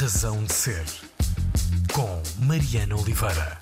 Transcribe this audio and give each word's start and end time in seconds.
Razão 0.00 0.44
de 0.44 0.52
Ser, 0.52 0.84
com 1.92 2.46
Mariana 2.46 2.94
Oliveira. 2.94 3.58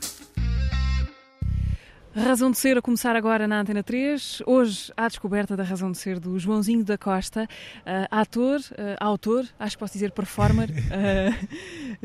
Razão 2.15 2.51
de 2.51 2.59
Ser 2.59 2.77
a 2.77 2.83
começar 2.83 3.17
agora 3.17 3.49
na 3.49 3.61
Antena 3.61 3.83
3. 3.83 4.43
Hoje, 4.45 4.93
a 4.95 5.09
descoberta 5.09 5.57
da 5.57 5.63
razão 5.63 5.91
de 5.91 5.97
ser 5.97 6.21
do 6.21 6.39
Joãozinho 6.39 6.85
da 6.85 6.99
Costa, 6.99 7.45
uh, 7.45 8.07
ator, 8.11 8.61
uh, 8.61 8.97
autor, 9.01 9.47
acho 9.59 9.77
que 9.77 9.81
posso 9.81 9.95
dizer 9.95 10.11
performer. 10.11 10.69
Uh, 10.69 11.49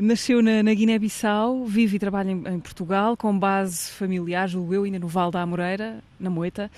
nasceu 0.02 0.40
na, 0.40 0.62
na 0.62 0.72
Guiné-Bissau, 0.72 1.66
vive 1.66 1.96
e 1.96 1.98
trabalha 1.98 2.30
em, 2.30 2.42
em, 2.54 2.58
Portugal, 2.58 3.18
com 3.18 3.38
base 3.38 3.90
familiar, 3.90 4.48
julgo 4.48 4.72
eu, 4.72 4.84
ainda 4.84 4.98
no 4.98 5.08
Val 5.08 5.30
da 5.30 5.42
Amoreira, 5.42 5.98
na 6.18 6.30
Moita 6.30 6.70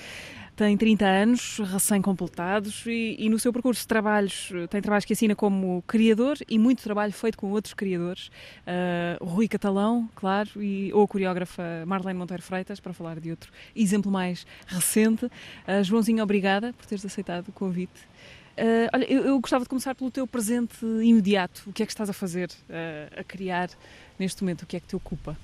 tem 0.57 0.77
30 0.77 1.05
anos, 1.05 1.59
recém-completados, 1.59 2.87
e, 2.87 3.17
e, 3.19 3.29
no 3.29 3.39
seu 3.39 3.53
percurso 3.53 3.83
de 3.83 3.89
trabalhos, 3.89 4.51
tem 4.71 4.81
trabalhos 4.81 5.05
que 5.05 5.13
assina 5.13 5.35
como 5.35 5.83
criador 5.87 6.37
e 6.49 6.59
muito 6.59 6.83
trabalho 6.83 7.13
feito 7.13 7.37
com 7.37 7.51
outros 7.51 7.75
criadores, 7.75 8.31
uh, 8.67 9.25
Rui 9.25 9.49
Catalão, 9.49 10.09
claro, 10.15 10.63
e, 10.63 10.93
ou 10.93 11.03
a 11.03 11.09
coreógrafa 11.09 11.63
Marlene 11.87 12.19
Monteiro 12.19 12.43
Freitas, 12.43 12.79
para 12.79 12.93
falar 12.93 13.19
de 13.19 13.31
outro 13.31 13.51
exemplo 13.75 14.11
mais 14.11 14.47
recente. 14.67 15.27
Uh, 15.27 15.83
Joãozinho, 15.83 16.23
obrigada 16.23 16.73
por 16.73 16.87
teres 16.87 17.05
aceitado 17.05 17.49
o 17.49 17.53
convite. 17.53 18.15
Uh, 18.57 18.87
olha, 18.95 19.13
eu, 19.13 19.25
eu, 19.25 19.41
gostava 19.41 19.65
de 19.65 19.69
começar 19.69 19.97
pelo 19.97 20.11
teu 20.13 20.27
presente 20.27 20.85
imediato. 20.85 21.65
O 21.67 21.73
que 21.73 21.83
é 21.83 21.87
que 21.87 21.91
estás 21.91 22.09
a 22.09 22.13
fazer, 22.13 22.51
uh, 22.71 23.21
a 23.21 23.25
criar 23.25 23.69
neste 24.17 24.43
momento? 24.43 24.63
O 24.63 24.67
que 24.67 24.77
é 24.77 24.81
que 24.81 24.87
te 24.87 24.95
ocupa? 24.95 25.37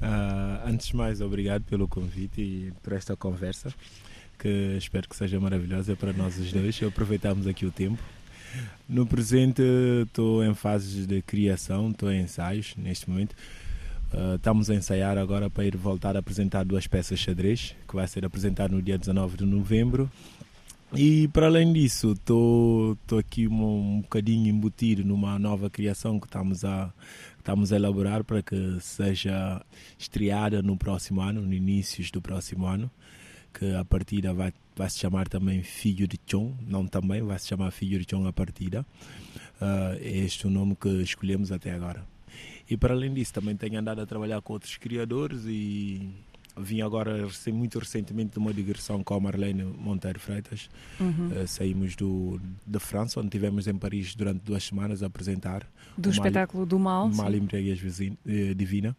Uh, 0.00 0.66
antes 0.66 0.86
de 0.86 0.96
mais, 0.96 1.20
obrigado 1.20 1.64
pelo 1.64 1.86
convite 1.86 2.40
e 2.40 2.72
por 2.82 2.94
esta 2.94 3.14
conversa 3.14 3.74
que 4.38 4.76
espero 4.78 5.08
que 5.08 5.16
seja 5.16 5.40
maravilhosa 5.40 5.96
para 5.96 6.12
nós 6.12 6.38
os 6.38 6.52
dois. 6.52 6.80
Aproveitamos 6.82 7.46
aqui 7.46 7.66
o 7.66 7.70
tempo. 7.72 8.02
No 8.88 9.06
presente 9.06 9.62
estou 10.06 10.42
em 10.44 10.54
fases 10.54 11.06
de 11.06 11.20
criação, 11.20 11.90
estou 11.90 12.10
em 12.10 12.22
ensaios 12.22 12.74
neste 12.76 13.10
momento. 13.10 13.34
Uh, 14.12 14.36
estamos 14.36 14.70
a 14.70 14.74
ensaiar 14.74 15.18
agora 15.18 15.50
para 15.50 15.66
ir 15.66 15.76
voltar 15.76 16.16
a 16.16 16.20
apresentar 16.20 16.64
duas 16.64 16.86
peças 16.86 17.18
xadrez, 17.18 17.74
que 17.86 17.94
vai 17.94 18.06
ser 18.08 18.24
apresentado 18.24 18.72
no 18.72 18.80
dia 18.80 18.96
19 18.96 19.36
de 19.36 19.44
novembro. 19.44 20.10
E 20.94 21.28
para 21.28 21.46
além 21.46 21.70
disso, 21.70 22.12
estou 22.12 22.96
aqui 23.18 23.46
um, 23.46 23.96
um 23.96 24.00
bocadinho 24.00 24.48
embutido 24.48 25.04
numa 25.04 25.38
nova 25.38 25.68
criação 25.68 26.18
que 26.18 26.26
estamos 26.26 26.64
a, 26.64 26.90
estamos 27.36 27.70
a 27.74 27.76
elaborar 27.76 28.24
para 28.24 28.42
que 28.42 28.78
seja 28.80 29.60
estreada 29.98 30.62
no 30.62 30.78
próximo 30.78 31.20
ano, 31.20 31.42
no 31.42 31.52
início 31.52 32.02
do 32.10 32.22
próximo 32.22 32.64
ano 32.64 32.90
que 33.52 33.74
a 33.74 33.84
partida 33.84 34.32
vai, 34.32 34.52
vai 34.76 34.88
se 34.88 34.98
chamar 34.98 35.28
também 35.28 35.62
Filho 35.62 36.06
de 36.06 36.18
Chon, 36.26 36.54
não 36.66 36.86
também, 36.86 37.22
vai 37.22 37.38
se 37.38 37.48
chamar 37.48 37.70
Filho 37.70 37.98
de 37.98 38.06
Chon 38.10 38.26
a 38.26 38.32
partida. 38.32 38.86
Uh, 39.60 39.98
é 40.00 40.18
este 40.18 40.46
o 40.46 40.50
nome 40.50 40.76
que 40.76 40.88
escolhemos 41.02 41.50
até 41.50 41.72
agora. 41.72 42.04
E 42.70 42.76
para 42.76 42.94
além 42.94 43.12
disso, 43.12 43.32
também 43.32 43.56
tenho 43.56 43.78
andado 43.78 44.00
a 44.00 44.06
trabalhar 44.06 44.40
com 44.42 44.52
outros 44.52 44.76
criadores 44.76 45.44
e 45.46 46.10
vim 46.56 46.80
agora 46.82 47.28
muito 47.52 47.78
recentemente 47.78 48.32
de 48.32 48.38
uma 48.38 48.52
digressão 48.52 49.02
com 49.02 49.14
a 49.14 49.20
Marlene 49.20 49.62
Monteiro 49.62 50.20
Freitas. 50.20 50.68
Uhum. 51.00 51.28
Uh, 51.28 51.46
saímos 51.46 51.96
do, 51.96 52.40
de 52.66 52.78
França, 52.78 53.20
onde 53.20 53.28
estivemos 53.28 53.66
em 53.66 53.74
Paris 53.74 54.14
durante 54.14 54.42
duas 54.42 54.64
semanas 54.64 55.02
a 55.02 55.06
apresentar. 55.06 55.66
Do 55.96 56.10
espetáculo 56.10 56.66
do 56.66 56.78
Mal. 56.78 57.08
Mal 57.08 57.34
Embriaguez 57.34 57.80
eh, 58.00 58.54
Divina. 58.54 58.96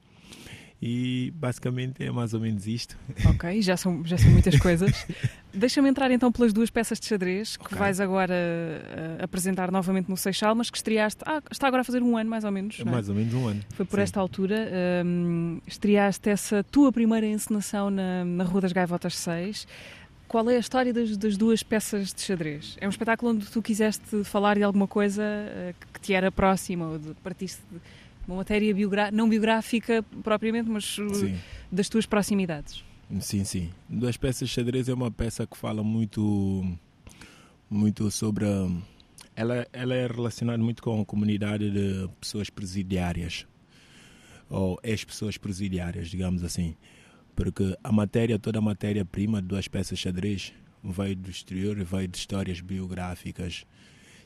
E 0.82 1.34
basicamente 1.36 2.02
é 2.04 2.10
mais 2.10 2.34
ou 2.34 2.40
menos 2.40 2.66
isto. 2.66 2.98
Ok, 3.26 3.62
já 3.62 3.76
são, 3.76 4.06
já 4.06 4.18
são 4.18 4.32
muitas 4.32 4.58
coisas. 4.58 5.06
Deixa-me 5.54 5.90
entrar 5.90 6.10
então 6.10 6.32
pelas 6.32 6.54
duas 6.54 6.70
peças 6.70 7.00
de 7.00 7.06
xadrez 7.06 7.58
que 7.58 7.66
okay. 7.66 7.78
vais 7.78 8.00
agora 8.00 8.34
uh, 8.34 9.24
apresentar 9.24 9.72
novamente 9.72 10.08
no 10.10 10.16
Seixal, 10.16 10.56
mas 10.56 10.70
que 10.70 10.78
estreaste. 10.78 11.22
Ah, 11.26 11.42
está 11.52 11.68
agora 11.68 11.82
a 11.82 11.84
fazer 11.84 12.02
um 12.02 12.16
ano 12.16 12.30
mais 12.30 12.46
ou 12.46 12.52
menos. 12.52 12.80
É 12.80 12.86
mais 12.86 13.10
ou 13.10 13.16
menos 13.16 13.34
um 13.34 13.48
ano. 13.48 13.62
Foi 13.72 13.86
por 13.86 13.98
Sim. 13.98 14.04
esta 14.04 14.20
altura. 14.22 14.70
Um, 15.06 15.60
estreaste 15.68 16.30
essa 16.30 16.64
tua 16.64 16.94
primeira 16.94 17.28
encenação 17.28 17.90
na, 17.90 18.24
na 18.24 18.46
Rua 18.46 18.62
das 18.62 18.72
Gaivotas 18.72 19.18
6. 19.18 19.68
Qual 20.30 20.50
é 20.50 20.56
a 20.56 20.60
história 20.60 20.94
das, 20.94 21.18
das, 21.18 21.36
duas 21.36 21.62
peças 21.62 22.14
de 22.14 22.22
xadrez? 22.22 22.78
É 22.80 22.86
um 22.86 22.90
espetáculo 22.90 23.32
onde 23.32 23.48
tu 23.48 23.62
quiseste 23.62 24.24
falar 24.24 24.56
de 24.56 24.64
alguma 24.64 24.88
coisa 24.88 25.24
uh, 25.24 25.74
que 25.92 26.00
te 26.00 26.14
era 26.14 26.32
próxima 26.32 26.88
ou 26.88 27.00
de, 27.00 27.14
partiste 27.16 27.62
de 27.70 27.82
uma 28.30 28.38
matéria 28.38 28.74
não 29.12 29.28
biográfica 29.28 30.04
propriamente, 30.24 30.70
mas 30.70 30.98
uh, 31.00 31.14
sim. 31.16 31.36
das 31.72 31.90
tuas 31.90 32.06
proximidades. 32.06 32.84
Sim, 33.20 33.44
sim. 33.44 33.72
Duas 33.90 34.18
peças 34.18 34.48
de 34.48 34.54
xadrez 34.54 34.88
é 34.88 34.94
uma 34.94 35.10
peça 35.10 35.48
que 35.48 35.58
fala 35.58 35.84
muito, 35.84 36.64
muito 37.70 38.12
sobre. 38.12 38.46
Ela, 39.36 39.66
ela 39.74 39.96
é 39.96 40.06
relacionada 40.06 40.62
muito 40.62 40.84
com 40.84 41.02
a 41.02 41.06
comunidade 41.06 41.72
de 41.72 42.08
pessoas 42.22 42.52
presidiárias, 42.52 43.48
ou 44.48 44.80
ex-pessoas 44.84 45.38
presidiárias, 45.38 46.08
digamos 46.10 46.44
assim. 46.44 46.76
Porque 47.36 47.76
a 47.84 47.92
matéria, 47.92 48.38
toda 48.38 48.60
a 48.60 48.62
matéria-prima 48.62 49.42
de 49.42 49.48
duas 49.48 49.68
peças 49.68 49.98
de 49.98 50.04
xadrez 50.04 50.54
veio 50.84 51.16
do 51.16 51.32
exterior 51.32 51.80
e 51.80 51.84
veio 51.84 52.08
de 52.08 52.18
histórias 52.18 52.62
biográficas 52.62 53.66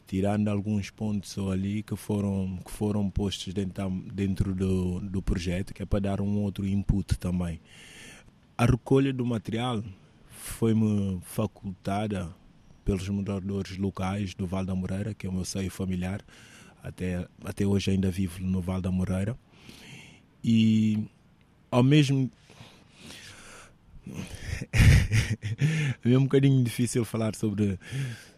tirando 0.08 0.48
alguns 0.48 0.90
pontos 0.90 1.38
ali 1.38 1.84
que 1.84 1.96
foram, 1.96 2.60
que 2.64 2.72
foram 2.72 3.10
postos 3.10 3.54
dentro, 3.54 3.90
dentro 4.14 4.54
do, 4.56 5.00
do 5.00 5.22
projeto, 5.22 5.74
que 5.74 5.84
é 5.84 5.86
para 5.86 6.00
dar 6.00 6.22
um 6.22 6.42
outro 6.42 6.66
input 6.68 7.18
também. 7.18 7.60
A 8.58 8.66
recolha 8.66 9.12
do 9.12 9.26
material 9.26 9.84
foi-me 10.30 11.20
facultada 11.24 12.34
pelos 12.84 13.08
moradores 13.08 13.78
locais 13.78 14.34
do 14.34 14.46
Val 14.46 14.66
da 14.66 14.76
Moreira, 14.76 15.14
que 15.14 15.26
é 15.26 15.30
o 15.30 15.34
meu 15.34 15.46
seio 15.46 15.72
familiar, 15.72 16.22
até, 16.84 17.28
até 17.44 17.66
hoje 17.66 17.92
ainda 17.92 18.12
vivo 18.12 18.42
no 18.42 18.62
Val 18.62 18.82
da 18.82 18.92
Moreira. 18.92 19.38
E 20.44 21.08
ao 21.72 21.82
mesmo 21.82 22.30
é 26.04 26.18
um 26.18 26.24
bocadinho 26.24 26.64
difícil 26.64 27.06
falar 27.06 27.36
sobre, 27.36 27.80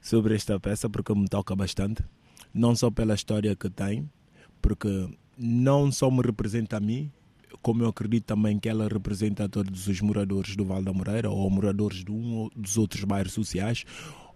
sobre 0.02 0.36
esta 0.36 0.60
peça 0.60 0.90
porque 0.90 1.14
me 1.14 1.28
toca 1.28 1.56
bastante. 1.56 2.04
Não 2.54 2.76
só 2.76 2.90
pela 2.90 3.16
história 3.16 3.56
que 3.56 3.70
tem, 3.70 4.10
porque 4.62 5.10
não 5.38 5.92
só 5.92 6.10
me 6.10 6.22
representa 6.22 6.78
a 6.78 6.80
mim, 6.80 7.12
como 7.62 7.84
eu 7.84 7.90
acredito 7.90 8.26
também 8.26 8.60
que 8.60 8.70
ela 8.70 8.88
representa 8.88 9.50
todos 9.50 9.88
os 9.88 10.02
moradores 10.02 10.56
do 10.56 10.66
Val 10.66 10.84
da 10.84 10.94
Moreira 10.94 11.30
ou 11.30 11.50
moradores 11.50 12.04
de 12.04 12.12
um 12.12 12.36
ou 12.36 12.52
dos 12.56 12.78
outros 12.78 13.04
bairros 13.04 13.34
sociais 13.34 13.86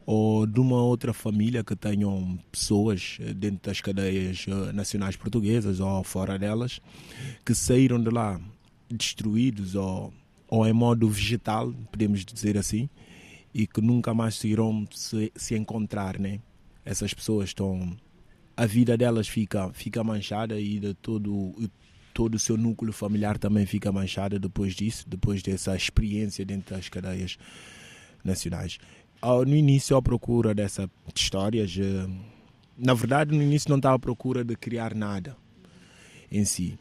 ou 0.05 0.47
de 0.47 0.59
uma 0.59 0.81
outra 0.81 1.13
família 1.13 1.63
que 1.63 1.75
tenham 1.75 2.39
pessoas 2.51 3.19
dentro 3.35 3.69
das 3.69 3.79
cadeias 3.79 4.45
eh, 4.47 4.71
nacionais 4.73 5.15
portuguesas 5.15 5.79
ou 5.79 6.03
fora 6.03 6.39
delas 6.39 6.81
que 7.45 7.53
saíram 7.53 8.01
de 8.01 8.09
lá 8.09 8.41
destruídos 8.89 9.75
ou 9.75 10.11
ou 10.49 10.65
em 10.67 10.73
modo 10.73 11.07
vegetal, 11.07 11.71
podemos 11.91 12.25
dizer 12.25 12.57
assim, 12.57 12.89
e 13.53 13.67
que 13.67 13.81
nunca 13.81 14.13
mais 14.13 14.43
irão 14.43 14.87
se, 14.91 15.31
se 15.35 15.55
encontrar, 15.55 16.19
né? 16.19 16.39
Essas 16.83 17.13
pessoas 17.13 17.49
estão 17.49 17.95
a 18.57 18.65
vida 18.65 18.97
delas 18.97 19.27
fica 19.27 19.71
fica 19.73 20.03
manchada 20.03 20.59
e 20.59 20.79
de 20.79 20.93
todo 20.95 21.53
todo 22.13 22.35
o 22.35 22.39
seu 22.39 22.57
núcleo 22.57 22.91
familiar 22.91 23.37
também 23.37 23.65
fica 23.65 23.91
manchada 23.91 24.37
depois 24.37 24.73
disso, 24.73 25.07
depois 25.07 25.41
dessa 25.41 25.75
experiência 25.75 26.43
dentro 26.43 26.75
das 26.75 26.89
cadeias 26.89 27.37
nacionais. 28.23 28.77
No 29.23 29.55
início, 29.55 29.95
à 29.95 30.01
procura 30.01 30.53
dessa 30.53 30.89
histórias, 31.15 31.77
na 32.77 32.93
verdade, 32.93 33.35
no 33.35 33.41
início 33.41 33.69
não 33.69 33.77
estava 33.77 33.95
à 33.95 33.99
procura 33.99 34.43
de 34.43 34.55
criar 34.55 34.93
nada 34.93 35.37
em 36.31 36.43
si 36.43 36.77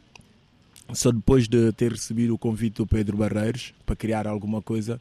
só 0.93 1.11
depois 1.11 1.47
de 1.47 1.71
ter 1.73 1.91
recebido 1.91 2.33
o 2.33 2.37
convite 2.37 2.77
do 2.77 2.87
Pedro 2.87 3.17
Barreiros 3.17 3.73
para 3.85 3.95
criar 3.95 4.27
alguma 4.27 4.61
coisa, 4.61 4.99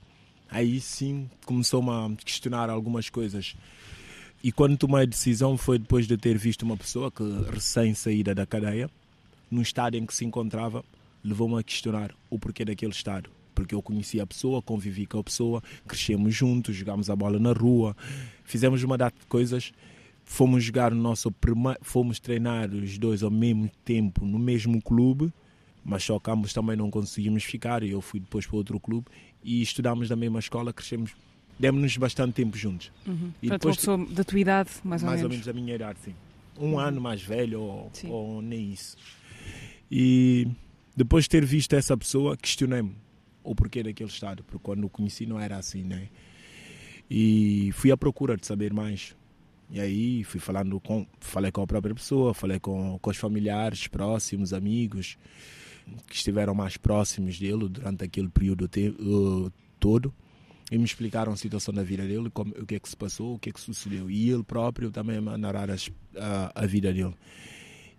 aí 0.50 0.81
sim 0.81 1.28
começou-me 1.47 1.91
a 1.91 2.10
questionar 2.25 2.69
algumas 2.69 3.08
coisas. 3.08 3.56
E 4.43 4.52
quando 4.52 4.76
tomei 4.76 5.02
a 5.02 5.06
decisão 5.06 5.56
foi 5.56 5.79
depois 5.79 6.06
de 6.06 6.17
ter 6.17 6.37
visto 6.37 6.62
uma 6.62 6.76
pessoa 6.76 7.11
que 7.11 7.23
recém 7.50 7.94
saída 7.94 8.35
da 8.35 8.46
cadeia, 8.46 8.90
no 9.50 9.62
estado 9.62 9.96
em 9.96 10.05
que 10.05 10.14
se 10.14 10.25
encontrava, 10.25 10.85
levou-me 11.25 11.58
a 11.58 11.62
questionar 11.62 12.14
o 12.31 12.38
porquê 12.38 12.64
daquele 12.64 12.93
estado. 12.93 13.31
Porque 13.55 13.75
eu 13.75 13.82
conhecia 13.82 14.23
a 14.23 14.26
pessoa, 14.26 14.62
convivi 14.62 15.06
com 15.06 15.19
a 15.19 15.25
pessoa, 15.25 15.62
crescemos 15.87 16.35
juntos, 16.35 16.76
jogámos 16.76 17.11
a 17.11 17.17
bola 17.17 17.40
na 17.40 17.52
rua, 17.52 17.96
fizemos 18.44 18.82
uma 18.85 18.96
data 18.96 19.19
de 19.19 19.26
coisas 19.26 19.73
fomos 20.31 20.62
jogar 20.62 20.90
no 20.90 21.00
nosso 21.00 21.32
primeiro, 21.32 21.79
fomos 21.81 22.20
treinar 22.20 22.69
os 22.69 22.99
dois 22.99 23.23
ao 23.23 23.31
mesmo 23.31 23.70
tempo 23.82 24.26
no 24.26 24.38
mesmo 24.38 24.81
clube 24.82 25.32
mas 25.88 26.05
só 26.05 26.20
que 26.20 26.31
ambos 26.31 26.52
também 26.52 26.76
não 26.76 26.90
conseguimos 26.90 27.43
ficar. 27.44 27.82
Eu 27.82 28.02
fui 28.02 28.20
depois 28.20 28.46
para 28.46 28.56
outro 28.56 28.79
clube 28.79 29.06
e 29.43 29.62
estudámos 29.62 30.11
na 30.11 30.17
mesma 30.17 30.38
escola, 30.38 30.70
crescemos, 30.70 31.12
demos-nos 31.58 31.96
bastante 31.96 32.35
tempo 32.35 32.58
juntos. 32.58 32.93
Uhum. 33.06 33.32
E 33.43 33.49
depois, 33.49 33.75
uma 33.87 33.96
pessoa 33.96 34.14
da 34.14 34.23
tua 34.23 34.38
idade, 34.38 34.70
mais 34.85 35.02
ou 35.02 35.08
mais 35.08 35.23
menos? 35.23 35.23
Mais 35.23 35.23
ou 35.23 35.31
menos 35.31 35.46
da 35.46 35.52
minha 35.55 35.75
idade, 35.75 35.99
sim. 36.05 36.14
Um 36.61 36.73
uhum. 36.73 36.79
ano 36.79 37.00
mais 37.00 37.23
velho 37.23 37.61
ou, 37.62 37.93
ou, 38.05 38.43
nem 38.43 38.70
isso. 38.70 38.99
E 39.90 40.46
depois 40.94 41.25
de 41.25 41.31
ter 41.31 41.44
visto 41.46 41.73
essa 41.73 41.96
pessoa, 41.96 42.37
questionei-me 42.37 42.94
o 43.43 43.55
porquê 43.55 43.82
daquele 43.82 44.11
estado, 44.11 44.44
porque 44.44 44.62
quando 44.62 44.85
o 44.85 44.90
conheci 44.90 45.25
não 45.25 45.40
era 45.40 45.56
assim, 45.56 45.85
né? 45.85 46.11
E 47.11 47.70
fui 47.73 47.90
à 47.90 47.96
procura 47.96 48.37
de 48.37 48.46
saber 48.46 48.75
mais 48.75 49.17
E 49.70 49.81
aí 49.81 50.23
fui 50.25 50.38
falando 50.38 50.79
com, 50.81 51.06
falei 51.19 51.50
com 51.50 51.62
a 51.62 51.67
própria 51.67 51.94
pessoa, 51.94 52.35
falei 52.35 52.61
com, 52.61 52.99
com 53.00 53.11
os 53.11 53.17
familiares 53.17 53.87
próximos, 53.87 54.52
amigos 54.52 55.17
que 56.06 56.14
estiveram 56.14 56.55
mais 56.55 56.76
próximos 56.76 57.38
dele 57.38 57.69
durante 57.69 58.05
aquele 58.05 58.29
período 58.29 58.69
te, 58.69 58.88
uh, 58.88 59.52
todo 59.79 60.12
e 60.70 60.76
me 60.76 60.85
explicaram 60.85 61.32
a 61.32 61.37
situação 61.37 61.73
da 61.73 61.82
vida 61.82 62.06
dele, 62.06 62.31
como, 62.31 62.52
o 62.52 62.67
que 62.67 62.75
é 62.75 62.79
que 62.79 62.88
se 62.88 62.96
passou, 62.96 63.35
o 63.35 63.38
que 63.38 63.49
é 63.49 63.52
que 63.52 63.61
sucedeu. 63.61 64.11
E 64.11 64.31
ele 64.31 64.43
próprio 64.43 64.90
também 64.90 65.17
a 65.17 65.38
narrar 65.38 65.70
as, 65.70 65.90
a, 66.17 66.62
a 66.62 66.67
vida 66.67 66.93
dele. 66.93 67.14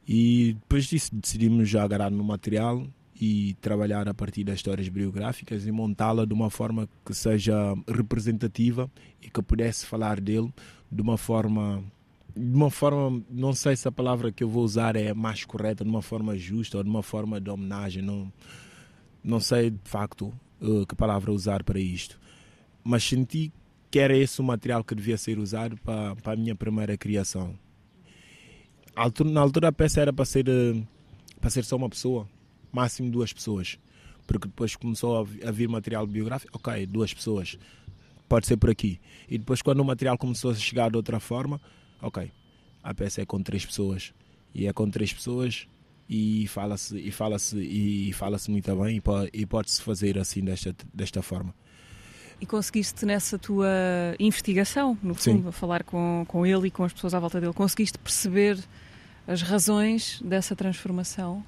E 0.07 0.53
depois 0.53 0.85
disso 0.85 1.09
decidimos 1.13 1.69
já 1.69 1.83
agarrar 1.83 2.09
no 2.09 2.23
material 2.23 2.85
e 3.19 3.55
trabalhar 3.55 4.07
a 4.07 4.13
partir 4.13 4.43
das 4.43 4.55
histórias 4.55 4.87
biográficas 4.87 5.67
e 5.67 5.71
montá-la 5.71 6.25
de 6.25 6.33
uma 6.33 6.49
forma 6.49 6.87
que 7.05 7.13
seja 7.13 7.75
representativa 7.87 8.89
e 9.21 9.29
que 9.29 9.41
pudesse 9.41 9.85
falar 9.85 10.21
dele 10.21 10.51
de 10.91 11.01
uma 11.01 11.17
forma 11.17 11.83
de 12.39 12.55
uma 12.55 12.71
forma, 12.71 13.21
não 13.29 13.53
sei 13.53 13.75
se 13.75 13.85
a 13.85 13.91
palavra 13.91 14.31
que 14.31 14.41
eu 14.41 14.49
vou 14.49 14.63
usar 14.63 14.95
é 14.95 15.13
mais 15.13 15.43
correta, 15.43 15.83
de 15.83 15.89
uma 15.89 16.01
forma 16.01 16.37
justa 16.37 16.77
ou 16.77 16.83
de 16.83 16.89
uma 16.89 17.03
forma 17.03 17.39
de 17.39 17.49
homenagem, 17.49 18.01
não, 18.01 18.31
não 19.21 19.41
sei 19.41 19.71
de 19.71 19.79
facto 19.83 20.33
uh, 20.61 20.85
que 20.87 20.95
palavra 20.95 21.33
usar 21.33 21.63
para 21.65 21.77
isto, 21.77 22.17
mas 22.81 23.03
senti 23.03 23.51
que 23.91 23.99
era 23.99 24.15
esse 24.15 24.39
o 24.39 24.43
material 24.43 24.85
que 24.85 24.95
devia 24.95 25.17
ser 25.17 25.37
usado 25.37 25.75
para, 25.83 26.15
para 26.15 26.33
a 26.33 26.35
minha 26.37 26.55
primeira 26.55 26.97
criação. 26.97 27.59
Na 29.25 29.41
altura 29.41 29.67
a 29.67 29.71
peça 29.71 29.99
era 29.99 30.13
para 30.13 30.23
ser, 30.23 30.47
uh, 30.47 30.87
para 31.41 31.49
ser 31.49 31.65
só 31.65 31.75
uma 31.75 31.89
pessoa, 31.89 32.25
máximo 32.71 33.11
duas 33.11 33.33
pessoas, 33.33 33.77
porque 34.25 34.47
depois 34.47 34.77
começou 34.77 35.27
a 35.45 35.51
vir 35.51 35.67
material 35.67 36.07
biográfico, 36.07 36.57
ok, 36.57 36.85
duas 36.85 37.13
pessoas, 37.13 37.59
pode 38.29 38.47
ser 38.47 38.55
por 38.55 38.69
aqui. 38.69 38.97
E 39.27 39.37
depois 39.37 39.61
quando 39.61 39.81
o 39.81 39.85
material 39.85 40.17
começou 40.17 40.51
a 40.51 40.55
chegar 40.55 40.89
de 40.89 40.95
outra 40.95 41.19
forma, 41.19 41.59
ok, 42.01 42.31
a 42.83 42.93
peça 42.93 43.21
é 43.21 43.25
com 43.25 43.41
três 43.41 43.65
pessoas 43.65 44.13
e 44.53 44.67
é 44.67 44.73
com 44.73 44.89
três 44.89 45.13
pessoas 45.13 45.67
e 46.09 46.47
fala-se 46.47 46.97
e 46.97 47.11
fala-se 47.11 47.57
e 47.57 48.13
fala-se 48.13 48.49
muito 48.49 48.75
bem 48.75 48.97
e, 48.97 49.01
pode, 49.01 49.45
pode-se 49.45 49.81
fazer 49.81 50.17
assim 50.17 50.43
desta 50.43 50.75
desta 50.93 51.21
forma. 51.21 51.53
E 52.41 52.45
conseguiste 52.45 53.05
nessa 53.05 53.37
tua 53.37 53.67
investigação, 54.17 54.97
no 55.03 55.13
fundo, 55.13 55.43
Sim. 55.43 55.47
a 55.49 55.51
falar 55.51 55.83
com, 55.83 56.23
com 56.27 56.45
ele 56.45 56.67
e 56.67 56.71
com 56.71 56.85
as 56.85 56.93
pessoas 56.93 57.13
à 57.13 57.19
volta 57.19 57.39
dele, 57.39 57.51
conseguiste 57.51 57.97
perceber 57.97 58.57
as 59.27 59.41
razões 59.41 60.21
dessa 60.23 60.55
transformação? 60.55 61.43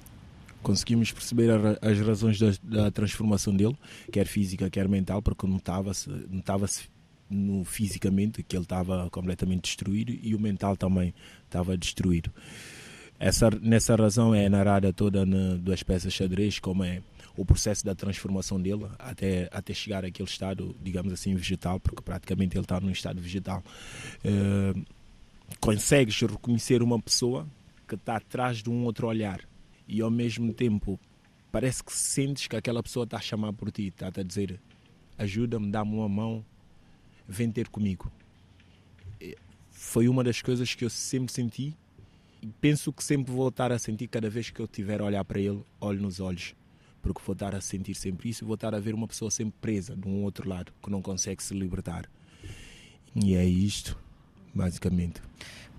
Conseguimos 0.62 1.10
perceber 1.10 1.50
as 1.80 1.98
razões 1.98 2.38
da, 2.38 2.52
da 2.62 2.90
transformação 2.90 3.56
dele, 3.56 3.76
quer 4.12 4.26
física, 4.26 4.68
quer 4.68 4.86
mental, 4.86 5.22
porque 5.22 5.46
notava-se 5.46 6.08
notava-se 6.30 6.91
no 7.32 7.64
fisicamente 7.64 8.42
que 8.42 8.56
ele 8.56 8.64
estava 8.64 9.08
completamente 9.10 9.62
destruído 9.62 10.12
e 10.12 10.34
o 10.34 10.40
mental 10.40 10.76
também 10.76 11.14
estava 11.44 11.76
destruído. 11.76 12.30
Essa, 13.18 13.50
nessa 13.50 13.94
razão 13.94 14.34
é 14.34 14.48
narrada 14.48 14.92
toda 14.92 15.24
na, 15.24 15.56
das 15.56 15.82
peças 15.82 16.12
xadrez, 16.12 16.58
como 16.58 16.82
é 16.82 17.02
o 17.36 17.44
processo 17.44 17.84
da 17.84 17.94
transformação 17.94 18.60
dele 18.60 18.86
até, 18.98 19.48
até 19.52 19.72
chegar 19.72 20.04
àquele 20.04 20.28
estado, 20.28 20.74
digamos 20.82 21.12
assim, 21.12 21.34
vegetal, 21.34 21.80
porque 21.80 22.02
praticamente 22.02 22.56
ele 22.56 22.64
está 22.64 22.80
num 22.80 22.90
estado 22.90 23.20
vegetal. 23.20 23.62
Uh, 24.24 24.84
consegues 25.60 26.20
reconhecer 26.20 26.82
uma 26.82 27.00
pessoa 27.00 27.46
que 27.86 27.94
está 27.94 28.16
atrás 28.16 28.62
de 28.62 28.68
um 28.68 28.84
outro 28.84 29.06
olhar 29.06 29.40
e 29.86 30.00
ao 30.00 30.10
mesmo 30.10 30.52
tempo 30.52 30.98
parece 31.50 31.84
que 31.84 31.92
sentes 31.92 32.46
que 32.46 32.56
aquela 32.56 32.82
pessoa 32.82 33.04
está 33.04 33.18
a 33.18 33.20
chamar 33.20 33.52
por 33.52 33.70
ti, 33.70 33.88
está 33.88 34.08
a 34.08 34.22
dizer 34.22 34.58
ajuda-me, 35.18 35.70
dá-me 35.70 35.94
uma 35.94 36.08
mão, 36.08 36.44
vem 37.32 37.50
ter 37.50 37.68
comigo. 37.68 38.10
Foi 39.70 40.08
uma 40.08 40.22
das 40.22 40.40
coisas 40.40 40.74
que 40.74 40.84
eu 40.84 40.90
sempre 40.90 41.32
senti 41.32 41.76
e 42.40 42.46
penso 42.60 42.92
que 42.92 43.02
sempre 43.02 43.32
vou 43.32 43.48
estar 43.48 43.70
a 43.72 43.78
sentir 43.78 44.08
cada 44.08 44.28
vez 44.28 44.50
que 44.50 44.60
eu 44.60 44.66
tiver 44.66 45.00
a 45.00 45.04
olhar 45.04 45.24
para 45.24 45.40
ele, 45.40 45.62
olho 45.80 46.00
nos 46.00 46.20
olhos. 46.20 46.54
Porque 47.00 47.20
vou 47.24 47.32
estar 47.32 47.54
a 47.54 47.60
sentir 47.60 47.94
sempre 47.94 48.28
isso 48.28 48.44
vou 48.44 48.54
estar 48.54 48.74
a 48.74 48.80
ver 48.80 48.94
uma 48.94 49.08
pessoa 49.08 49.30
sempre 49.30 49.54
presa 49.60 49.96
de 49.96 50.06
um 50.06 50.22
outro 50.22 50.48
lado, 50.48 50.72
que 50.82 50.90
não 50.90 51.02
consegue 51.02 51.42
se 51.42 51.54
libertar. 51.54 52.08
E 53.14 53.34
é 53.34 53.44
isto, 53.44 53.98
basicamente. 54.54 55.20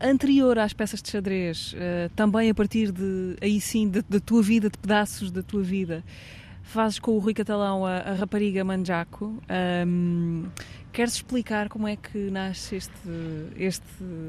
Anterior 0.01 0.59
às 0.59 0.73
peças 0.73 1.01
de 1.01 1.09
xadrez, 1.09 1.73
eh, 1.77 2.09
também 2.15 2.49
a 2.49 2.53
partir 2.53 2.91
de, 2.91 3.37
aí 3.41 3.61
sim, 3.61 3.89
da 3.89 4.19
tua 4.19 4.41
vida, 4.41 4.69
de 4.69 4.77
pedaços 4.77 5.31
da 5.31 5.41
tua 5.41 5.63
vida, 5.63 6.03
fazes 6.63 6.97
com 6.97 7.11
o 7.11 7.19
Rui 7.19 7.33
Catalão 7.33 7.85
a, 7.85 7.97
a 7.97 8.13
rapariga 8.13 8.63
Manjaco. 8.63 9.41
Um, 9.85 10.45
Queres 10.93 11.15
explicar 11.15 11.69
como 11.69 11.87
é 11.87 11.95
que 11.95 12.29
nasce 12.29 12.75
este, 12.75 13.09
este 13.57 13.83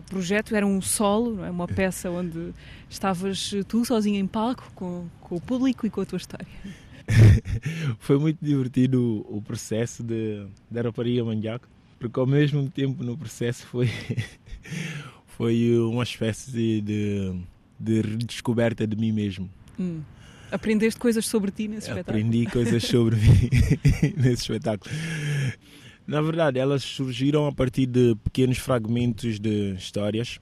projeto? 0.08 0.56
Era 0.56 0.66
um 0.66 0.80
solo, 0.80 1.44
é? 1.44 1.50
uma 1.50 1.68
peça 1.68 2.10
onde 2.10 2.54
estavas 2.88 3.54
tu 3.68 3.84
sozinho 3.84 4.18
em 4.18 4.26
palco 4.26 4.72
com, 4.74 5.06
com 5.20 5.36
o 5.36 5.40
público 5.42 5.86
e 5.86 5.90
com 5.90 6.00
a 6.00 6.06
tua 6.06 6.16
história. 6.16 6.46
Foi 8.00 8.18
muito 8.18 8.42
divertido 8.42 9.26
o 9.28 9.42
processo 9.42 10.02
de, 10.02 10.46
da 10.70 10.80
rapariga 10.80 11.22
Manjaco, 11.22 11.68
porque 11.98 12.18
ao 12.18 12.26
mesmo 12.26 12.66
tempo 12.70 13.04
no 13.04 13.14
processo 13.14 13.66
foi, 13.66 13.90
foi 15.36 15.78
uma 15.78 16.02
espécie 16.02 16.50
de, 16.50 16.80
de, 16.80 17.40
de 17.78 18.00
redescoberta 18.00 18.86
de 18.86 18.96
mim 18.96 19.12
mesmo. 19.12 19.50
Hum. 19.78 20.00
Aprendeste 20.54 21.00
coisas 21.00 21.26
sobre 21.26 21.50
ti 21.50 21.66
nesse 21.66 21.88
espetáculo? 21.88 22.18
Aprendi 22.18 22.46
coisas 22.46 22.84
sobre 22.84 23.16
mim 23.16 23.50
nesse 24.16 24.42
espetáculo. 24.42 24.94
Na 26.06 26.20
verdade, 26.20 26.58
elas 26.58 26.82
surgiram 26.82 27.46
a 27.46 27.52
partir 27.52 27.86
de 27.86 28.14
pequenos 28.22 28.58
fragmentos 28.58 29.40
de 29.40 29.74
histórias 29.74 30.38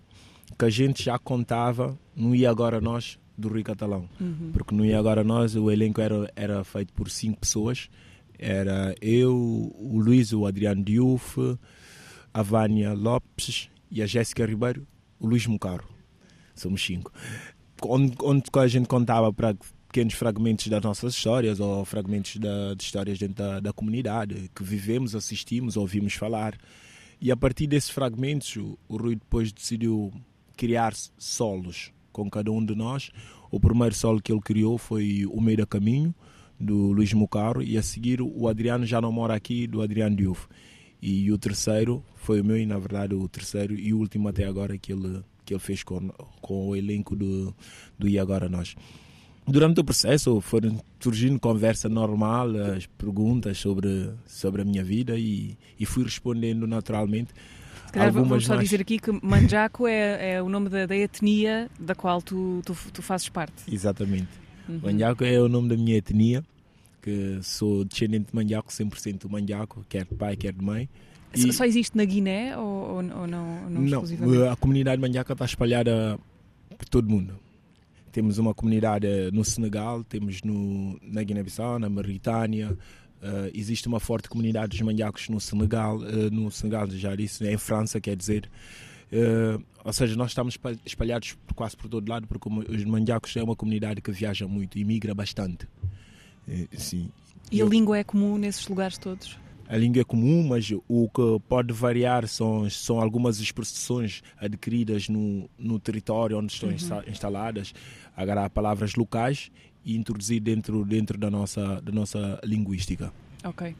que 0.58 0.64
a 0.64 0.70
gente 0.70 1.04
já 1.04 1.18
contava 1.18 1.98
no 2.14 2.34
E 2.34 2.44
Agora 2.44 2.80
Nós 2.80 3.18
do 3.38 3.48
Rui 3.48 3.62
Catalão. 3.62 4.08
Uhum. 4.20 4.50
Porque 4.52 4.74
no 4.74 4.84
E 4.84 4.92
Agora 4.92 5.24
Nós 5.24 5.56
o 5.56 5.70
elenco 5.70 6.00
era, 6.00 6.30
era 6.36 6.64
feito 6.64 6.92
por 6.92 7.08
cinco 7.08 7.40
pessoas. 7.40 7.88
Era 8.38 8.94
eu, 9.00 9.34
o 9.34 9.98
Luís, 9.98 10.32
o 10.32 10.46
Adriano 10.46 10.82
Diouf, 10.82 11.38
a 12.34 12.42
Vânia 12.42 12.92
Lopes 12.92 13.70
e 13.90 14.02
a 14.02 14.06
Jéssica 14.06 14.44
Ribeiro, 14.44 14.86
o 15.18 15.26
Luís 15.26 15.46
Mucaro. 15.46 15.84
Somos 16.54 16.84
cinco. 16.84 17.12
Onde, 17.84 18.14
onde 18.22 18.44
a 18.54 18.66
gente 18.66 18.88
contava 18.88 19.32
para 19.32 19.54
pequenos 19.92 20.14
fragmentos 20.14 20.68
das 20.68 20.82
nossas 20.82 21.12
histórias 21.14 21.60
ou 21.60 21.84
fragmentos 21.84 22.36
da, 22.36 22.72
de 22.72 22.82
histórias 22.82 23.18
dentro 23.18 23.34
da, 23.34 23.60
da, 23.60 23.72
comunidade 23.74 24.50
que 24.54 24.64
vivemos, 24.64 25.14
assistimos, 25.14 25.76
ouvimos 25.76 26.14
falar. 26.14 26.58
E 27.20 27.30
a 27.30 27.36
partir 27.36 27.66
desses 27.66 27.90
fragmentos, 27.90 28.56
o, 28.56 28.78
o 28.88 28.96
Rui 28.96 29.16
depois 29.16 29.52
decidiu 29.52 30.10
criar 30.56 30.94
solos 31.18 31.92
com 32.10 32.30
cada 32.30 32.50
um 32.50 32.64
de 32.64 32.74
nós. 32.74 33.10
O 33.50 33.60
primeiro 33.60 33.94
solo 33.94 34.22
que 34.22 34.32
ele 34.32 34.40
criou 34.40 34.78
foi 34.78 35.26
O 35.26 35.42
Meio 35.42 35.58
da 35.58 35.66
Caminho, 35.66 36.14
do 36.58 36.90
Luís 36.90 37.12
Mucaro, 37.12 37.62
e 37.62 37.76
a 37.76 37.82
seguir 37.82 38.22
o 38.22 38.48
Adriano 38.48 38.86
Já 38.86 38.98
Não 38.98 39.12
Mora 39.12 39.34
Aqui, 39.34 39.66
do 39.66 39.82
Adriano 39.82 40.16
Diouf. 40.16 40.48
E 41.02 41.30
o 41.30 41.36
terceiro 41.36 42.02
foi 42.14 42.40
o 42.40 42.44
meu, 42.44 42.56
e 42.56 42.64
na 42.64 42.78
verdade 42.78 43.14
o 43.14 43.28
terceiro 43.28 43.74
e 43.74 43.92
o 43.92 43.98
último 43.98 44.28
até 44.28 44.46
agora 44.46 44.78
que 44.78 44.90
ele, 44.90 45.22
que 45.44 45.52
ele 45.52 45.60
fez 45.60 45.82
com, 45.82 46.08
com 46.40 46.68
o 46.68 46.76
elenco 46.76 47.14
do, 47.14 47.54
do 47.98 48.08
E 48.08 48.18
Agora 48.18 48.48
Nós. 48.48 48.74
Durante 49.46 49.80
o 49.80 49.84
processo 49.84 50.40
foram 50.40 50.80
surgindo 51.00 51.38
conversa 51.38 51.88
normal, 51.88 52.50
as 52.76 52.86
perguntas 52.86 53.58
sobre, 53.58 54.10
sobre 54.24 54.62
a 54.62 54.64
minha 54.64 54.84
vida 54.84 55.18
e, 55.18 55.56
e 55.78 55.84
fui 55.84 56.04
respondendo 56.04 56.66
naturalmente. 56.66 57.30
Calhar, 57.92 58.12
vamos 58.12 58.46
só 58.46 58.54
mais... 58.54 58.68
dizer 58.68 58.80
aqui 58.80 58.98
que 58.98 59.10
Manjaco 59.10 59.86
é, 59.86 60.34
é 60.34 60.42
o 60.42 60.48
nome 60.48 60.68
da, 60.68 60.86
da, 60.86 60.96
etnia 60.96 61.68
da 61.78 61.94
qual 61.94 62.22
tu, 62.22 62.62
tu, 62.64 62.74
tu 62.92 63.02
fazes 63.02 63.28
parte. 63.28 63.64
Exatamente. 63.70 64.28
Uhum. 64.68 64.80
Manjaco 64.84 65.24
é 65.24 65.40
o 65.40 65.48
nome 65.48 65.68
da 65.68 65.76
minha 65.76 65.96
etnia, 65.96 66.42
que 67.02 67.38
sou 67.42 67.84
descendente 67.84 68.30
de 68.30 68.34
Manjaco, 68.34 68.70
100% 68.70 69.28
Manjaco, 69.28 69.84
quer 69.88 70.04
de 70.04 70.14
pai, 70.14 70.36
quer 70.36 70.52
de 70.52 70.64
mãe. 70.64 70.88
E... 71.34 71.52
Só 71.52 71.64
existe 71.64 71.96
na 71.96 72.04
Guiné 72.04 72.56
ou, 72.56 72.64
ou, 72.64 72.96
ou 72.96 73.02
não, 73.02 73.26
não, 73.68 73.82
não 73.82 74.50
a 74.50 74.56
comunidade 74.56 75.00
Manjaca 75.00 75.32
está 75.32 75.44
espalhada 75.44 76.18
por 76.78 76.88
todo 76.88 77.06
o 77.06 77.10
mundo 77.10 77.34
temos 78.12 78.38
uma 78.38 78.54
comunidade 78.54 79.06
no 79.32 79.44
Senegal, 79.44 80.04
temos 80.04 80.42
no, 80.42 80.98
na 81.02 81.22
Guiné-Bissau, 81.22 81.78
na 81.78 81.88
Mauritânia, 81.88 82.72
uh, 83.22 83.50
existe 83.54 83.88
uma 83.88 83.98
forte 83.98 84.28
comunidade 84.28 84.68
dos 84.68 84.80
manhacos 84.82 85.28
no 85.28 85.40
Senegal, 85.40 85.96
uh, 85.96 86.30
no 86.30 86.50
Senegal 86.50 86.88
já 86.90 87.16
disse, 87.16 87.46
em 87.48 87.56
França, 87.56 88.00
quer 88.00 88.14
dizer. 88.14 88.48
Uh, 89.10 89.62
ou 89.84 89.92
seja, 89.92 90.14
nós 90.14 90.30
estamos 90.30 90.58
espalhados 90.86 91.36
quase 91.54 91.76
por 91.76 91.88
todo 91.88 92.08
lado, 92.08 92.26
porque 92.26 92.48
os 92.48 92.84
manhacos 92.84 93.36
é 93.36 93.42
uma 93.42 93.56
comunidade 93.56 94.00
que 94.00 94.12
viaja 94.12 94.46
muito 94.46 94.78
e 94.78 94.84
migra 94.84 95.14
bastante. 95.14 95.66
sim. 96.76 97.10
E 97.50 97.60
a 97.60 97.64
Eu... 97.64 97.68
língua 97.68 97.98
é 97.98 98.04
comum 98.04 98.38
nesses 98.38 98.66
lugares 98.68 98.96
todos? 98.96 99.41
A 99.72 99.76
língua 99.78 100.02
é 100.02 100.04
comum, 100.04 100.46
mas 100.46 100.70
o 100.86 101.08
que 101.08 101.40
pode 101.48 101.72
variar 101.72 102.28
são, 102.28 102.68
são 102.68 103.00
algumas 103.00 103.40
expressões 103.40 104.22
adquiridas 104.36 105.08
no, 105.08 105.48
no 105.58 105.80
território 105.80 106.38
onde 106.38 106.52
estão 106.52 106.68
uhum. 106.68 107.02
instaladas, 107.08 107.72
agarrar 108.14 108.50
palavras 108.50 108.96
locais 108.96 109.50
e 109.82 109.96
introduzir 109.96 110.40
dentro, 110.40 110.84
dentro 110.84 111.16
da, 111.16 111.30
nossa, 111.30 111.80
da 111.80 111.90
nossa 111.90 112.38
linguística. 112.44 113.10
Ok. 113.42 113.74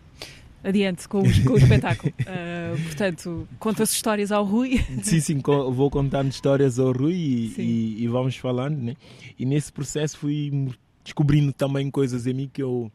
adiante 0.64 1.06
com, 1.06 1.20
com 1.44 1.52
o 1.52 1.58
espetáculo. 1.58 2.10
Uh, 2.20 2.82
portanto, 2.88 3.46
conta 3.58 3.82
as 3.82 3.92
histórias 3.92 4.32
ao 4.32 4.46
Rui. 4.46 4.78
Sim, 5.04 5.20
sim, 5.20 5.38
vou 5.40 5.90
contando 5.90 6.30
histórias 6.30 6.78
ao 6.78 6.90
Rui 6.92 7.12
e, 7.12 7.54
e, 7.58 8.04
e, 8.04 8.08
vamos 8.08 8.34
falando, 8.36 8.78
né? 8.78 8.96
E 9.38 9.44
nesse 9.44 9.70
processo 9.70 10.16
fui 10.16 10.70
descobrindo 11.04 11.52
também 11.52 11.90
coisas 11.90 12.26
em 12.26 12.32
mim 12.32 12.50
que 12.50 12.62
eu, 12.62 12.90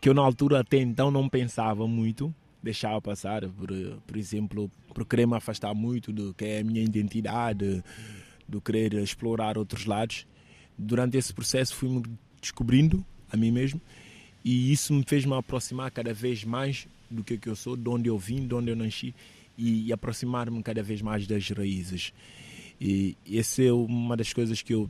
que 0.00 0.08
eu 0.08 0.14
na 0.14 0.22
altura 0.22 0.60
até 0.60 0.78
então 0.78 1.10
não 1.10 1.28
pensava 1.28 1.86
muito, 1.86 2.34
deixava 2.62 3.00
passar, 3.00 3.48
por, 3.48 3.68
por 4.06 4.16
exemplo, 4.16 4.70
por 4.94 5.04
querer 5.04 5.26
me 5.26 5.36
afastar 5.36 5.74
muito 5.74 6.12
do 6.12 6.34
que 6.34 6.44
é 6.44 6.60
a 6.60 6.64
minha 6.64 6.82
identidade, 6.82 7.82
do 8.48 8.60
querer 8.60 8.94
explorar 8.94 9.58
outros 9.58 9.84
lados. 9.84 10.26
Durante 10.76 11.16
esse 11.16 11.32
processo 11.32 11.74
fui-me 11.74 12.02
descobrindo 12.40 13.04
a 13.30 13.36
mim 13.36 13.50
mesmo 13.50 13.80
e 14.44 14.72
isso 14.72 14.94
me 14.94 15.04
fez 15.06 15.24
me 15.24 15.34
aproximar 15.34 15.90
cada 15.90 16.14
vez 16.14 16.44
mais 16.44 16.86
do 17.10 17.24
que, 17.24 17.36
que 17.36 17.48
eu 17.48 17.56
sou, 17.56 17.76
de 17.76 17.88
onde 17.88 18.08
eu 18.08 18.18
vim, 18.18 18.46
de 18.46 18.54
onde 18.54 18.70
eu 18.70 18.76
nasci 18.76 19.14
e, 19.56 19.86
e 19.86 19.92
aproximar-me 19.92 20.62
cada 20.62 20.82
vez 20.82 21.02
mais 21.02 21.26
das 21.26 21.48
raízes. 21.50 22.12
E 22.80 23.16
essa 23.30 23.62
é 23.62 23.72
uma 23.72 24.16
das 24.16 24.32
coisas 24.32 24.62
que 24.62 24.72
eu 24.72 24.88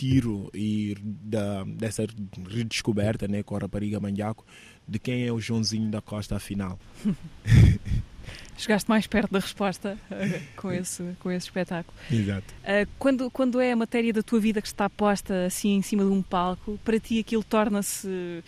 tiro 0.00 0.50
e 0.54 0.96
da, 1.02 1.62
dessa 1.64 2.06
redescoberta 2.48 3.28
né, 3.28 3.42
com 3.42 3.54
a 3.54 3.58
rapariga 3.58 4.00
Mandiaco 4.00 4.46
de 4.88 4.98
quem 4.98 5.26
é 5.26 5.30
o 5.30 5.38
Joãozinho 5.38 5.90
da 5.90 6.00
Costa 6.00 6.36
afinal. 6.36 6.78
Chegaste 8.56 8.88
mais 8.88 9.06
perto 9.06 9.30
da 9.30 9.38
resposta 9.38 9.98
uh, 10.10 10.42
com, 10.56 10.72
esse, 10.72 11.02
com 11.20 11.30
esse 11.30 11.46
espetáculo. 11.46 11.94
Exato. 12.10 12.54
Uh, 12.62 12.88
quando, 12.98 13.30
quando 13.30 13.60
é 13.60 13.72
a 13.72 13.76
matéria 13.76 14.12
da 14.12 14.22
tua 14.22 14.40
vida 14.40 14.62
que 14.62 14.68
está 14.68 14.88
posta 14.88 15.46
assim 15.46 15.76
em 15.76 15.82
cima 15.82 16.02
de 16.02 16.10
um 16.10 16.22
palco, 16.22 16.78
para 16.82 16.98
ti 16.98 17.18
aquilo 17.18 17.44
torna-se 17.44 18.42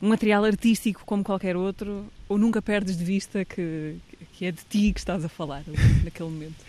um 0.00 0.08
material 0.08 0.44
artístico 0.44 1.02
como 1.04 1.22
qualquer 1.22 1.56
outro 1.56 2.10
ou 2.26 2.38
nunca 2.38 2.62
perdes 2.62 2.96
de 2.96 3.04
vista 3.04 3.44
que, 3.44 3.96
que 4.32 4.46
é 4.46 4.50
de 4.52 4.62
ti 4.64 4.92
que 4.92 5.00
estás 5.00 5.24
a 5.24 5.28
falar 5.28 5.62
naquele 6.04 6.30
momento? 6.30 6.64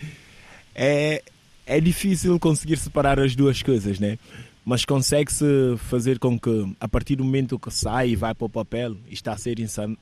É, 0.75 1.23
é 1.67 1.79
difícil 1.81 2.39
conseguir 2.39 2.77
separar 2.77 3.19
as 3.19 3.35
duas 3.35 3.61
coisas, 3.61 3.99
né? 3.99 4.17
Mas 4.65 4.85
consegue-se 4.85 5.45
fazer 5.77 6.17
com 6.17 6.39
que, 6.39 6.75
a 6.79 6.87
partir 6.87 7.15
do 7.15 7.23
momento 7.23 7.59
que 7.59 7.71
sai 7.71 8.09
e 8.09 8.15
vai 8.15 8.33
para 8.33 8.45
o 8.45 8.49
papel 8.49 8.97
e 9.07 9.13
está 9.13 9.33
a 9.33 9.37
ser 9.37 9.57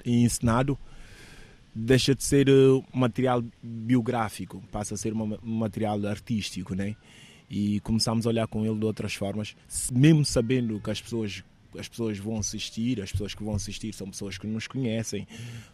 ensinado, 0.06 0.78
deixa 1.74 2.16
de 2.16 2.24
ser 2.24 2.50
uh, 2.50 2.84
material 2.94 3.44
biográfico, 3.62 4.64
passa 4.72 4.94
a 4.94 4.98
ser 4.98 5.14
um 5.14 5.38
material 5.44 6.04
artístico, 6.08 6.74
né? 6.74 6.96
E 7.50 7.80
começamos 7.82 8.26
a 8.26 8.30
olhar 8.30 8.48
com 8.48 8.66
ele 8.66 8.80
de 8.80 8.86
outras 8.86 9.14
formas, 9.14 9.56
mesmo 9.92 10.26
sabendo 10.26 10.80
que 10.80 10.90
as 10.90 11.02
pessoas 11.02 11.44
as 11.80 11.88
pessoas 11.88 12.18
vão 12.18 12.38
assistir, 12.38 13.02
as 13.02 13.12
pessoas 13.12 13.34
que 13.34 13.44
vão 13.44 13.56
assistir 13.56 13.94
são 13.94 14.10
pessoas 14.10 14.38
que 14.38 14.48
nos 14.48 14.68
conhecem, 14.68 15.28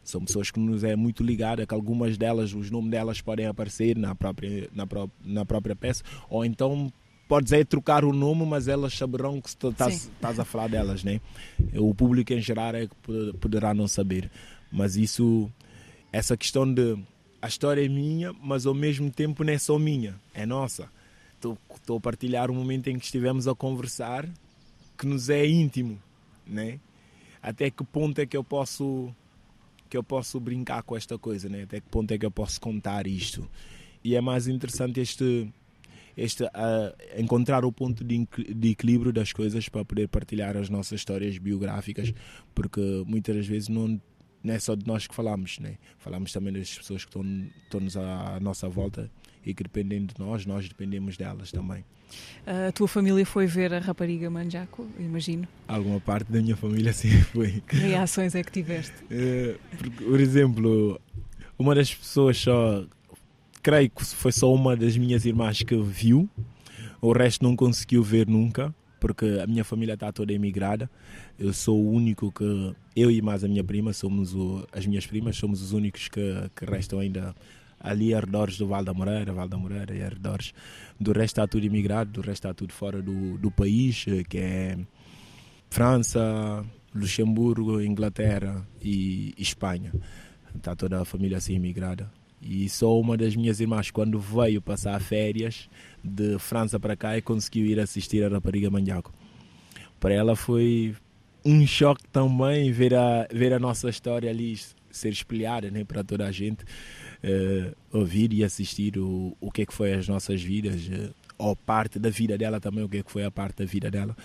são 0.04 0.24
pessoas 0.24 0.52
que 0.52 0.60
nos 0.60 0.84
é 0.84 0.96
muito 0.96 1.24
ligada, 1.24 1.66
que 1.66 1.74
algumas 1.74 2.18
delas, 2.18 2.54
os 2.54 2.70
nomes 2.70 2.92
delas 2.92 3.22
podem 3.22 3.46
aparecer 3.46 3.98
na 3.98 4.16
própria, 4.16 4.70
na, 4.74 4.88
pró 4.88 5.10
na 5.24 5.46
própria 5.46 5.76
peça, 5.76 6.04
ou 6.30 6.46
então 6.46 6.92
pode 7.28 7.46
dizer 7.46 7.66
trocar 7.66 8.04
o 8.04 8.12
nome, 8.12 8.46
mas 8.46 8.68
elas 8.68 8.94
saberão 8.94 9.40
que 9.40 9.48
estás, 9.48 10.12
estás 10.14 10.40
a 10.40 10.44
falar 10.44 10.68
delas, 10.68 11.04
né? 11.04 11.22
O 11.76 11.96
público 11.96 12.34
em 12.34 12.42
geral 12.42 12.76
é 12.76 12.88
que 12.88 13.34
poderá 13.40 13.74
não 13.74 13.88
saber, 13.88 14.30
mas 14.72 14.98
isso, 14.98 15.50
essa 16.12 16.36
questão 16.36 16.72
de 16.72 16.98
a 17.42 17.48
história 17.48 17.84
é 17.84 17.88
minha, 17.90 18.34
mas 18.34 18.66
ao 18.66 18.74
mesmo 18.74 19.10
tempo 19.10 19.44
não 19.44 19.52
é 19.52 19.58
só 19.58 19.80
minha, 19.80 20.16
é 20.34 20.46
nossa. 20.46 20.90
Estou 21.34 21.98
a 21.98 22.00
partilhar 22.00 22.52
um 22.52 22.54
momento 22.54 22.88
em 22.88 23.00
que 23.00 23.06
estivemos 23.06 23.48
a 23.48 23.56
conversar 23.56 24.30
que 25.02 25.08
nos 25.08 25.32
é 25.32 25.44
íntimo, 25.48 26.00
né? 26.46 26.80
Até 27.42 27.72
que 27.72 27.84
ponto 27.84 28.20
é 28.20 28.26
que 28.28 28.38
eu 28.38 28.44
posso 28.44 29.12
que 29.90 29.98
eu 29.98 30.04
posso 30.04 30.40
brincar 30.40 30.84
com 30.84 30.96
esta 30.96 31.18
coisa, 31.18 31.50
né? 31.50 31.64
Até 31.64 31.82
que 31.82 31.90
ponto 31.90 32.12
é 32.12 32.18
que 32.20 32.26
eu 32.26 32.30
posso 32.30 32.62
contar 32.62 33.08
isto? 33.08 33.50
E 34.04 34.16
é 34.16 34.22
mais 34.22 34.48
interessante 34.48 35.00
este 35.00 35.52
este 36.16 36.44
uh, 36.44 36.50
encontrar 37.18 37.66
o 37.66 37.72
ponto 37.72 38.04
de, 38.04 38.28
de, 38.54 38.70
equilíbrio 38.70 39.12
das 39.12 39.34
coisas 39.34 39.68
para 39.68 39.84
poder 39.84 40.08
partilhar 40.08 40.56
as 40.56 40.70
nossas 40.70 41.00
histórias 41.00 41.36
biográficas, 41.40 42.14
porque 42.54 43.04
muitas 43.08 43.38
das 43.38 43.48
vezes 43.48 43.70
não 43.70 44.00
não 44.44 44.54
é 44.54 44.60
só 44.60 44.76
de 44.76 44.86
nós 44.86 45.08
que 45.08 45.16
falamos, 45.16 45.58
né? 45.58 45.78
Falamos 45.98 46.32
também 46.32 46.54
das 46.54 46.78
pessoas 46.78 47.04
que 47.04 47.10
estão, 47.10 47.24
estão 47.84 48.04
à 48.04 48.40
nossa 48.40 48.70
volta 48.70 49.10
e 49.46 49.54
que 49.54 49.64
dependem 49.64 50.06
de 50.06 50.14
nós, 50.20 50.46
nós 50.46 50.68
dependemos 50.68 51.18
delas 51.18 51.52
também. 51.52 51.84
A 52.46 52.72
tua 52.72 52.88
família 52.88 53.26
foi 53.26 53.46
ver 53.46 53.74
a 53.74 53.80
rapariga 53.80 54.30
Manjaco, 54.30 54.88
imagino? 55.00 55.48
Alguma 55.68 56.00
parte 56.00 56.32
da 56.32 56.42
minha 56.42 56.56
família 56.56 56.92
sim 56.94 57.10
foi. 57.22 57.62
Que 57.68 57.78
reações 57.78 58.36
é 58.36 58.44
que 58.44 58.52
tiveste? 58.52 58.96
Por, 59.78 59.92
por 59.92 60.20
exemplo, 60.20 61.00
uma 61.58 61.74
das 61.74 61.94
pessoas 61.94 62.38
só, 62.38 62.86
creio 63.62 63.90
que 63.90 64.04
foi 64.04 64.32
só 64.32 64.54
uma 64.54 64.76
das 64.76 64.98
minhas 64.98 65.26
irmãs 65.26 65.62
que 65.62 65.76
viu, 65.82 66.30
o 67.02 67.12
resto 67.14 67.44
não 67.44 67.56
conseguiu 67.56 68.04
ver 68.04 68.28
nunca, 68.28 68.74
porque 69.00 69.26
a 69.44 69.48
minha 69.48 69.64
família 69.64 69.96
está 69.96 70.12
toda 70.12 70.32
emigrada. 70.32 70.90
Eu 71.40 71.52
sou 71.52 71.80
o 71.80 71.92
único 71.92 72.32
que, 72.32 72.76
eu 72.96 73.10
e 73.10 73.22
mais 73.22 73.44
a 73.44 73.48
minha 73.48 73.64
prima, 73.64 73.94
somos 73.94 74.36
o, 74.36 74.68
as 74.72 74.86
minhas 74.86 75.08
primas, 75.08 75.36
somos 75.36 75.62
os 75.62 75.72
únicos 75.72 76.08
que, 76.08 76.50
que 76.56 76.66
restam 76.66 77.00
ainda 77.00 77.36
ali 77.84 78.14
arredores 78.14 78.58
do 78.58 78.68
Val 78.68 78.84
da 78.84 78.94
Moreira, 78.94 79.34
Val 79.34 79.48
da 79.48 79.58
Moreira 79.58 79.96
e 79.96 80.02
arredores. 80.02 80.54
Do 81.00 81.12
resto 81.12 81.40
está 81.40 81.48
tudo 81.48 81.66
imigrado, 81.66 82.12
do 82.12 82.22
resto 82.22 82.48
está 82.48 82.54
tudo 82.54 82.74
fora 82.74 83.02
do, 83.02 83.38
do 83.38 83.52
país, 83.52 84.06
eh, 84.08 84.24
que 84.24 84.38
é 84.38 84.78
França, 85.70 86.64
Luxemburgo, 86.94 87.82
Inglaterra 87.82 88.66
e 88.82 89.34
Espanha. 89.38 89.92
Está 90.56 90.76
toda 90.76 91.02
a 91.02 91.06
família 91.06 91.38
assim 91.38 91.56
imigrada. 91.56 92.12
E 92.42 92.68
só 92.70 93.00
uma 93.00 93.16
das 93.16 93.36
minhas 93.36 93.60
irmãs, 93.60 93.92
quando 93.92 94.20
veio 94.20 94.62
passar 94.62 95.00
férias 95.00 95.70
de 96.04 96.38
França 96.40 96.80
para 96.80 96.96
cá, 96.96 97.20
conseguiu 97.22 97.66
ir 97.66 97.80
assistir 97.80 98.24
a 98.24 98.30
Rapariga 98.30 98.70
Manhaco. 98.70 99.14
Para 100.00 100.14
ela 100.14 100.36
foi 100.36 100.96
um 101.46 101.66
choque 101.66 102.04
também 102.12 102.72
ver 102.72 102.96
a, 102.96 103.28
ver 103.32 103.54
a 103.54 103.60
nossa 103.60 103.90
história 103.90 104.30
ali 104.30 104.60
ser 104.90 105.10
espelhada 105.10 105.72
né, 105.72 105.84
para 105.84 106.04
toda 106.04 106.26
a 106.26 106.32
gente 106.32 106.66
uh, 107.24 107.76
ouvir 107.92 108.34
e 108.34 108.44
assistir 108.44 108.98
o, 108.98 109.36
o 109.40 109.52
que 109.52 109.64
é 109.64 109.66
que 109.66 109.74
foi 109.74 109.94
as 109.94 110.08
nossas 110.08 110.42
vidas, 110.42 110.88
uh, 110.88 111.14
ou 111.38 111.56
parte 111.56 111.98
da 111.98 112.10
vida 112.10 112.38
dela 112.38 112.60
também, 112.60 112.84
o 112.84 112.90
que 112.90 112.98
é 112.98 113.04
que 113.04 113.12
foi 113.12 113.24
a 113.24 113.32
parte 113.32 113.58
da 113.58 113.66
vida 113.66 113.90
dela, 113.90 114.16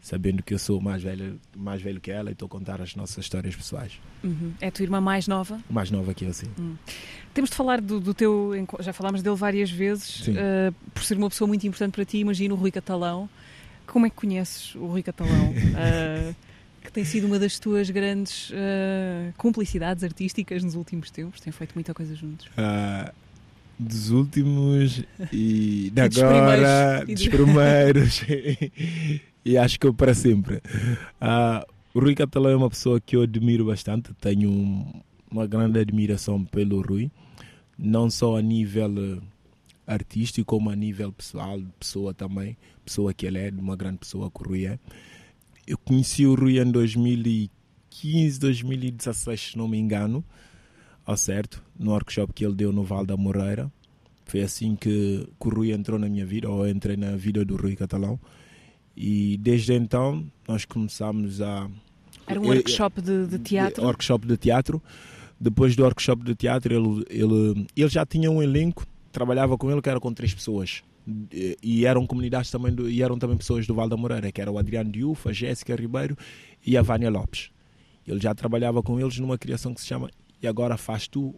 sabendo 0.00 0.42
que 0.42 0.54
eu 0.54 0.58
sou 0.58 0.80
mais 0.80 1.02
velho, 1.02 1.40
mais 1.56 1.82
velho 1.82 2.00
que 2.00 2.10
ela 2.10 2.30
e 2.30 2.32
estou 2.32 2.46
a 2.46 2.48
contar 2.48 2.80
as 2.80 2.94
nossas 2.94 3.24
histórias 3.24 3.56
pessoais. 3.56 3.92
Uhum. 4.22 4.52
É 4.60 4.68
a 4.68 4.70
tua 4.70 4.84
irmã 4.84 5.00
mais 5.00 5.26
nova? 5.26 5.60
Mais 5.68 5.90
nova 5.90 6.14
que 6.14 6.24
eu, 6.24 6.32
sim. 6.32 6.46
Uhum. 6.58 6.76
Temos 7.34 7.50
de 7.50 7.56
falar 7.56 7.80
do, 7.80 7.98
do, 7.98 8.14
teu, 8.14 8.52
já 8.80 8.92
falámos 8.92 9.22
dele 9.22 9.36
várias 9.36 9.70
vezes, 9.70 10.28
uh, 10.28 10.74
por 10.94 11.02
ser 11.02 11.16
uma 11.16 11.28
pessoa 11.28 11.48
muito 11.48 11.66
importante 11.66 11.92
para 11.92 12.04
ti, 12.04 12.18
imagino 12.18 12.54
o 12.54 12.58
Rui 12.58 12.70
Catalão. 12.70 13.28
Como 13.86 14.06
é 14.06 14.10
que 14.10 14.16
conheces 14.16 14.74
o 14.74 14.86
Rui 14.86 15.02
Catalão? 15.02 15.52
que 15.52 16.36
tem 16.96 17.04
sido 17.04 17.26
uma 17.26 17.38
das 17.38 17.58
tuas 17.58 17.90
grandes 17.90 18.48
uh, 18.48 19.30
cumplicidades 19.36 20.02
artísticas 20.02 20.64
nos 20.64 20.74
últimos 20.74 21.10
tempos. 21.10 21.42
Tem 21.42 21.52
feito 21.52 21.74
muita 21.74 21.92
coisa 21.92 22.14
juntos. 22.14 22.46
Uh, 22.46 23.12
dos 23.78 24.08
últimos 24.08 25.04
e 25.30 25.92
de 25.94 26.00
e 26.00 26.22
agora, 26.22 27.04
dos 27.04 27.28
primeiros. 27.28 28.22
e 29.44 29.58
acho 29.58 29.78
que 29.78 29.92
para 29.92 30.14
sempre. 30.14 30.56
Uh, 31.20 31.70
o 31.92 32.00
Rui 32.00 32.14
Catalão 32.14 32.50
é 32.50 32.56
uma 32.56 32.70
pessoa 32.70 32.98
que 32.98 33.14
eu 33.14 33.20
admiro 33.20 33.66
bastante. 33.66 34.14
Tenho 34.14 34.48
um, 34.48 34.90
uma 35.30 35.46
grande 35.46 35.78
admiração 35.78 36.42
pelo 36.46 36.80
Rui, 36.80 37.10
não 37.78 38.08
só 38.08 38.38
a 38.38 38.40
nível 38.40 39.20
artístico, 39.86 40.46
como 40.46 40.70
a 40.70 40.74
nível 40.74 41.12
pessoal, 41.12 41.60
pessoa 41.78 42.14
também. 42.14 42.56
Pessoa 42.86 43.12
que 43.12 43.26
ele 43.26 43.38
é, 43.38 43.50
uma 43.50 43.76
grande 43.76 43.98
pessoa 43.98 44.30
que 44.30 44.42
o 44.42 44.48
Rui 44.48 44.64
é. 44.64 44.78
Eu 45.66 45.76
conheci 45.78 46.24
o 46.24 46.34
Rui 46.34 46.60
em 46.60 46.70
2015, 46.70 48.38
2016, 48.38 49.40
se 49.40 49.58
não 49.58 49.66
me 49.66 49.76
engano, 49.78 50.24
ao 51.04 51.16
certo, 51.16 51.62
no 51.76 51.90
workshop 51.90 52.32
que 52.32 52.44
ele 52.44 52.54
deu 52.54 52.72
no 52.72 52.84
Val 52.84 53.04
da 53.04 53.16
Moreira. 53.16 53.70
Foi 54.24 54.42
assim 54.42 54.76
que, 54.76 55.28
que 55.40 55.48
o 55.48 55.50
Rui 55.50 55.72
entrou 55.72 55.98
na 55.98 56.08
minha 56.08 56.24
vida, 56.24 56.48
ou 56.48 56.66
eu 56.66 56.70
entrei 56.70 56.96
na 56.96 57.16
vida 57.16 57.44
do 57.44 57.56
Rui 57.56 57.74
Catalão. 57.74 58.18
E 58.96 59.36
desde 59.38 59.72
então 59.74 60.24
nós 60.46 60.64
começámos 60.64 61.42
a. 61.42 61.68
Era 62.26 62.40
um 62.40 62.46
workshop 62.46 63.02
de, 63.02 63.26
de 63.26 63.38
teatro? 63.38 63.80
De, 63.80 63.86
workshop 63.86 64.26
de 64.26 64.36
teatro. 64.36 64.82
Depois 65.38 65.76
do 65.76 65.82
workshop 65.82 66.24
de 66.24 66.34
teatro, 66.34 66.74
ele, 66.74 67.04
ele, 67.10 67.66
ele 67.76 67.88
já 67.88 68.06
tinha 68.06 68.30
um 68.30 68.42
elenco, 68.42 68.86
trabalhava 69.12 69.58
com 69.58 69.70
ele 69.70 69.82
que 69.82 69.88
era 69.88 70.00
com 70.00 70.12
três 70.12 70.32
pessoas 70.32 70.82
e 71.62 71.86
eram 71.86 72.06
comunidades 72.06 72.50
também 72.50 72.72
do, 72.72 72.88
e 72.88 73.02
eram 73.02 73.18
também 73.18 73.36
pessoas 73.36 73.66
do 73.66 73.74
Val 73.74 73.88
da 73.88 73.96
Moreira, 73.96 74.32
que 74.32 74.40
era 74.40 74.50
o 74.50 74.58
Adriano 74.58 74.90
Diouf, 74.90 75.28
a 75.28 75.32
Jéssica 75.32 75.74
Ribeiro 75.76 76.16
e 76.66 76.76
a 76.76 76.82
Vânia 76.82 77.10
Lopes. 77.10 77.50
Ele 78.06 78.20
já 78.20 78.34
trabalhava 78.34 78.82
com 78.82 78.98
eles 79.00 79.18
numa 79.18 79.38
criação 79.38 79.74
que 79.74 79.80
se 79.80 79.86
chama 79.86 80.10
E 80.42 80.46
Agora 80.46 80.76
Faz 80.76 81.08
Tu, 81.08 81.34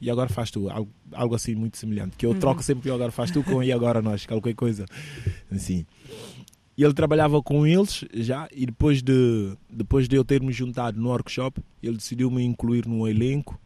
e 0.00 0.10
agora 0.10 0.30
faz 0.30 0.50
tu, 0.50 0.70
algo, 0.70 0.90
algo 1.12 1.34
assim 1.34 1.54
muito 1.54 1.76
semelhante, 1.76 2.16
que 2.16 2.24
eu 2.24 2.30
uhum. 2.30 2.38
troco 2.38 2.62
sempre 2.62 2.90
o 2.90 2.94
agora 2.94 3.12
faz 3.12 3.30
tu 3.30 3.44
com 3.44 3.62
e 3.62 3.70
agora 3.70 4.00
nós, 4.00 4.24
qualquer 4.24 4.54
coisa 4.54 4.86
assim. 5.52 5.84
E 6.76 6.82
ele 6.82 6.94
trabalhava 6.94 7.42
com 7.42 7.66
eles 7.66 8.06
já, 8.14 8.48
e 8.50 8.64
depois 8.64 9.02
de, 9.02 9.54
depois 9.68 10.08
de 10.08 10.16
eu 10.16 10.24
ter 10.24 10.40
me 10.40 10.52
juntado 10.52 10.98
no 10.98 11.10
workshop, 11.10 11.60
ele 11.82 11.98
decidiu 11.98 12.30
me 12.30 12.42
incluir 12.42 12.86
no 12.86 13.06
elenco. 13.06 13.60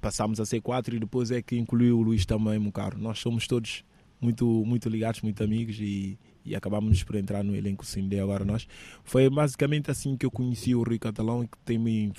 Passámos 0.00 0.40
a 0.40 0.44
ser 0.44 0.60
quatro 0.60 0.94
e 0.94 0.98
depois 0.98 1.30
é 1.30 1.40
que 1.40 1.56
incluiu 1.56 1.98
o 1.98 2.02
Luís 2.02 2.26
também, 2.26 2.58
meu 2.58 2.72
caro. 2.72 2.98
Nós 2.98 3.18
somos 3.18 3.46
todos 3.46 3.84
muito, 4.22 4.46
muito 4.46 4.88
ligados, 4.88 5.20
muito 5.20 5.42
amigos 5.42 5.76
e, 5.80 6.18
e 6.44 6.54
acabámos 6.54 7.02
por 7.02 7.16
entrar 7.16 7.42
no 7.42 7.54
elenco 7.54 7.84
Cinde 7.84 8.18
agora 8.18 8.44
nós. 8.44 8.66
Foi 9.04 9.28
basicamente 9.28 9.90
assim 9.90 10.16
que 10.16 10.24
eu 10.24 10.30
conheci 10.30 10.74
o 10.74 10.82
Rui 10.82 10.98
Catalão 10.98 11.42
e 11.42 11.48
que 11.48 11.58
tem 11.64 11.78
me 11.78 12.12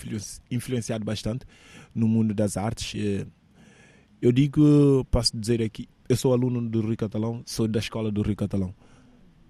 influenciado 0.51 1.05
bastante 1.05 1.45
no 1.95 2.07
mundo 2.07 2.33
das 2.33 2.57
artes. 2.57 2.93
Eh, 2.95 3.25
eu 4.21 4.31
digo, 4.31 5.05
posso 5.09 5.37
dizer 5.37 5.61
aqui, 5.61 5.87
eu 6.07 6.15
sou 6.15 6.33
aluno 6.33 6.61
do 6.69 6.81
Rui 6.81 6.95
Catalão, 6.95 7.41
sou 7.45 7.67
da 7.67 7.79
escola 7.79 8.11
do 8.11 8.21
Rui 8.21 8.35
Catalão. 8.35 8.73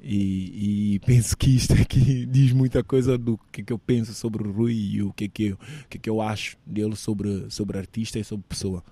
E, 0.05 0.95
e, 0.95 1.00
penso 1.00 1.38
que 1.38 1.55
isto 1.55 1.74
aqui 1.74 2.25
diz 2.27 2.51
muita 2.51 2.83
coisa 2.83 3.17
do 3.17 3.39
que, 3.51 3.63
que 3.63 3.72
eu 3.72 3.79
penso 3.79 4.13
sobre 4.13 4.45
o 4.45 4.51
Rui 4.51 4.74
e 4.74 5.01
o 5.01 5.13
que, 5.13 5.29
que, 5.29 5.43
eu, 5.45 5.57
que, 5.89 5.98
que 5.98 6.10
eu 6.10 6.22
acho 6.22 6.57
dele 6.65 6.95
sobre, 6.98 7.50
sobre 7.50 7.77
artista 7.77 8.19
e 8.19 8.24
sobre 8.24 8.45
pessoa. 8.50 8.83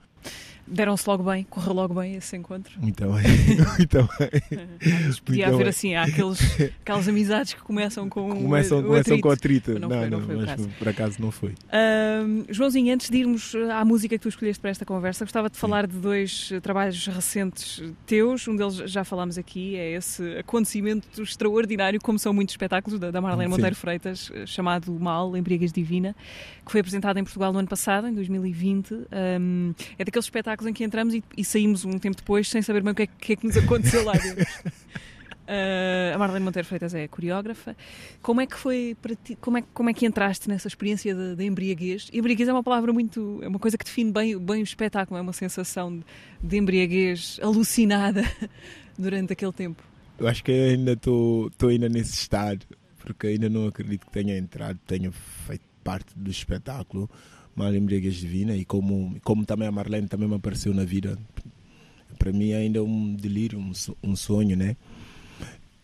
Deram-se 0.68 1.08
logo 1.08 1.24
bem, 1.24 1.44
correu 1.50 1.74
logo 1.74 1.94
bem 1.94 2.16
esse 2.16 2.36
encontro. 2.36 2.72
Muito 2.80 3.04
bem, 3.04 3.24
muito 3.78 4.10
bem. 4.20 5.12
Podia 5.26 5.48
haver 5.50 5.68
assim, 5.68 5.96
há 5.96 6.04
aqueles, 6.04 6.40
aquelas 6.82 7.08
amizades 7.08 7.54
que 7.54 7.62
começam 7.62 8.08
com 8.10 8.30
começam, 8.30 8.80
o, 8.80 8.84
começam 8.84 9.00
atrito. 9.00 9.22
com 9.22 9.30
atrito. 9.30 9.80
Não, 9.80 9.90
não, 9.90 9.90
foi, 9.90 10.10
não, 10.10 10.20
não 10.20 10.26
foi 10.26 10.36
mas 10.38 10.46
caso. 10.46 10.70
por 10.80 10.90
acaso 10.90 11.22
não 11.22 11.32
foi. 11.32 11.50
Uh, 11.50 12.46
Joãozinho, 12.50 12.94
antes 12.94 13.10
de 13.10 13.18
irmos 13.18 13.54
à 13.74 13.84
música 13.84 14.18
que 14.18 14.22
tu 14.22 14.30
escolheste 14.30 14.62
para 14.62 14.72
esta 14.72 14.86
conversa, 14.86 15.26
gostava 15.26 15.50
de 15.50 15.58
falar 15.58 15.88
de 15.88 15.98
dois 15.98 16.52
trabalhos 16.62 17.06
recentes 17.08 17.84
teus. 18.06 18.48
Um 18.48 18.56
deles 18.56 18.76
já 18.76 19.04
falámos 19.04 19.38
aqui, 19.38 19.76
é 19.76 19.92
esse 19.92 20.38
acontecimento 20.38 21.22
extraordinário, 21.22 22.00
como 22.02 22.18
são 22.18 22.34
muitos 22.34 22.54
espetáculos, 22.54 23.00
da, 23.00 23.12
da 23.12 23.22
Marlene 23.22 23.50
Sim. 23.52 23.58
Monteiro 23.58 23.76
Freitas, 23.76 24.32
chamado 24.46 24.92
Mal, 25.00 25.36
Embriagas 25.36 25.72
Divina, 25.72 26.16
que 26.66 26.72
foi 26.72 26.82
apresentado 26.82 27.18
em 27.18 27.24
Portugal 27.24 27.52
no 27.52 27.60
ano 27.60 27.68
passado, 27.68 28.08
em 28.08 28.14
2020. 28.14 28.94
Um, 28.94 29.74
é 29.98 30.06
daqueles 30.06 30.26
espetáculos 30.26 30.61
em 30.68 30.74
que 30.74 30.84
entramos 30.84 31.14
e, 31.14 31.24
e 31.38 31.44
saímos 31.44 31.86
um 31.86 31.98
tempo 31.98 32.18
depois 32.18 32.50
sem 32.50 32.62
saber 32.62 32.82
bem 32.82 32.92
o 32.92 32.96
que 32.96 33.04
é, 33.04 33.08
que, 33.08 33.34
é 33.34 33.36
que 33.36 33.46
nos 33.46 33.58
aconteceu 33.58 34.04
lá 34.04 34.14
dentro. 34.14 34.44
Uh, 34.44 36.14
a 36.16 36.18
Marlene 36.18 36.46
Monteiro 36.46 36.68
Freitas 36.68 36.94
é 36.94 37.08
coreógrafa. 37.08 37.76
Como 38.22 38.42
é 38.42 38.46
que 38.46 38.58
foi 38.58 38.96
para 39.02 39.16
ti, 39.16 39.36
como 39.36 39.58
é, 39.58 39.64
como 39.74 39.90
é 39.90 39.94
que 39.94 40.06
entraste 40.06 40.50
nessa 40.50 40.68
experiência 40.68 41.14
de 41.14 41.44
embriaguez? 41.46 42.10
Embriaguez 42.14 42.50
é 42.50 42.54
uma 42.54 42.64
palavra 42.64 42.94
muito, 42.94 43.40
é 43.42 43.48
uma 43.48 43.60
coisa 43.60 43.78
que 43.78 43.86
define 43.86 44.12
bem, 44.12 44.38
bem 44.38 44.62
o 44.62 44.64
espetáculo, 44.64 45.18
é 45.18 45.22
uma 45.22 45.34
sensação 45.34 45.98
de, 45.98 46.06
de 46.42 46.58
embriaguez 46.58 47.40
alucinada 47.42 48.24
durante 48.98 49.34
aquele 49.34 49.54
tempo. 49.54 49.84
Eu 50.18 50.28
acho 50.28 50.44
que 50.44 50.52
eu 50.52 50.72
ainda 50.72 50.94
estou 50.94 51.50
ainda 51.64 51.90
nesse 51.90 52.14
estado, 52.14 52.66
porque 53.00 53.28
ainda 53.28 53.50
não 53.50 53.68
acredito 53.68 54.06
que 54.06 54.12
tenha 54.12 54.38
entrado, 54.38 54.80
tenha 54.86 55.12
feito 55.12 55.64
parte 55.84 56.14
do 56.16 56.30
espetáculo 56.30 57.10
Mal 57.56 57.76
Embriaguez 57.76 58.16
Divina 58.16 58.56
e 58.56 58.66
como, 58.66 59.20
como 59.24 59.46
também 59.46 59.68
a 59.68 59.72
Marlene 59.72 60.08
também 60.08 60.28
me 60.28 60.36
apareceu 60.36 60.74
na 60.74 60.84
vida, 60.84 61.18
para 62.18 62.32
mim 62.32 62.54
ainda 62.54 62.80
é 62.80 62.82
um 62.82 63.14
delírio, 63.14 63.60
um, 63.60 63.74
so- 63.74 63.98
sonho, 64.16 64.56
né? 64.56 64.76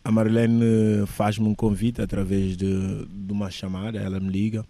A 0.04 0.12
Marlene 0.12 1.06
faz-me 1.08 1.48
um 1.48 1.56
convite 1.56 2.02
através 2.02 2.56
de, 2.56 3.06
de 3.06 3.34
uma 3.34 3.52
chamada, 3.52 4.00
ela 4.00 4.20
me 4.20 4.30
liga 4.30 4.66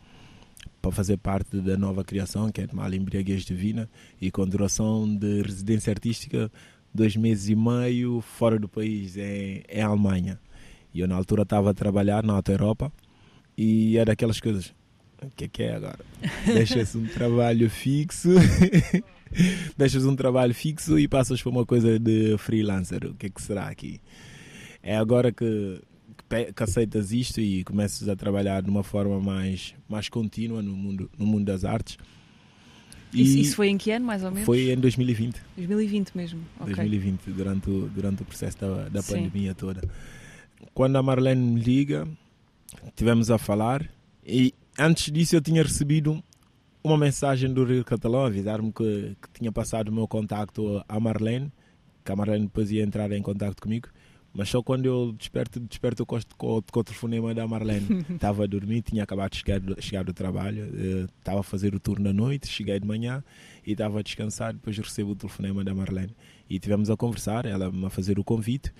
para 0.82 0.92
fazer 0.92 1.18
parte 1.18 1.58
da 1.60 1.77
nova 1.77 2.04
criação, 2.04 2.51
que 2.51 2.62
é 2.62 2.68
Mal 2.74 2.92
Embriaguez 2.94 3.44
Divina, 3.44 3.89
e 4.20 4.32
com 4.32 4.48
duração 4.48 5.08
de 5.16 5.42
residência 5.42 5.92
artística 5.92 6.51
dois 6.94 7.16
meses 7.16 7.50
e 7.50 7.56
meio 7.56 8.22
fora 8.22 8.58
do 8.58 8.68
país, 8.68 9.18
em, 9.18 9.62
em 9.70 9.82
Alemanha. 9.82 10.39
E 10.94 11.01
eu 11.01 11.08
na 11.08 11.16
altura 11.16 11.44
estava 11.44 11.70
a 11.70 11.74
trabalhar 11.74 12.24
na 12.24 12.34
Auto 12.34 12.51
Europa 12.51 12.92
e 13.56 13.98
era 13.98 14.06
daquelas 14.06 14.39
coisas. 14.39 14.74
O 15.22 15.32
que 15.36 15.46
é 15.46 15.48
que 15.48 15.64
é 15.64 15.76
agora? 15.76 16.00
Deixas 16.46 16.96
um 16.96 17.06
trabalho 17.08 17.70
fixo, 17.70 18.30
deixas 19.76 20.06
um 20.06 20.16
trabalho 20.16 20.54
fixo 20.54 21.00
e 21.00 21.08
passas 21.08 21.42
para 21.42 21.50
uma 21.50 21.66
coisa 21.66 21.98
de 22.00 22.38
freelancer. 22.38 23.06
O 23.06 23.16
que 23.16 23.26
é 23.26 23.30
que 23.30 23.42
será 23.42 23.68
aqui? 23.68 24.00
É 24.84 24.96
agora 24.96 25.32
que, 25.32 25.82
que, 26.30 26.54
que 26.54 26.63
aceitas 26.63 27.12
isto 27.12 27.41
e 27.41 27.63
começas 27.63 28.08
a 28.08 28.15
trabalhar 28.15 28.62
de 28.62 28.70
uma 28.70 28.84
forma 28.84 29.20
mais, 29.20 29.74
mais 29.89 30.08
contínua 30.08 30.62
no 30.62 30.76
mundo, 30.76 31.10
no 31.18 31.26
mundo 31.26 31.46
das 31.46 31.65
artes. 31.65 31.98
Isso, 33.13 33.38
isso 33.38 33.56
foi 33.56 33.70
em 33.70 33.78
que 33.78 33.89
ano, 33.89 34.06
mais 34.06 34.24
ou 34.24 34.30
menos? 34.30 34.46
foi 34.46 34.70
em 34.70 34.78
2020. 34.78 35.41
2020 35.56 36.12
mesmo. 36.15 36.41
ok. 36.60 36.76
2020, 36.76 37.22
durante 37.32 37.70
o, 37.70 37.88
durante 37.88 38.22
o 38.22 38.26
processo 38.26 38.58
da, 38.60 38.89
da 38.89 39.02
Sim. 39.02 39.15
pandemia 39.15 39.56
toda. 39.56 39.82
Quando 40.74 40.98
a 40.98 41.02
Marlene 41.02 41.41
me 41.41 41.60
liga, 41.60 42.08
tivemos 42.96 43.32
a 43.32 43.38
falar 43.38 43.89
e 44.26 44.54
antes 44.78 45.12
disso 45.12 45.36
eu 45.36 45.42
tinha 45.42 45.62
recebido 45.63 46.22
uma 46.84 46.98
mensagem 46.98 47.54
do 47.54 47.63
Rio 47.66 47.84
Catalão 47.84 48.26
avisar-me 48.26 48.72
que, 48.72 49.16
que 49.22 49.40
tinha 49.40 49.52
passado 49.52 49.90
o 49.90 49.92
meu 49.94 50.08
contacto 50.08 50.84
à 50.88 51.00
Marlene, 51.00 51.52
que 52.06 52.12
a 52.12 52.16
Marlene 52.16 52.46
depois 52.46 52.72
ia 52.72 52.84
entrar 52.84 53.12
em 53.12 53.22
contacto 53.22 53.62
comigo. 53.62 53.90
Mas 54.34 54.50
só 54.50 54.62
quando 54.62 54.86
eu 54.86 55.13
desperto, 55.13 55.60
desperto 55.60 56.06
com, 56.06 56.16
o- 56.18 56.22
com, 56.38 56.58
o- 56.58 56.62
com 56.62 56.80
o 56.80 56.84
telefonema 56.84 57.34
da 57.34 57.48
Marlene. 57.48 58.06
Estava 58.13 58.44
a 58.44 58.48
dormir, 58.48 58.84
tinha 58.84 59.04
acabado 59.04 59.32
de 59.32 59.38
chegar, 59.38 59.60
do- 59.60 59.82
chegar 59.82 60.04
do 60.04 60.13
trabalho, 60.13 60.63
eh, 60.76 61.08
estava 61.18 61.40
a 61.40 61.44
fazer 61.44 61.74
o 61.74 61.80
turno 61.80 62.06
da 62.06 62.13
noite, 62.13 62.48
cheguei 62.48 62.80
de 62.80 62.86
manhã 62.86 63.24
e 63.66 63.72
estava 63.72 64.00
a 64.00 64.04
descansar. 64.04 64.54
Depois 64.54 64.78
recebo 64.78 65.12
o 65.12 65.16
telefonema 65.16 65.63
da 65.63 65.74
Marlene 65.74 66.16
e 66.50 66.60
tivemos 66.60 66.90
a 66.92 66.96
conversar, 66.96 67.46
ela 67.46 67.72
me 67.72 67.86
a 67.86 67.90
fazer 67.90 68.20
o 68.20 68.24
convite. 68.24 68.72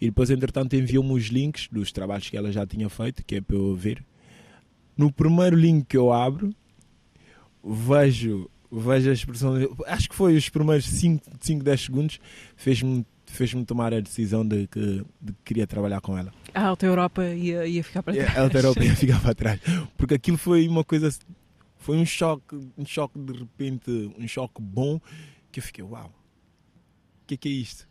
E 0.00 0.06
depois, 0.06 0.30
entretanto, 0.30 0.74
enviou-me 0.74 1.12
os 1.12 1.26
links 1.26 1.68
dos 1.70 1.92
trabalhos 1.92 2.28
que 2.28 2.36
ela 2.36 2.50
já 2.50 2.66
tinha 2.66 2.88
feito, 2.88 3.24
que 3.24 3.36
é 3.36 3.40
para 3.40 3.56
eu 3.56 3.74
ver. 3.76 4.04
No 4.96 5.12
primeiro 5.12 5.56
link 5.56 5.86
que 5.86 5.96
eu 5.96 6.12
abro, 6.12 6.54
vejo, 7.62 8.48
vejo 8.70 9.10
a 9.10 9.12
expressão. 9.12 9.54
Acho 9.86 10.08
que 10.08 10.14
foi 10.14 10.36
os 10.36 10.48
primeiros 10.48 10.86
5, 10.86 11.24
10 11.62 11.80
segundos, 11.80 12.20
fez-me 12.56 13.04
fez-me 13.34 13.64
tomar 13.64 13.92
a 13.92 14.00
decisão 14.00 14.46
de 14.46 14.66
que, 14.68 15.04
de 15.20 15.32
que 15.32 15.38
queria 15.44 15.66
trabalhar 15.66 16.00
com 16.00 16.16
ela. 16.16 16.32
A 16.54 16.66
Alta 16.66 16.86
Europa 16.86 17.26
ia, 17.26 17.66
ia 17.66 17.82
ficar 17.82 18.02
para 18.02 18.14
trás. 18.14 18.36
A 18.36 18.42
Alta 18.42 18.58
Europa 18.58 18.84
ia 18.84 18.94
ficar 18.96 19.20
para 19.20 19.34
trás. 19.34 19.60
Porque 19.96 20.14
aquilo 20.14 20.38
foi 20.38 20.68
uma 20.68 20.84
coisa. 20.84 21.10
Foi 21.78 21.96
um 21.96 22.06
choque, 22.06 22.56
um 22.78 22.86
choque 22.86 23.18
de 23.18 23.32
repente, 23.32 23.90
um 24.16 24.26
choque 24.26 24.62
bom, 24.62 25.00
que 25.50 25.60
eu 25.60 25.64
fiquei, 25.64 25.84
uau, 25.84 26.06
o 26.06 27.26
que 27.26 27.34
é 27.34 27.36
que 27.36 27.48
é 27.48 27.52
isto? 27.52 27.86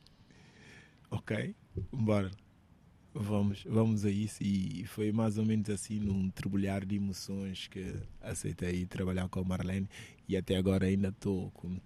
Ok, 1.12 1.56
bora. 1.92 2.32
Vamos, 3.14 3.64
vamos 3.70 4.06
a 4.06 4.10
isso. 4.10 4.42
E 4.44 4.86
foi 4.88 5.12
mais 5.12 5.38
ou 5.38 5.46
menos 5.46 5.70
assim, 5.70 6.00
num 6.00 6.30
trebulhar 6.30 6.84
de 6.86 6.96
emoções 6.96 7.68
que 7.68 7.94
aceitei 8.22 8.86
trabalhar 8.86 9.28
com 9.30 9.40
a 9.40 9.44
Marlene. 9.44 9.88
E 10.28 10.36
até 10.36 10.56
agora 10.58 10.86
ainda 10.88 11.10
estou 11.10 11.52
com 11.52 11.78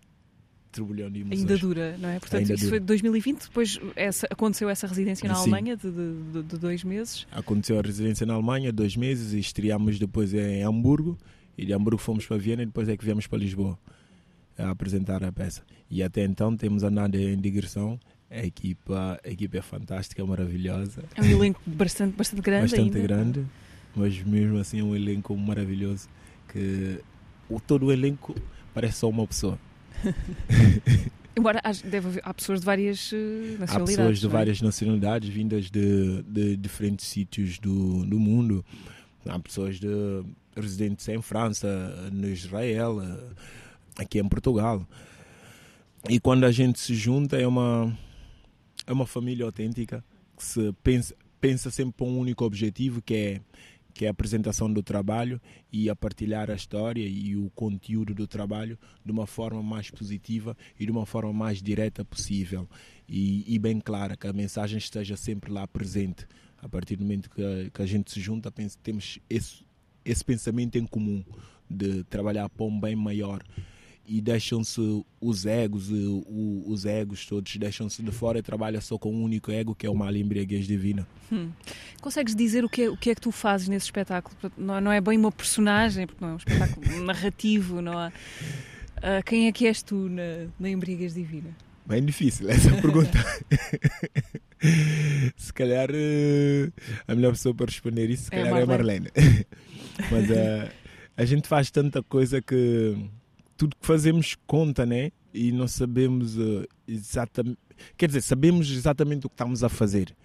trebulhão 0.72 1.10
de 1.12 1.22
emoções. 1.22 1.40
Ainda 1.42 1.58
dura, 1.58 1.98
não 1.98 2.10
é? 2.10 2.20
Portanto, 2.20 2.40
Ainda 2.42 2.54
isso 2.54 2.64
dura. 2.66 2.70
foi 2.72 2.80
de 2.80 2.86
2020, 2.86 3.44
depois 3.44 3.80
essa, 3.96 4.28
aconteceu 4.30 4.70
essa 4.70 4.86
residência 4.88 5.28
na 5.28 5.36
Sim. 5.36 5.42
Alemanha 5.42 5.76
de, 5.76 5.90
de- 5.92 6.32
de- 6.34 6.44
de 6.44 6.58
dois 6.58 6.84
meses. 6.84 7.26
Aconteceu 7.32 7.80
a 7.80 7.82
residência 7.82 8.26
na 8.26 8.34
Alemanha, 8.36 8.72
dois 8.72 8.96
meses, 8.96 9.34
e 9.34 9.40
estreámos 9.40 9.98
depois 10.00 10.34
em 10.34 10.64
Hamburgo. 10.64 11.18
E 11.58 11.66
de 11.66 11.74
Hamburgo 11.74 12.00
fomos 12.00 12.26
para 12.28 12.38
Viena 12.38 12.62
e 12.64 12.68
depois 12.68 12.88
é 12.88 12.96
que 12.96 13.04
viemos 13.04 13.26
para 13.26 13.40
Lisboa 13.40 13.80
a 14.58 14.70
apresentar 14.70 15.24
a 15.24 15.32
peça. 15.32 15.64
E 15.90 16.04
até 16.04 16.24
então 16.24 16.56
temos 16.56 16.84
andado 16.84 17.16
em 17.16 17.38
digressão. 17.40 18.00
A 18.30 18.44
equipa, 18.46 19.20
a 19.24 19.30
equipa 19.30 19.58
é 19.58 19.62
fantástica, 19.62 20.26
maravilhosa, 20.26 21.04
É 21.16 21.22
um 21.22 21.26
elenco 21.26 21.62
bastante, 21.66 22.16
bastante 22.16 22.42
grande 22.42 22.64
bastante 22.72 22.98
ainda. 22.98 23.00
grande, 23.00 23.46
mas 23.96 24.22
mesmo 24.24 24.58
assim 24.58 24.80
é 24.80 24.84
um 24.84 24.96
elenco 24.96 25.36
maravilhoso 25.38 26.10
que 26.52 27.00
o, 27.50 27.60
todo 27.60 27.86
o 27.86 27.92
elenco 27.92 28.36
parece 28.74 28.98
só 29.00 29.10
uma 29.10 29.26
pessoa. 29.26 29.58
Embora 31.38 31.62
deve 31.86 32.20
há 32.24 32.34
pessoas 32.34 32.60
de 32.62 32.66
várias 32.66 33.12
eh, 33.14 33.18
Há 33.18 33.60
nacionalidades. 33.60 33.96
pessoas 33.96 34.20
de 34.20 34.26
não 34.26 34.32
é? 34.32 34.34
várias 34.34 34.62
nacionalidades 34.62 35.30
vindas 35.30 35.70
de, 35.70 36.24
de 36.24 36.58
diferentes 36.58 37.08
sítios 37.08 37.60
do, 37.60 38.04
do 38.06 38.20
mundo. 38.20 38.66
Há 39.26 39.38
pessoas 39.40 39.80
de, 39.80 39.88
residentes 40.56 41.08
em 41.08 41.22
França, 41.22 42.10
no 42.12 42.28
Israel, 42.28 43.02
eh, 43.02 44.02
aqui 44.02 44.20
em 44.20 44.28
Portugal. 44.28 44.86
E 46.10 46.20
quando 46.20 46.44
a 46.46 46.52
gente 46.52 46.80
se 46.80 46.96
junta 46.96 47.38
é 47.38 47.46
uma, 47.48 47.96
é 48.88 48.94
uma 48.94 49.06
família 49.06 49.46
autêntica 49.46 50.04
que 50.36 50.44
se 50.44 50.74
pensa, 50.82 51.14
pensa 51.40 51.70
sempre 51.70 51.94
para 51.98 52.08
um 52.08 52.18
único 52.18 52.46
objetivo 52.46 53.02
que 53.02 53.14
é 53.14 53.42
que 53.94 54.06
é 54.06 54.10
a 54.10 54.12
apresentação 54.12 54.72
do 54.72 54.84
trabalho 54.84 55.42
e 55.74 55.90
a 55.90 55.96
partilhar 55.96 56.52
a 56.52 56.54
história 56.54 57.04
e 57.04 57.36
o 57.36 57.50
conteúdo 57.56 58.14
do 58.14 58.28
trabalho 58.28 58.78
de 59.04 59.12
uma 59.12 59.26
forma 59.26 59.64
mais 59.64 59.90
positiva 59.90 60.56
e 60.80 60.86
de 60.86 60.92
uma 60.92 61.04
forma 61.04 61.34
mais 61.34 61.64
direta 61.64 62.06
possível 62.06 62.70
e, 63.10 63.44
e 63.52 63.58
bem 63.58 63.80
clara, 63.80 64.16
que 64.16 64.28
a 64.28 64.34
mensagem 64.34 64.78
esteja 64.78 65.18
sempre 65.18 65.52
lá 65.52 65.68
presente. 65.68 66.28
A 66.60 66.70
partir 66.70 66.96
do 66.96 67.04
momento 67.04 67.28
que 67.28 67.42
a, 67.44 67.72
que 67.72 67.82
a 67.82 67.88
gente 67.88 68.12
se 68.12 68.22
junta, 68.22 68.54
temos 68.84 69.18
esse, 69.28 69.66
esse 70.06 70.24
pensamento 70.24 70.78
em 70.78 70.86
comum 70.86 71.26
de 71.68 72.04
trabalhar 72.04 72.50
para 72.50 72.68
um 72.68 72.80
bem 72.80 72.96
maior. 72.96 73.42
E 74.08 74.22
deixam-se 74.22 75.04
os 75.20 75.46
egos, 75.46 75.90
o, 75.92 76.64
os 76.66 76.86
egos 76.86 77.26
todos 77.26 77.54
deixam-se 77.58 78.02
de 78.02 78.12
fora 78.12 78.40
e 78.40 78.42
trabalha 78.42 78.80
só 78.80 78.98
com 78.98 79.14
um 79.14 79.22
único 79.22 79.52
ego 79.52 79.76
que 79.76 79.86
é 79.86 79.90
uma 79.90 80.10
embriaguez 80.12 80.66
divina. 80.66 81.06
Hum. 81.30 81.50
Consegues 82.02 82.34
dizer 82.34 82.64
o 82.64 82.70
que, 82.70 82.84
é, 82.84 82.90
o 82.90 82.96
que 82.96 83.10
é 83.10 83.16
que 83.16 83.20
tu 83.20 83.34
fazes 83.34 83.68
nesse 83.68 83.86
espetáculo? 83.86 84.36
Não, 84.58 84.80
não 84.80 84.92
é 84.92 85.02
bem 85.02 85.18
uma 85.18 85.32
personagem, 85.32 86.08
porque 86.08 86.24
não 86.24 86.32
é 86.32 86.34
um 86.36 86.38
espetáculo 86.38 86.86
narrativo, 87.04 87.82
não 87.82 87.98
há... 87.98 88.08
Uh, 88.98 89.24
quem 89.26 89.48
é 89.48 89.52
que 89.52 89.68
és 89.68 89.84
tu 89.84 90.10
na, 90.10 90.48
na 90.58 90.70
Embriaguez 90.70 91.14
Divina? 91.14 91.56
Bem 91.86 92.04
difícil 92.04 92.50
essa 92.50 92.72
pergunta. 92.82 93.20
se 95.36 95.54
calhar 95.54 95.90
uh, 95.92 96.74
a 97.08 97.14
melhor 97.14 97.34
pessoa 97.34 97.54
para 97.54 97.66
responder 97.66 98.10
isso 98.10 98.24
se 98.24 98.34
é 98.34 98.44
calhar 98.44 98.58
é 98.58 98.64
a 98.64 98.66
Marlene. 98.66 99.10
Mas 100.10 100.30
uh, 100.30 100.72
a 101.18 101.26
gente 101.26 101.48
faz 101.48 101.70
tanta 101.70 102.02
coisa 102.02 102.42
que 102.42 102.96
tudo 103.58 103.76
que 103.76 103.86
fazemos 103.86 104.36
conta, 104.46 104.86
né? 104.86 105.12
E 105.34 105.52
não 105.52 105.68
sabemos 105.68 106.38
uh, 106.38 106.66
exatamente. 106.88 107.58
Quer 107.98 108.08
dizer, 108.08 108.22
sabemos 108.22 108.70
exatamente 108.72 109.26
o 109.26 109.30
que 109.30 109.34
estamos 109.34 109.64
a 109.64 109.70
fazer, 109.70 110.16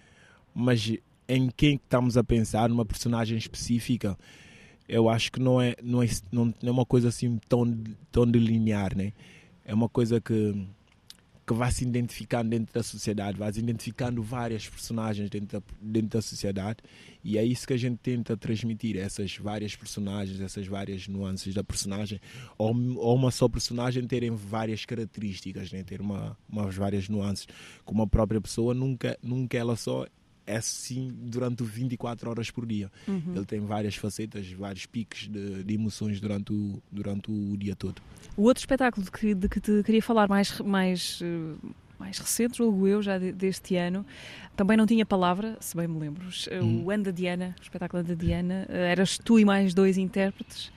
mas 0.54 0.94
em 1.28 1.50
quem 1.50 1.76
estamos 1.76 2.16
a 2.16 2.24
pensar, 2.24 2.68
numa 2.68 2.84
personagem 2.84 3.36
específica, 3.36 4.16
eu 4.88 5.08
acho 5.08 5.32
que 5.32 5.40
não 5.40 5.60
é, 5.60 5.74
não 5.82 6.02
é, 6.02 6.08
não 6.30 6.54
é 6.62 6.70
uma 6.70 6.84
coisa 6.84 7.08
assim 7.08 7.38
tão, 7.48 7.74
tão 8.10 8.26
delinear, 8.26 8.96
né? 8.96 9.12
É 9.64 9.72
uma 9.72 9.88
coisa 9.88 10.20
que 10.20 10.66
que 11.52 11.58
vai 11.58 11.70
se 11.70 11.84
identificando 11.84 12.50
dentro 12.50 12.72
da 12.72 12.82
sociedade, 12.82 13.38
vai 13.38 13.52
se 13.52 13.60
identificando 13.60 14.22
várias 14.22 14.68
personagens 14.68 15.28
dentro 15.28 15.60
da, 15.60 15.62
dentro 15.80 16.10
da 16.10 16.22
sociedade 16.22 16.78
e 17.24 17.38
é 17.38 17.44
isso 17.44 17.66
que 17.66 17.72
a 17.72 17.76
gente 17.76 17.98
tenta 17.98 18.36
transmitir, 18.36 18.96
essas 18.96 19.36
várias 19.36 19.76
personagens, 19.76 20.40
essas 20.40 20.66
várias 20.66 21.06
nuances 21.06 21.54
da 21.54 21.62
personagem, 21.62 22.20
ou, 22.58 22.74
ou 22.96 23.14
uma 23.14 23.30
só 23.30 23.48
personagem 23.48 24.06
terem 24.06 24.30
várias 24.30 24.84
características, 24.84 25.70
né? 25.70 25.84
ter 25.84 26.00
uma, 26.00 26.36
umas 26.48 26.74
várias 26.74 27.08
nuances, 27.08 27.46
como 27.84 28.02
a 28.02 28.06
própria 28.06 28.40
pessoa 28.40 28.74
nunca, 28.74 29.16
nunca 29.22 29.56
ela 29.56 29.76
só 29.76 30.06
é 30.46 30.56
assim 30.56 31.12
durante 31.14 31.62
24 31.62 32.30
horas 32.30 32.50
por 32.50 32.66
dia. 32.66 32.90
Uhum. 33.06 33.34
Ele 33.34 33.44
tem 33.44 33.60
várias 33.60 33.96
facetas, 33.96 34.50
vários 34.52 34.86
picos 34.86 35.28
de, 35.28 35.62
de, 35.62 35.74
emoções 35.74 36.20
durante 36.20 36.52
o, 36.52 36.82
durante 36.90 37.30
o 37.30 37.56
dia 37.56 37.76
todo. 37.76 38.02
O 38.36 38.42
outro 38.42 38.60
espetáculo 38.60 39.04
de 39.04 39.10
que, 39.10 39.34
de 39.34 39.48
que 39.48 39.60
te 39.60 39.82
queria 39.82 40.02
falar 40.02 40.28
mais, 40.28 40.58
mais, 40.60 41.20
eh, 41.22 41.68
mais 41.98 42.18
recente, 42.18 42.58
julgo 42.58 42.86
eu, 42.88 43.02
já 43.02 43.18
deste 43.18 43.76
ano, 43.76 44.04
também 44.56 44.76
não 44.76 44.86
tinha 44.86 45.06
palavra, 45.06 45.56
se 45.60 45.76
bem 45.76 45.86
me 45.86 45.98
lembro. 45.98 46.26
Uhum. 46.50 46.84
O 46.84 46.90
Anda 46.90 47.12
Diana, 47.12 47.54
o 47.58 47.62
espetáculo 47.62 48.02
Anda 48.02 48.16
Diana, 48.16 48.66
eh, 48.68 48.90
eras 48.90 49.18
tu 49.18 49.38
e 49.38 49.44
mais 49.44 49.74
dois 49.74 49.96
intérpretes 49.98 50.72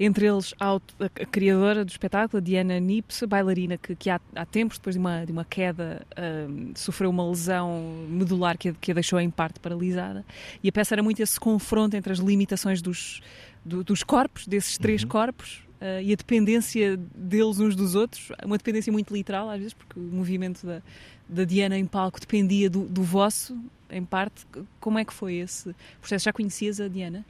entre 0.00 0.26
eles 0.26 0.54
a, 0.60 0.78
criadora 1.26 1.84
do 1.84 1.90
espetáculo, 1.90 2.38
a 2.38 2.44
Diana 2.44 2.78
Nips, 2.78 3.22
bailarina 3.28 3.76
que, 3.76 3.96
que 3.96 4.08
há, 4.08 4.20
há, 4.34 4.46
tempos, 4.46 4.78
depois 4.78 4.94
de 4.94 5.00
uma, 5.00 5.24
de 5.24 5.32
uma 5.32 5.44
queda, 5.44 6.06
um, 6.48 6.72
sofreu 6.74 7.10
uma 7.10 7.28
lesão 7.28 8.06
medular 8.08 8.56
que 8.56 8.68
a, 8.68 8.72
que 8.74 8.92
a 8.92 8.94
deixou 8.94 9.18
em 9.18 9.28
parte 9.28 9.58
paralisada. 9.58 10.24
E 10.62 10.68
a 10.68 10.72
peça 10.72 10.94
era 10.94 11.02
muito 11.02 11.20
esse 11.20 11.38
confronto 11.38 11.96
entre 11.96 12.12
as 12.12 12.20
limitações 12.20 12.80
dos, 12.80 13.20
do, 13.64 13.82
dos 13.82 14.04
corpos, 14.04 14.46
desses 14.46 14.78
três 14.78 15.02
uhum. 15.02 15.08
corpos, 15.08 15.62
uh, 15.80 16.00
e 16.02 16.12
a 16.12 16.16
dependência 16.16 16.96
deles 16.96 17.58
uns 17.58 17.74
dos 17.74 17.96
outros, 17.96 18.30
uma 18.44 18.56
dependência 18.56 18.92
muito 18.92 19.12
literal 19.12 19.50
às 19.50 19.58
vezes, 19.58 19.74
porque 19.74 19.98
o 19.98 20.02
movimento 20.02 20.64
da, 20.64 20.80
da 21.28 21.44
Diana 21.44 21.76
em 21.76 21.86
palco 21.86 22.20
dependia 22.20 22.70
do, 22.70 22.84
do 22.84 23.02
vosso, 23.02 23.58
em 23.90 24.04
parte. 24.04 24.46
Como 24.78 24.98
é 24.98 25.04
que 25.04 25.12
foi 25.12 25.36
esse 25.36 25.74
processo? 26.00 26.24
Já 26.26 26.32
conhecias 26.32 26.80
a 26.80 26.88
Diana? 26.88 27.24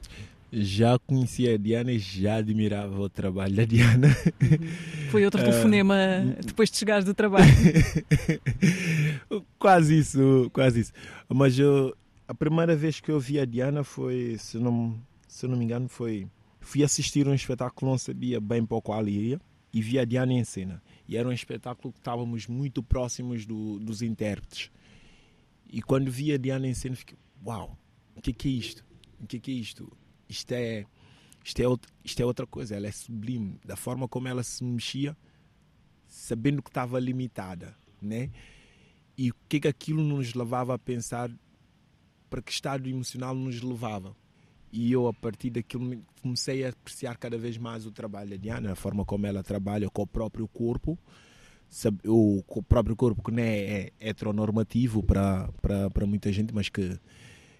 Já 0.51 0.97
conhecia 0.99 1.53
a 1.53 1.57
Diana 1.57 1.91
e 1.91 1.99
já 1.99 2.37
admirava 2.37 2.99
o 2.99 3.09
trabalho 3.09 3.55
da 3.55 3.65
Diana. 3.65 4.07
Uhum. 4.07 5.09
Foi 5.11 5.23
outro 5.25 5.41
telefonema 5.41 5.95
uh, 5.95 6.45
depois 6.45 6.71
de 6.71 6.77
chegares 6.77 7.05
do 7.05 7.13
trabalho. 7.13 7.45
quase 9.59 9.99
isso, 9.99 10.49
quase 10.51 10.81
isso. 10.81 10.93
Mas 11.27 11.57
eu, 11.57 11.95
a 12.27 12.33
primeira 12.33 12.75
vez 12.75 12.99
que 12.99 13.11
eu 13.11 13.19
vi 13.19 13.39
a 13.39 13.45
Diana 13.45 13.83
foi, 13.83 14.37
se 14.39 14.57
não, 14.57 14.99
se 15.27 15.47
não 15.47 15.57
me 15.57 15.63
engano, 15.63 15.87
foi. 15.87 16.27
Fui 16.61 16.83
assistir 16.83 17.27
um 17.27 17.33
espetáculo, 17.33 17.91
não 17.91 17.97
sabia 17.97 18.39
bem 18.39 18.65
para 18.65 18.81
qual 18.81 19.07
iria, 19.07 19.39
e 19.73 19.81
vi 19.81 19.97
a 19.97 20.05
Diana 20.05 20.33
em 20.33 20.43
cena. 20.43 20.81
E 21.07 21.17
era 21.17 21.27
um 21.27 21.31
espetáculo 21.31 21.91
que 21.91 21.99
estávamos 21.99 22.47
muito 22.47 22.83
próximos 22.83 23.45
do, 23.45 23.79
dos 23.79 24.01
intérpretes. 24.01 24.69
E 25.71 25.81
quando 25.81 26.11
vi 26.11 26.33
a 26.33 26.37
Diana 26.37 26.67
em 26.67 26.73
cena, 26.73 26.95
fiquei: 26.95 27.17
Uau, 27.45 27.77
o 28.15 28.21
que, 28.21 28.33
que 28.33 28.47
é 28.47 28.51
isto? 28.51 28.85
O 29.19 29.25
que, 29.25 29.39
que 29.39 29.51
é 29.51 29.53
isto? 29.53 29.91
Isto 30.29 30.51
é, 30.51 30.85
isto, 31.43 31.59
é 31.61 31.67
outra, 31.67 31.91
isto 32.05 32.21
é 32.21 32.25
outra 32.25 32.45
coisa, 32.45 32.75
ela 32.75 32.87
é 32.87 32.91
sublime. 32.91 33.59
Da 33.65 33.75
forma 33.75 34.07
como 34.07 34.27
ela 34.27 34.43
se 34.43 34.63
mexia, 34.63 35.17
sabendo 36.07 36.61
que 36.61 36.69
estava 36.69 36.99
limitada, 36.99 37.75
né? 38.01 38.29
E 39.17 39.31
o 39.31 39.35
que 39.49 39.57
é 39.57 39.59
que 39.61 39.67
aquilo 39.67 40.03
nos 40.03 40.33
levava 40.33 40.75
a 40.75 40.79
pensar, 40.79 41.29
para 42.29 42.41
que 42.41 42.51
estado 42.51 42.87
emocional 42.87 43.33
nos 43.33 43.61
levava. 43.61 44.15
E 44.71 44.91
eu, 44.91 45.07
a 45.07 45.13
partir 45.13 45.49
daquilo, 45.49 45.99
comecei 46.21 46.63
a 46.63 46.69
apreciar 46.69 47.17
cada 47.17 47.37
vez 47.37 47.57
mais 47.57 47.87
o 47.87 47.91
trabalho 47.91 48.29
da 48.29 48.35
Diana, 48.35 48.73
a 48.73 48.75
forma 48.75 49.03
como 49.03 49.25
ela 49.25 49.43
trabalha 49.43 49.89
com 49.89 50.03
o 50.03 50.07
próprio 50.07 50.47
corpo, 50.47 50.97
o, 52.05 52.43
o 52.47 52.63
próprio 52.63 52.95
corpo 52.95 53.23
que 53.23 53.31
não 53.31 53.41
é, 53.41 53.59
é 53.59 53.93
heteronormativo 53.99 55.01
para 55.03 56.05
muita 56.05 56.31
gente, 56.31 56.53
mas 56.53 56.69
que, 56.69 56.99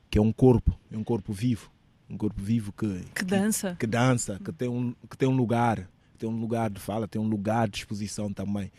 que 0.09 0.19
é 0.19 0.21
um 0.21 0.31
corpo, 0.31 0.79
é 0.91 0.97
um 0.97 1.03
corpo 1.03 1.33
vivo 1.33 1.71
um 2.09 2.17
corpo 2.17 2.41
vivo 2.41 2.73
que 2.73 3.03
que 3.13 3.23
dança, 3.23 3.71
que, 3.71 3.77
que 3.77 3.87
dança, 3.87 4.39
que 4.43 4.51
tem 4.51 4.67
um 4.67 4.93
que 5.09 5.17
tem 5.17 5.27
um 5.27 5.35
lugar, 5.35 5.87
tem 6.17 6.29
um 6.29 6.39
lugar 6.39 6.69
de 6.69 6.79
fala, 6.79 7.07
tem 7.07 7.21
um 7.21 7.27
lugar 7.27 7.69
de 7.69 7.77
exposição 7.77 8.31
também. 8.33 8.71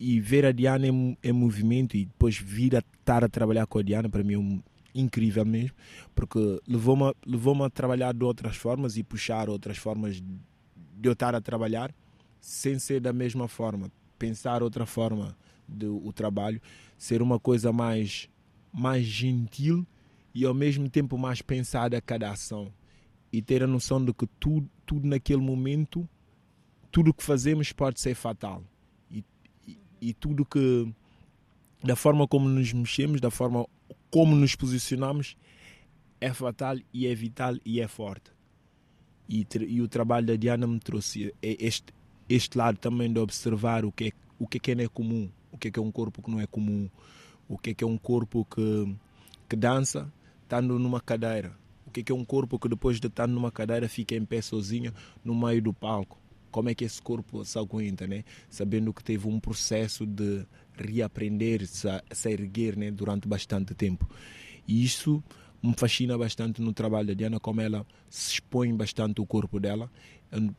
E 0.00 0.20
ver 0.20 0.46
a 0.46 0.52
Diana 0.52 0.86
em, 0.86 1.18
em 1.22 1.32
movimento 1.32 1.96
e 1.96 2.04
depois 2.04 2.38
vir 2.38 2.76
a 2.76 2.78
estar 2.78 3.24
a 3.24 3.28
trabalhar 3.28 3.66
com 3.66 3.78
a 3.78 3.82
Diana 3.82 4.08
para 4.08 4.22
mim 4.22 4.34
é 4.34 4.38
um, 4.38 4.62
incrível 4.94 5.44
mesmo, 5.44 5.76
porque 6.14 6.60
levou-me 6.66 7.12
levou 7.26 7.62
a 7.64 7.70
trabalhar 7.70 8.12
de 8.12 8.24
outras 8.24 8.56
formas 8.56 8.96
e 8.96 9.02
puxar 9.02 9.48
outras 9.48 9.76
formas 9.76 10.16
de 10.16 11.08
eu 11.08 11.12
estar 11.12 11.34
a 11.34 11.40
trabalhar 11.40 11.94
sem 12.40 12.78
ser 12.78 13.00
da 13.00 13.12
mesma 13.12 13.48
forma, 13.48 13.90
pensar 14.18 14.62
outra 14.62 14.86
forma 14.86 15.36
do 15.66 16.12
trabalho, 16.12 16.60
ser 16.96 17.22
uma 17.22 17.38
coisa 17.38 17.72
mais 17.72 18.28
mais 18.72 19.04
gentil 19.04 19.86
e 20.38 20.44
ao 20.44 20.54
mesmo 20.54 20.88
tempo 20.88 21.18
mais 21.18 21.42
pensada 21.42 21.98
a 21.98 22.00
cada 22.00 22.30
ação 22.30 22.72
e 23.32 23.42
ter 23.42 23.60
a 23.60 23.66
noção 23.66 24.04
de 24.04 24.14
que 24.14 24.24
tudo, 24.38 24.70
tudo 24.86 25.08
naquele 25.08 25.42
momento, 25.42 26.08
tudo 26.92 27.12
que 27.12 27.24
fazemos 27.24 27.72
pode 27.72 28.00
ser 28.00 28.14
fatal 28.14 28.62
e, 29.10 29.24
e, 29.66 29.80
e 30.00 30.14
tudo 30.14 30.44
que 30.44 30.94
da 31.82 31.96
forma 31.96 32.28
como 32.28 32.48
nos 32.48 32.72
mexemos, 32.72 33.20
da 33.20 33.32
forma 33.32 33.66
como 34.12 34.36
nos 34.36 34.54
posicionamos 34.54 35.36
é 36.20 36.32
fatal 36.32 36.76
e 36.94 37.08
é 37.08 37.14
vital 37.16 37.56
e 37.64 37.80
é 37.80 37.88
forte. 37.88 38.30
E, 39.28 39.44
e 39.66 39.82
o 39.82 39.88
trabalho 39.88 40.28
da 40.28 40.36
Diana 40.36 40.68
me 40.68 40.78
trouxe 40.78 41.34
este, 41.42 41.92
este 42.28 42.56
lado 42.56 42.78
também 42.78 43.12
de 43.12 43.18
observar 43.18 43.84
o 43.84 43.90
que 43.90 44.04
é, 44.04 44.12
o 44.38 44.46
que 44.46 44.58
é 44.58 44.60
que 44.60 44.74
não 44.76 44.84
é 44.84 44.88
comum, 44.88 45.28
o 45.50 45.58
que 45.58 45.66
é 45.66 45.70
que 45.72 45.80
é 45.80 45.82
um 45.82 45.90
corpo 45.90 46.22
que 46.22 46.30
não 46.30 46.40
é 46.40 46.46
comum, 46.46 46.88
o 47.48 47.58
que 47.58 47.70
é 47.70 47.74
que 47.74 47.82
é 47.82 47.86
um 47.88 47.98
corpo 47.98 48.44
que, 48.44 48.94
que 49.48 49.56
dança, 49.56 50.12
estando 50.48 50.78
numa 50.78 50.98
cadeira. 50.98 51.52
O 51.86 51.90
que 51.90 52.10
é, 52.10 52.14
um 52.14 52.24
corpo 52.24 52.58
que 52.58 52.68
depois 52.68 52.98
de 52.98 53.06
estar 53.06 53.28
numa 53.28 53.52
cadeira 53.52 53.86
fica 53.86 54.14
em 54.14 54.24
pé 54.24 54.40
sozinho 54.40 54.92
no 55.22 55.34
meio 55.34 55.60
do 55.60 55.74
palco? 55.74 56.18
Como 56.50 56.70
é 56.70 56.74
que 56.74 56.84
esse 56.84 57.00
corpo 57.02 57.44
se 57.44 57.58
aguenta, 57.58 58.06
né? 58.06 58.24
Sabendo 58.48 58.92
que 58.94 59.04
teve 59.04 59.28
um 59.28 59.38
processo 59.38 60.06
de 60.06 60.46
reaprender-se 60.74 61.86
a 61.86 62.02
se 62.10 62.30
erguer 62.30 62.76
né? 62.76 62.90
durante 62.90 63.28
bastante 63.28 63.74
tempo. 63.74 64.08
E 64.66 64.82
isso 64.82 65.22
me 65.62 65.74
fascina 65.76 66.16
bastante 66.16 66.62
no 66.62 66.72
trabalho 66.72 67.08
da 67.08 67.14
Diana, 67.14 67.38
como 67.38 67.60
ela 67.60 67.86
se 68.08 68.34
expõe 68.34 68.74
bastante 68.74 69.20
o 69.20 69.26
corpo 69.26 69.60
dela 69.60 69.90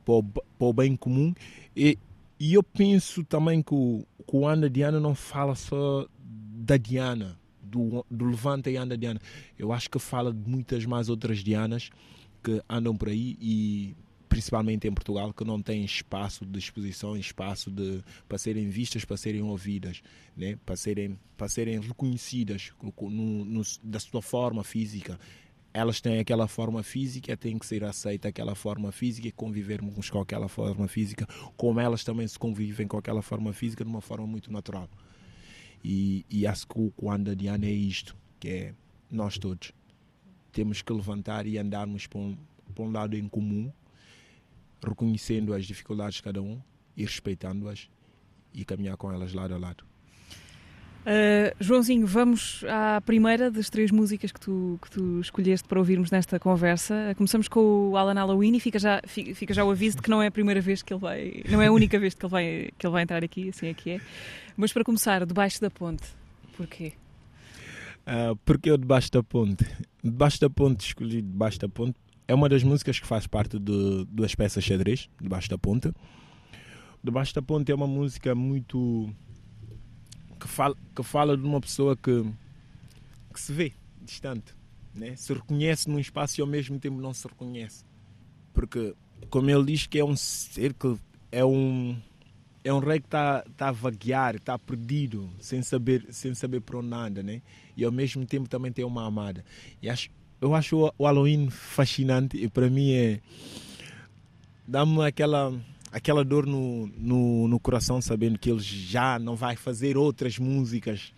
para 0.06 0.68
o, 0.68 0.74
bem 0.74 0.96
comum. 0.96 1.34
E, 1.76 1.98
e 2.40 2.54
eu 2.54 2.62
penso 2.62 3.24
também 3.24 3.64
que 3.64 3.74
o, 3.74 4.06
que 4.28 4.36
o 4.36 4.48
Ana 4.48 4.70
Diana 4.70 5.00
não 5.00 5.16
fala 5.16 5.56
só 5.56 6.08
da 6.20 6.78
Diana, 6.78 7.40
do, 7.70 8.06
do 8.10 8.26
Levante 8.26 8.70
e 8.70 8.78
anda 8.78 8.98
Diana. 8.98 9.20
Eu 9.58 9.72
acho 9.72 9.90
que 9.90 10.00
fala 10.00 10.34
de 10.34 10.50
muitas 10.50 10.86
mais 10.86 11.10
outras 11.10 11.40
Dianas 11.40 11.90
que 12.44 12.62
andam 12.70 12.96
por 12.96 13.10
aí 13.10 13.38
e 13.40 13.96
principalmente 14.30 14.88
em 14.88 14.94
Portugal, 14.94 15.34
que 15.34 15.44
não 15.44 15.60
têm 15.60 15.84
espaço 15.84 16.46
de 16.46 16.60
exposição, 16.60 17.18
espaço 17.18 17.72
de, 17.72 18.04
para 18.28 18.38
serem 18.38 18.70
vistas, 18.70 19.04
para 19.04 19.18
serem 19.18 19.42
ouvidas, 19.42 20.02
né? 20.38 20.58
para, 20.64 20.76
serem, 20.78 21.20
para 21.36 21.50
serem 21.50 21.80
reconhecidas 21.80 22.72
no, 22.82 23.44
no, 23.44 23.62
da 23.84 24.00
sua 24.00 24.22
forma 24.22 24.64
física. 24.64 25.20
Elas 25.74 26.00
têm 26.00 26.20
aquela 26.20 26.48
forma 26.48 26.84
física, 26.84 27.36
têm 27.36 27.58
que 27.58 27.66
ser 27.66 27.84
aceita 27.84 28.28
aquela 28.28 28.56
forma 28.56 28.92
física 28.92 29.28
e 29.28 29.32
convivermos 29.32 30.10
com 30.10 30.20
aquela 30.20 30.48
forma 30.48 30.88
física, 30.88 31.28
como 31.58 31.80
elas 31.80 32.04
também 32.04 32.28
se 32.28 32.38
convivem 32.38 32.88
com 32.88 32.98
aquela 32.98 33.22
forma 33.22 33.52
física 33.52 33.84
de 33.84 33.90
uma 33.90 34.02
forma 34.02 34.28
muito 34.28 34.52
natural. 34.52 34.88
E, 35.84 36.26
e 36.30 36.46
acho 36.46 36.68
que 36.68 36.94
o 36.98 37.12
Anda 37.12 37.36
Diana 37.36 37.66
é 37.66 37.72
isto, 37.72 38.16
que 38.40 38.50
é 38.50 38.74
nós 39.10 39.38
todos. 39.38 39.72
Temos 40.52 40.82
que 40.82 40.92
levantar 40.92 41.48
e 41.48 41.58
andarmos 41.58 42.08
para 42.08 42.20
um, 42.20 42.38
para 42.74 42.84
um 42.84 42.92
lado 42.92 43.16
em 43.16 43.28
comum, 43.28 43.72
reconhecendo 44.84 45.54
as 45.54 45.66
dificuldades 45.66 46.16
de 46.16 46.24
cada 46.24 46.42
um 46.42 46.62
ir 46.96 47.06
respeitando-as 47.06 47.90
e 48.54 48.66
caminhar 48.66 48.98
com 48.98 49.12
elas 49.12 49.34
lado 49.34 49.54
a 49.54 49.58
lado. 49.58 49.89
Uh, 51.00 51.56
Joãozinho, 51.60 52.06
vamos 52.06 52.64
à 52.68 53.00
primeira 53.02 53.50
das 53.50 53.70
três 53.70 53.90
músicas 53.90 54.32
que 54.32 54.40
tu, 54.40 54.78
que 54.82 54.92
tu 54.92 55.22
escolheste 55.22 55.68
para 55.68 55.80
ouvirmos 55.80 56.12
nesta 56.12 56.38
conversa. 56.40 57.14
Começamos 57.16 57.48
com 57.48 57.90
o 57.90 57.98
Alan 57.98 58.14
Halloween 58.14 58.58
e 58.58 58.60
fica 58.60 58.78
já, 58.78 59.02
fica 59.08 59.54
já 59.54 59.64
o 59.64 59.72
aviso 59.72 59.98
de 59.98 60.04
que 60.04 60.10
não 60.10 60.22
é 60.22 60.28
a 60.28 60.32
primeira 60.32 60.60
vez 60.60 60.84
que 60.84 60.94
ele 60.94 61.00
vai, 61.00 61.44
não 61.50 61.62
é 61.62 61.68
a 61.68 61.72
única 61.72 61.98
vez 61.98 62.14
que 62.14 62.26
ele 62.26 62.32
vai, 62.32 62.70
que 62.78 62.86
ele 62.86 62.92
vai 62.92 63.04
entrar 63.04 63.24
aqui, 63.24 63.50
assim 63.50 63.68
é 63.68 63.74
que 63.74 63.92
é. 63.92 64.02
Mas 64.58 64.74
para 64.74 64.84
começar, 64.84 65.26
Debaixo 65.26 65.62
da 65.62 65.72
Ponte, 65.72 66.04
porquê? 66.58 66.94
Uh, 68.02 68.36
porque 68.44 68.70
eu 68.70 68.78
Debaixo 68.78 69.10
da 69.12 69.24
Ponte? 69.24 69.66
Debaixo 70.04 70.40
da 70.40 70.50
Ponte, 70.50 70.86
escolhi 70.86 71.22
Debaixo 71.22 71.60
da 71.60 71.70
Ponte, 71.70 71.96
é 72.28 72.36
uma 72.36 72.50
das 72.50 72.62
músicas 72.62 73.00
que 73.00 73.08
faz 73.08 73.26
parte 73.26 73.58
de 73.58 74.06
duas 74.12 74.36
peças 74.36 74.64
xadrez, 74.64 75.10
Debaixo 75.20 75.50
da 75.50 75.58
Ponte. 75.58 75.92
Debaixo 77.02 77.34
da 77.34 77.42
Ponte 77.42 77.72
é 77.72 77.76
uma 77.76 77.88
música 77.88 78.36
muito 78.36 79.10
que 80.40 80.48
fala, 80.48 80.76
que 80.96 81.04
fala 81.04 81.38
de 81.38 81.44
uma 81.44 81.60
pessoa 81.60 81.96
que, 81.96 82.24
que 83.34 83.40
se 83.40 83.52
vê 83.52 83.74
distante, 84.02 84.56
né? 84.94 85.16
se 85.16 85.34
reconhece 85.34 85.90
num 85.90 86.00
espaço 86.00 86.40
e 86.40 86.42
ao 86.42 86.48
mesmo 86.48 86.80
tempo 86.80 87.00
não 87.02 87.14
se 87.14 87.28
reconhece. 87.28 87.84
Porque, 88.54 88.96
como 89.30 89.50
ele 89.50 89.66
diz, 89.66 89.86
que 89.86 90.00
é 90.00 90.06
um 90.06 90.16
ser 90.16 90.74
que 90.74 90.98
é 91.32 91.46
um, 91.46 91.96
é 92.64 92.74
um 92.74 92.80
rei 92.80 93.00
que 93.00 93.08
está 93.08 93.44
tá 93.56 93.70
a 93.70 93.72
vaguear, 93.72 94.36
está 94.36 94.58
perdido, 94.58 95.30
sem 95.40 95.62
saber, 95.62 96.06
sem 96.12 96.34
saber 96.34 96.62
para 96.62 96.80
onde 96.80 96.94
anda, 96.94 97.22
né? 97.22 97.42
e 97.80 97.86
ao 97.86 97.92
mesmo 97.92 98.26
tempo 98.26 98.50
também 98.50 98.72
tem 98.72 98.84
uma 98.84 99.06
amada. 99.06 99.44
E 99.82 99.90
acho, 99.90 100.10
eu 100.42 100.54
acho 100.54 100.92
o 100.98 101.06
Halloween 101.06 101.50
fascinante 101.50 102.38
e 102.38 102.50
para 102.50 102.70
mim 102.70 102.92
é. 102.92 103.22
dá-me 104.68 105.06
aquela 105.06 105.54
aquela 105.92 106.24
dor 106.24 106.46
no, 106.46 106.88
no, 106.88 107.48
no, 107.48 107.60
coração, 107.60 108.02
sabendo 108.02 108.38
que 108.38 108.50
ele 108.50 108.60
já 108.60 109.18
não 109.18 109.36
vai 109.36 109.56
fazer 109.56 109.98
outras 109.98 110.38
músicas, 110.38 111.14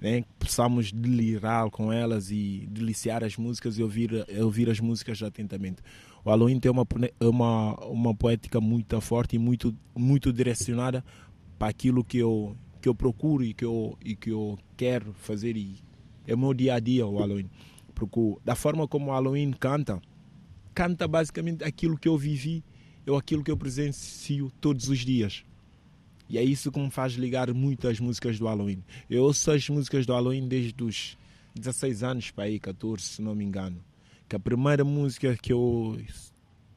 né? 0.00 0.24
possamos 0.38 0.92
delirar 0.92 1.70
com 1.70 1.92
elas 1.92 2.30
e 2.30 2.66
deliciar 2.70 3.24
as 3.24 3.36
músicas 3.36 3.78
e 3.78 3.82
ouvir, 3.82 4.26
ouvir 4.40 4.70
as 4.70 4.80
músicas 4.80 5.22
atentamente. 5.22 5.82
O 6.24 6.30
Halloween 6.30 6.58
tem 6.58 6.70
uma, 6.70 6.86
uma, 7.20 7.74
uma 7.86 8.14
poética 8.14 8.60
muito 8.60 8.98
forte 9.00 9.36
e 9.36 9.38
muito, 9.38 9.76
muito 9.94 10.32
direcionada 10.32 11.04
para 11.58 11.68
aquilo 11.68 12.02
que 12.02 12.18
eu, 12.18 12.56
que 12.80 12.88
eu 12.88 12.94
procuro 12.94 13.44
e 13.44 13.52
que 13.52 13.64
eu, 13.64 13.98
e 14.02 14.16
que 14.16 14.30
eu 14.30 14.58
quero 14.76 15.12
fazer. 15.12 15.56
E 15.56 15.82
é 16.26 16.34
o 16.34 16.38
meu 16.38 16.54
dia 16.54 16.74
a 16.74 16.80
dia 16.80 17.06
o 17.06 17.18
Halloween. 17.18 17.50
Porque 17.94 18.36
da 18.44 18.54
forma 18.54 18.88
como 18.88 19.10
o 19.10 19.12
Halloween 19.12 19.52
canta, 19.52 20.00
canta 20.74 21.06
basicamente 21.06 21.62
aquilo 21.62 21.98
que 21.98 22.08
eu 22.08 22.16
vivi 22.16 22.64
é 23.06 23.16
aquilo 23.16 23.44
que 23.44 23.50
eu 23.50 23.56
presencio 23.56 24.50
todos 24.60 24.88
os 24.88 24.98
dias. 25.00 25.44
E 26.28 26.38
é 26.38 26.42
isso 26.42 26.72
que 26.72 26.80
me 26.80 26.90
faz 26.90 27.12
ligar 27.14 27.52
muito 27.52 27.86
às 27.86 28.00
músicas 28.00 28.38
do 28.38 28.46
Halloween. 28.46 28.82
Eu 29.10 29.24
ouço 29.24 29.50
as 29.50 29.68
músicas 29.68 30.06
do 30.06 30.12
Halloween 30.12 30.48
desde 30.48 30.82
os 30.82 31.18
16 31.54 32.02
anos, 32.02 32.30
para 32.30 32.44
aí, 32.44 32.58
14, 32.58 33.02
se 33.02 33.22
não 33.22 33.34
me 33.34 33.44
engano. 33.44 33.82
Que 34.28 34.36
a 34.36 34.40
primeira 34.40 34.84
música 34.84 35.36
que 35.36 35.52
eu, 35.52 35.98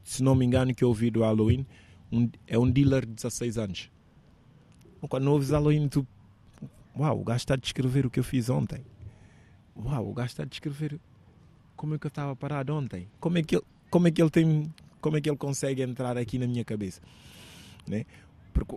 se 0.04 0.22
não 0.22 0.34
me 0.34 0.44
engano, 0.44 0.74
que 0.74 0.84
eu 0.84 0.88
ouvi 0.88 1.10
do 1.10 1.20
Halloween 1.20 1.66
um, 2.12 2.28
é 2.46 2.58
um 2.58 2.70
dealer 2.70 3.06
de 3.06 3.12
16 3.14 3.58
anos. 3.58 3.90
Quando 5.08 5.30
ouves 5.30 5.50
Halloween, 5.50 5.88
tu. 5.88 6.06
Uau, 6.96 7.20
o 7.20 7.24
gajo 7.24 7.38
está 7.38 7.54
a 7.54 7.56
descrever 7.56 8.04
o 8.04 8.10
que 8.10 8.20
eu 8.20 8.24
fiz 8.24 8.50
ontem. 8.50 8.84
Uau, 9.76 10.10
o 10.10 10.12
gajo 10.12 10.28
está 10.28 10.42
a 10.42 10.46
descrever 10.46 11.00
como 11.76 11.94
é 11.94 11.98
que 11.98 12.06
eu 12.06 12.10
estava 12.10 12.34
parado 12.34 12.74
ontem. 12.74 13.08
Como 13.20 13.38
é 13.38 13.42
que 13.42 13.56
ele, 13.56 13.64
como 13.88 14.08
é 14.08 14.10
que 14.10 14.20
ele 14.20 14.30
tem 14.30 14.68
como 15.00 15.16
é 15.16 15.20
que 15.20 15.28
ele 15.28 15.36
consegue 15.36 15.82
entrar 15.82 16.16
aqui 16.16 16.38
na 16.38 16.46
minha 16.46 16.64
cabeça? 16.64 17.00
Né? 17.86 18.04
Porque 18.52 18.76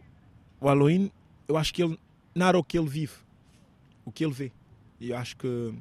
o 0.60 0.66
Halloween, 0.66 1.12
eu 1.48 1.58
acho 1.58 1.74
que 1.74 1.84
ele 1.84 1.98
narra 2.34 2.58
o 2.58 2.64
que 2.64 2.78
ele 2.78 2.88
vive, 2.88 3.14
o 4.06 4.12
que 4.12 4.24
ele 4.24 4.34
vê. 4.34 4.52
E 5.00 5.10
eu 5.10 5.18
acho 5.18 5.36
que 5.36 5.74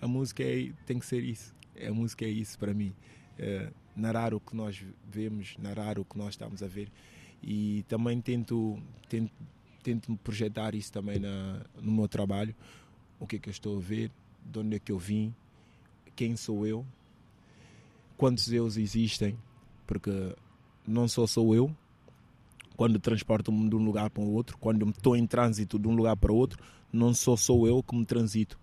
a 0.00 0.08
música 0.08 0.42
é, 0.42 0.72
tem 0.86 0.98
que 0.98 1.06
ser 1.06 1.22
isso. 1.22 1.54
A 1.86 1.92
música 1.92 2.24
é 2.24 2.28
isso 2.28 2.58
para 2.58 2.72
mim. 2.72 2.94
É, 3.38 3.70
narrar 3.94 4.34
o 4.34 4.40
que 4.40 4.56
nós 4.56 4.82
vemos, 5.10 5.56
narrar 5.58 5.98
o 5.98 6.04
que 6.04 6.16
nós 6.16 6.30
estamos 6.30 6.62
a 6.62 6.66
ver. 6.66 6.90
E 7.42 7.84
também 7.88 8.20
tento, 8.20 8.78
tento, 9.08 9.32
tento 9.82 10.16
projetar 10.18 10.74
isso 10.74 10.92
também 10.92 11.18
na, 11.18 11.64
no 11.80 11.92
meu 11.92 12.08
trabalho. 12.08 12.54
O 13.20 13.26
que 13.26 13.36
é 13.36 13.38
que 13.38 13.48
eu 13.48 13.52
estou 13.52 13.76
a 13.76 13.80
ver, 13.80 14.10
de 14.44 14.58
onde 14.58 14.76
é 14.76 14.78
que 14.78 14.90
eu 14.90 14.98
vim, 14.98 15.34
quem 16.16 16.36
sou 16.36 16.66
eu, 16.66 16.84
quantos 18.16 18.52
eus 18.52 18.76
existem 18.76 19.36
porque 19.86 20.34
não 20.86 21.06
só 21.08 21.26
sou 21.26 21.54
eu, 21.54 21.74
quando 22.76 22.98
transporto-me 22.98 23.68
de 23.68 23.76
um 23.76 23.84
lugar 23.84 24.10
para 24.10 24.22
o 24.22 24.32
outro, 24.32 24.56
quando 24.58 24.88
estou 24.90 25.16
em 25.16 25.26
trânsito 25.26 25.78
de 25.78 25.86
um 25.88 25.94
lugar 25.94 26.16
para 26.16 26.32
o 26.32 26.36
outro, 26.36 26.62
não 26.92 27.14
só 27.14 27.36
sou 27.36 27.66
eu 27.66 27.82
que 27.82 27.94
me 27.94 28.04
transito. 28.04 28.58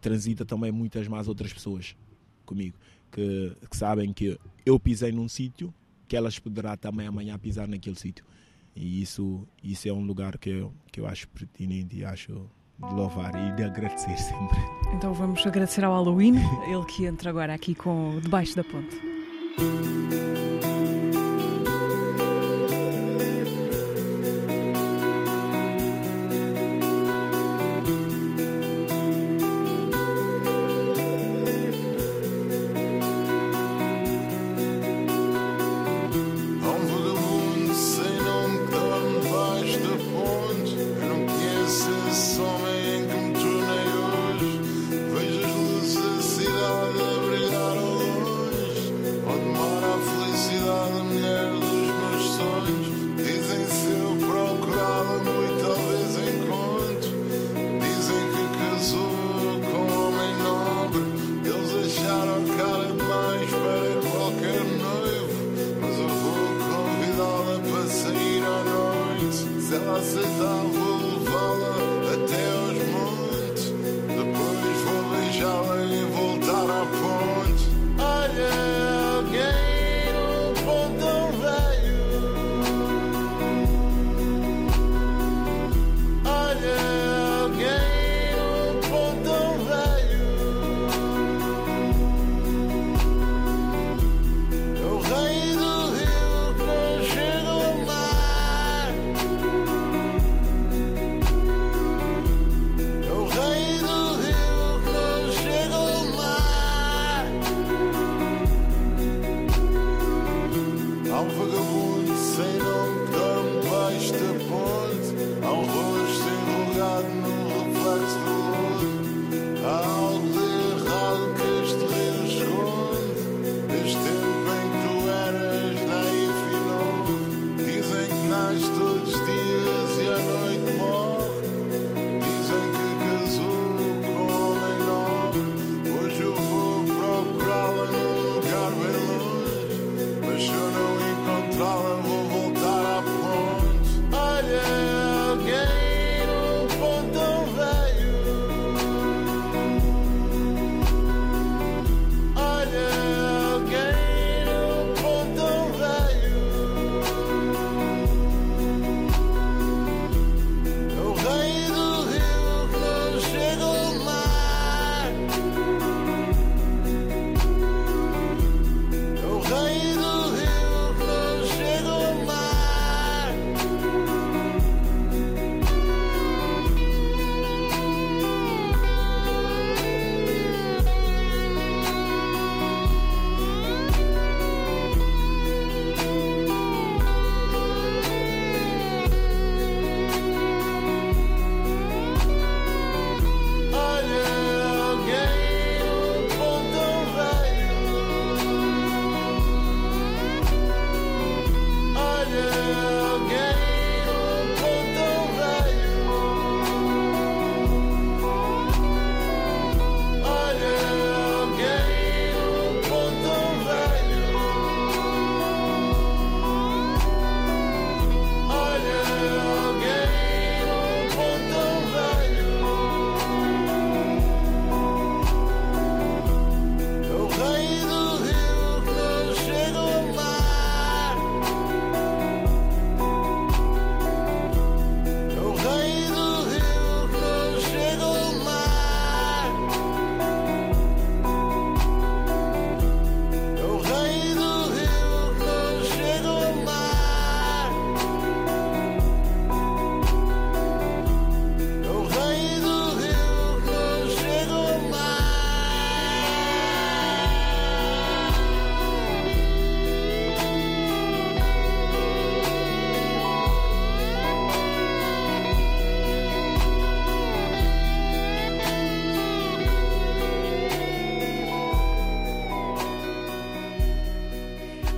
Transita 0.00 0.44
também 0.44 0.70
muitas 0.72 1.08
mais 1.08 1.28
outras 1.28 1.52
pessoas 1.52 1.96
comigo, 2.44 2.76
que, 3.10 3.56
que 3.70 3.76
sabem 3.76 4.12
que 4.12 4.38
eu 4.64 4.78
pisei 4.78 5.12
num 5.12 5.28
sítio, 5.28 5.72
que 6.06 6.16
elas 6.16 6.38
poderão 6.38 6.76
também 6.76 7.06
amanhã 7.06 7.38
pisar 7.38 7.66
naquele 7.66 7.96
sítio. 7.96 8.24
E 8.76 9.00
isso, 9.00 9.46
isso 9.62 9.88
é 9.88 9.92
um 9.92 10.04
lugar 10.04 10.36
que 10.36 10.50
eu, 10.50 10.72
que 10.90 11.00
eu 11.00 11.06
acho 11.06 11.28
pertinente 11.28 11.96
e 11.96 12.04
acho 12.04 12.32
de 12.78 12.94
louvar 12.94 13.34
e 13.34 13.52
de 13.56 13.62
agradecer 13.62 14.16
sempre. 14.18 14.58
Então 14.92 15.14
vamos 15.14 15.46
agradecer 15.46 15.84
ao 15.84 15.92
Halloween, 15.92 16.34
ele 16.66 16.84
que 16.86 17.06
entra 17.06 17.30
agora 17.30 17.54
aqui 17.54 17.74
com 17.74 18.18
Debaixo 18.20 18.56
da 18.56 18.64
Ponte. 18.64 19.13
Música 19.56 20.43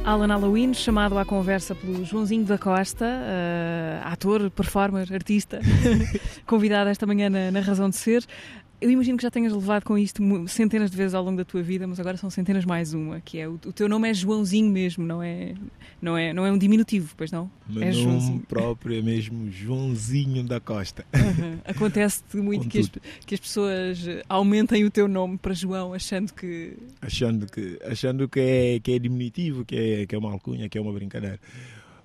Alan 0.07 0.29
Halloween, 0.29 0.73
chamado 0.73 1.19
à 1.19 1.25
conversa 1.25 1.75
pelo 1.75 2.05
Joãozinho 2.05 2.45
da 2.45 2.57
Costa, 2.57 3.05
uh, 3.05 4.07
ator, 4.07 4.49
performer, 4.53 5.12
artista, 5.12 5.59
convidado 6.47 6.88
esta 6.88 7.05
manhã 7.05 7.29
na, 7.29 7.51
na 7.51 7.59
Razão 7.59 7.90
de 7.90 7.97
Ser. 7.97 8.25
Eu 8.79 8.91
imagino 8.91 9.17
que 9.17 9.23
já 9.23 9.31
tenhas 9.31 9.53
levado 9.53 9.85
com 9.85 9.97
isto 9.97 10.23
centenas 10.49 10.91
de 10.91 10.97
vezes 10.97 11.15
ao 11.15 11.25
longo 11.25 11.39
da 11.39 11.45
tua 11.45 11.62
vida, 11.62 11.87
mas 11.87 11.99
agora 11.99 12.17
são 12.19 12.29
centenas 12.29 12.65
mais 12.65 12.93
uma, 12.93 13.21
que 13.21 13.39
é 13.39 13.49
o, 13.49 13.55
o 13.55 13.73
teu 13.73 13.89
nome 13.89 14.11
é 14.11 14.15
Joãozinho 14.15 14.71
mesmo, 14.71 15.05
não 15.05 15.23
é, 15.23 15.55
não 16.01 16.17
é, 16.17 16.35
não 16.35 16.45
é 16.45 16.53
um 16.53 16.59
diminutivo, 16.59 17.15
pois 17.17 17.33
não? 17.33 17.51
Meu 17.67 17.83
é 17.83 17.91
nome 17.91 18.03
Joãozinho. 18.03 18.41
próprio 18.41 18.99
é 18.99 19.03
mesmo 19.03 19.51
Joãozinho 19.51 20.45
da 20.45 20.61
Costa. 20.61 21.07
Uhum. 21.15 21.59
Acontece-te 21.65 22.37
muito 22.37 22.69
que 22.69 22.81
as, 22.81 22.91
que 23.25 23.35
as, 23.35 23.41
pessoas 23.41 24.05
aumentem 24.29 24.85
o 24.85 24.91
teu 24.91 25.09
nome 25.09 25.39
para 25.39 25.55
João, 25.55 25.95
achando 25.95 26.35
que 26.35 26.77
achando 27.01 27.47
que 27.47 27.79
achando 27.83 28.29
que 28.29 28.41
é 28.41 28.81
que 28.81 28.93
é 28.93 28.99
diminutivo, 28.99 29.65
que 29.65 29.77
é 29.77 30.07
que 30.07 30.15
é 30.15 30.19
uma 30.19 30.31
alcunha, 30.31 30.69
que 30.69 30.77
é 30.77 30.81
uma 30.81 30.93
brincadeira. 30.93 31.41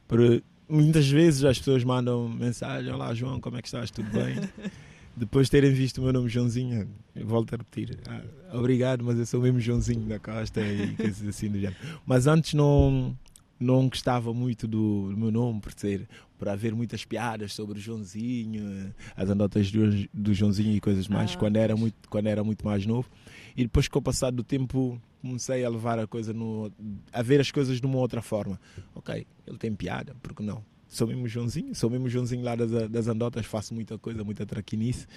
Por, 0.07 0.41
muitas 0.69 1.09
vezes 1.09 1.43
as 1.43 1.57
pessoas 1.59 1.83
mandam 1.83 2.29
mensagem: 2.29 2.91
Olá 2.93 3.13
João, 3.13 3.41
como 3.41 3.57
é 3.57 3.61
que 3.61 3.67
estás? 3.67 3.91
Tudo 3.91 4.09
bem? 4.09 4.39
depois 5.15 5.47
de 5.47 5.51
terem 5.51 5.71
visto 5.71 5.99
o 5.99 6.03
meu 6.03 6.13
nome 6.13 6.29
Joãozinho, 6.29 6.87
volto 7.23 7.53
a 7.53 7.57
repetir, 7.57 7.99
ah, 8.07 8.21
obrigado, 8.57 9.03
mas 9.03 9.19
eu 9.19 9.25
sou 9.25 9.41
mesmo 9.41 9.59
Joãozinho 9.59 10.07
da 10.07 10.19
Costa 10.19 10.61
e 10.61 10.95
coisas 10.97 11.27
assim 11.27 11.49
do 11.49 11.59
género. 11.59 11.75
Mas 12.05 12.27
antes 12.27 12.53
não, 12.53 13.17
não 13.59 13.87
gostava 13.87 14.33
muito 14.33 14.67
do, 14.67 15.09
do, 15.11 15.17
meu 15.17 15.31
nome, 15.31 15.59
por 15.61 15.73
ser, 15.73 16.07
por 16.37 16.49
haver 16.49 16.73
muitas 16.73 17.05
piadas 17.05 17.53
sobre 17.53 17.77
o 17.77 17.81
Joãozinho, 17.81 18.93
as 19.15 19.29
anedotas 19.29 19.71
do, 19.71 20.07
do 20.13 20.33
Joãozinho 20.33 20.75
e 20.75 20.79
coisas 20.79 21.07
mais, 21.07 21.33
ah, 21.33 21.37
quando, 21.37 21.57
era 21.57 21.75
muito, 21.75 22.09
quando 22.09 22.27
era 22.27 22.43
muito 22.43 22.65
mais 22.65 22.85
novo. 22.85 23.07
E 23.55 23.63
depois, 23.63 23.87
com 23.87 23.99
o 23.99 24.01
passar 24.01 24.31
do 24.31 24.43
tempo, 24.43 24.99
comecei 25.21 25.63
a 25.63 25.69
levar 25.69 25.99
a 25.99 26.07
coisa, 26.07 26.33
no, 26.33 26.71
a 27.11 27.21
ver 27.21 27.39
as 27.39 27.51
coisas 27.51 27.79
de 27.79 27.85
uma 27.85 27.97
outra 27.97 28.21
forma. 28.21 28.59
Ok, 28.95 29.25
ele 29.45 29.57
tem 29.57 29.73
piada, 29.73 30.15
porque 30.21 30.41
não? 30.41 30.63
Sou 30.91 31.07
mesmo 31.07 31.25
Joãozinho, 31.25 31.73
sou 31.73 31.89
mesmo 31.89 32.09
Joãozinho 32.09 32.43
lá 32.43 32.53
das, 32.53 32.89
das 32.89 33.07
Andotas, 33.07 33.45
faço 33.45 33.73
muita 33.73 33.97
coisa, 33.97 34.23
muita 34.23 34.45
traquinice 34.45 35.07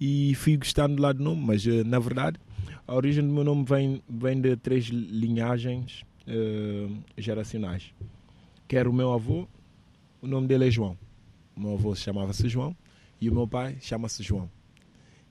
e 0.00 0.34
fui 0.34 0.56
gostando 0.56 1.00
lá 1.00 1.12
do 1.12 1.22
nome, 1.22 1.42
mas 1.44 1.66
eh, 1.66 1.84
na 1.84 1.98
verdade 1.98 2.38
a 2.88 2.94
origem 2.94 3.24
do 3.24 3.32
meu 3.32 3.44
nome 3.44 3.64
vem, 3.64 4.02
vem 4.08 4.40
de 4.40 4.56
três 4.56 4.86
linhagens 4.86 6.04
uh, 6.26 6.96
geracionais. 7.16 7.92
Quer 8.66 8.88
o 8.88 8.92
meu 8.92 9.12
avô, 9.12 9.46
o 10.22 10.26
nome 10.26 10.48
dele 10.48 10.68
é 10.68 10.70
João. 10.70 10.96
O 11.54 11.60
meu 11.60 11.74
avô 11.74 11.94
chamava-se 11.94 12.48
João 12.48 12.74
e 13.20 13.28
o 13.28 13.34
meu 13.34 13.46
pai 13.46 13.76
chama-se 13.80 14.22
João. 14.22 14.50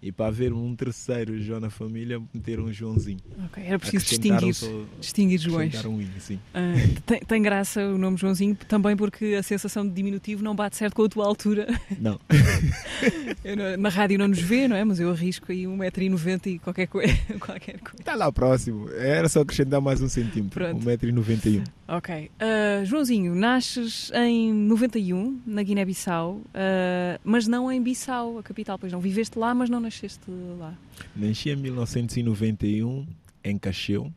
E 0.02 0.12
para 0.12 0.28
haver 0.28 0.54
um 0.54 0.76
terceiro 0.76 1.40
João 1.42 1.60
na 1.60 1.70
família, 1.70 2.22
meter 2.34 2.60
um 2.60 2.72
Joãozinho. 2.72 3.20
Ok, 3.46 3.64
era 3.64 3.78
preciso 3.78 4.06
distinguir, 4.06 4.54
só, 4.54 4.68
distinguir 5.00 5.40
Joões. 5.40 5.86
Um 5.86 6.00
sim. 6.20 6.36
Uh, 6.36 7.02
tem, 7.06 7.20
tem, 7.20 7.42
graça 7.42 7.86
o 7.86 7.98
nome 7.98 8.16
Joãozinho 8.16 8.56
também 8.68 8.96
porque 8.96 9.36
a 9.38 9.44
sensação 9.44 9.86
de 9.86 9.94
diminutivo 9.94 10.42
não 10.42 10.56
bate 10.56 10.78
certo 10.78 10.96
com 10.96 11.04
a 11.04 11.10
tua 11.10 11.26
altura. 11.26 11.68
Não. 12.00 12.18
na 13.78 13.90
rádio 13.90 14.18
não 14.18 14.30
nos 14.30 14.40
vê, 14.40 14.68
não 14.68 14.76
é? 14.76 14.86
Mas 14.86 15.00
eu 15.02 15.12
arrisco 15.12 15.52
aí 15.52 15.64
1,90m 15.64 16.48
e 16.48 16.60
qualquer, 16.60 16.88
coisa, 16.88 17.14
qualquer 17.40 17.80
coisa. 17.80 17.98
Está 18.00 18.16
lá 18.16 18.32
próximo. 18.32 18.90
Era 18.92 19.28
só 19.28 19.42
acrescentar 19.42 19.82
mais 19.82 20.02
um 20.02 20.08
centímetro. 20.08 20.64
1,91m. 20.64 21.64
Ok. 21.88 22.30
Uh, 22.40 22.86
Joãozinho, 22.86 23.34
nasces 23.34 24.12
em 24.14 24.54
91, 24.54 25.42
na 25.46 25.64
Guiné-Bissau, 25.64 26.36
uh, 26.36 27.20
mas 27.24 27.48
não 27.48 27.72
em 27.72 27.82
Bissau, 27.82 28.38
a 28.38 28.44
capital, 28.44 28.78
pois 28.78 28.94
não. 28.94 29.00
Viveste 29.00 29.40
lá, 29.40 29.56
mas 29.56 29.70
não 29.70 29.80
nasceste 29.90 30.30
lá? 30.60 30.78
Nasci 31.16 31.50
em 31.50 31.56
1991 31.56 33.08
em 33.44 33.58
Cacheu, 33.58 34.14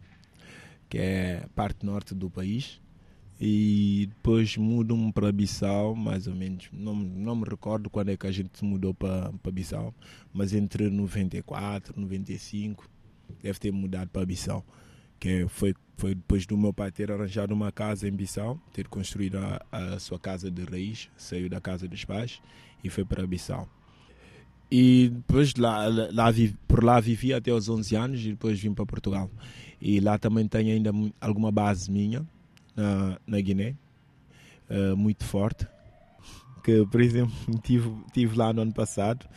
que 0.88 0.98
é 0.98 1.46
parte 1.54 1.86
norte 1.86 2.14
do 2.14 2.28
país, 2.28 2.78
e 3.40 4.06
depois 4.10 4.56
mudo-me 4.58 5.10
para 5.10 5.32
Bissau, 5.32 5.96
mais 5.96 6.26
ou 6.26 6.34
menos. 6.34 6.68
Não, 6.70 6.94
não 6.94 7.34
me 7.34 7.44
recordo 7.48 7.88
quando 7.88 8.10
é 8.10 8.16
que 8.16 8.26
a 8.26 8.30
gente 8.30 8.62
mudou 8.62 8.92
para, 8.92 9.32
para 9.42 9.50
Bissau, 9.50 9.94
mas 10.32 10.52
entre 10.52 10.90
94, 10.90 11.98
95, 11.98 12.86
deve 13.42 13.58
ter 13.58 13.72
mudado 13.72 14.10
para 14.10 14.26
Bissau, 14.26 14.64
que 15.18 15.46
foi 15.48 15.74
foi 15.96 16.16
depois 16.16 16.44
do 16.46 16.58
meu 16.58 16.72
pai 16.72 16.90
ter 16.90 17.12
arranjado 17.12 17.54
uma 17.54 17.70
casa 17.70 18.08
em 18.08 18.10
Bissau, 18.10 18.60
ter 18.72 18.88
construído 18.88 19.38
a, 19.38 19.64
a 19.70 20.00
sua 20.00 20.18
casa 20.18 20.50
de 20.50 20.64
raiz, 20.64 21.08
saiu 21.16 21.48
da 21.48 21.60
casa 21.60 21.86
dos 21.86 22.04
pais 22.04 22.42
e 22.82 22.90
foi 22.90 23.04
para 23.04 23.24
Bissau. 23.24 23.68
E 24.74 25.10
depois 25.10 25.54
lá, 25.56 25.86
lá, 25.86 26.32
por 26.66 26.82
lá 26.82 26.98
vivi 26.98 27.34
até 27.34 27.52
os 27.52 27.68
11 27.68 27.94
anos 27.94 28.24
e 28.24 28.30
depois 28.30 28.58
vim 28.58 28.72
para 28.72 28.86
Portugal. 28.86 29.30
E 29.78 30.00
lá 30.00 30.16
também 30.16 30.48
tenho 30.48 30.72
ainda 30.72 30.90
alguma 31.20 31.52
base 31.52 31.90
minha 31.90 32.26
na, 32.74 33.20
na 33.26 33.38
Guiné, 33.38 33.76
uh, 34.70 34.96
muito 34.96 35.26
forte. 35.26 35.66
Que, 36.64 36.86
por 36.86 37.02
exemplo, 37.02 37.34
tive, 37.62 37.92
tive 38.14 38.34
lá 38.34 38.50
no 38.50 38.62
ano 38.62 38.72
passado, 38.72 39.28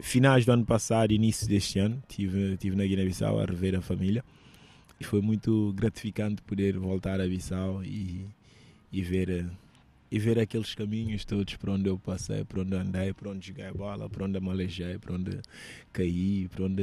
finais 0.00 0.46
do 0.46 0.52
ano 0.52 0.64
passado, 0.64 1.12
início 1.12 1.46
deste 1.46 1.78
ano, 1.78 2.02
tive, 2.08 2.56
tive 2.56 2.76
na 2.76 2.86
Guiné-Bissau 2.86 3.38
a 3.38 3.44
rever 3.44 3.74
a 3.76 3.82
família. 3.82 4.24
E 4.98 5.04
foi 5.04 5.20
muito 5.20 5.74
gratificante 5.74 6.40
poder 6.40 6.78
voltar 6.78 7.20
a 7.20 7.26
Bissau 7.26 7.84
e, 7.84 8.26
e 8.90 9.02
ver 9.02 9.28
eh, 9.28 9.44
e 10.10 10.18
ver 10.18 10.38
aqueles 10.38 10.74
caminhos 10.74 11.24
todos 11.24 11.56
por 11.56 11.70
onde 11.70 11.88
eu 11.88 11.98
passei, 11.98 12.44
por 12.44 12.60
onde 12.60 12.74
andei, 12.76 13.12
por 13.12 13.28
onde 13.28 13.48
joguei 13.48 13.70
bola, 13.72 14.08
por 14.08 14.22
onde 14.22 14.38
malejei, 14.40 14.98
por 14.98 15.12
onde 15.12 15.40
caí, 15.92 16.48
por 16.48 16.66
onde 16.66 16.82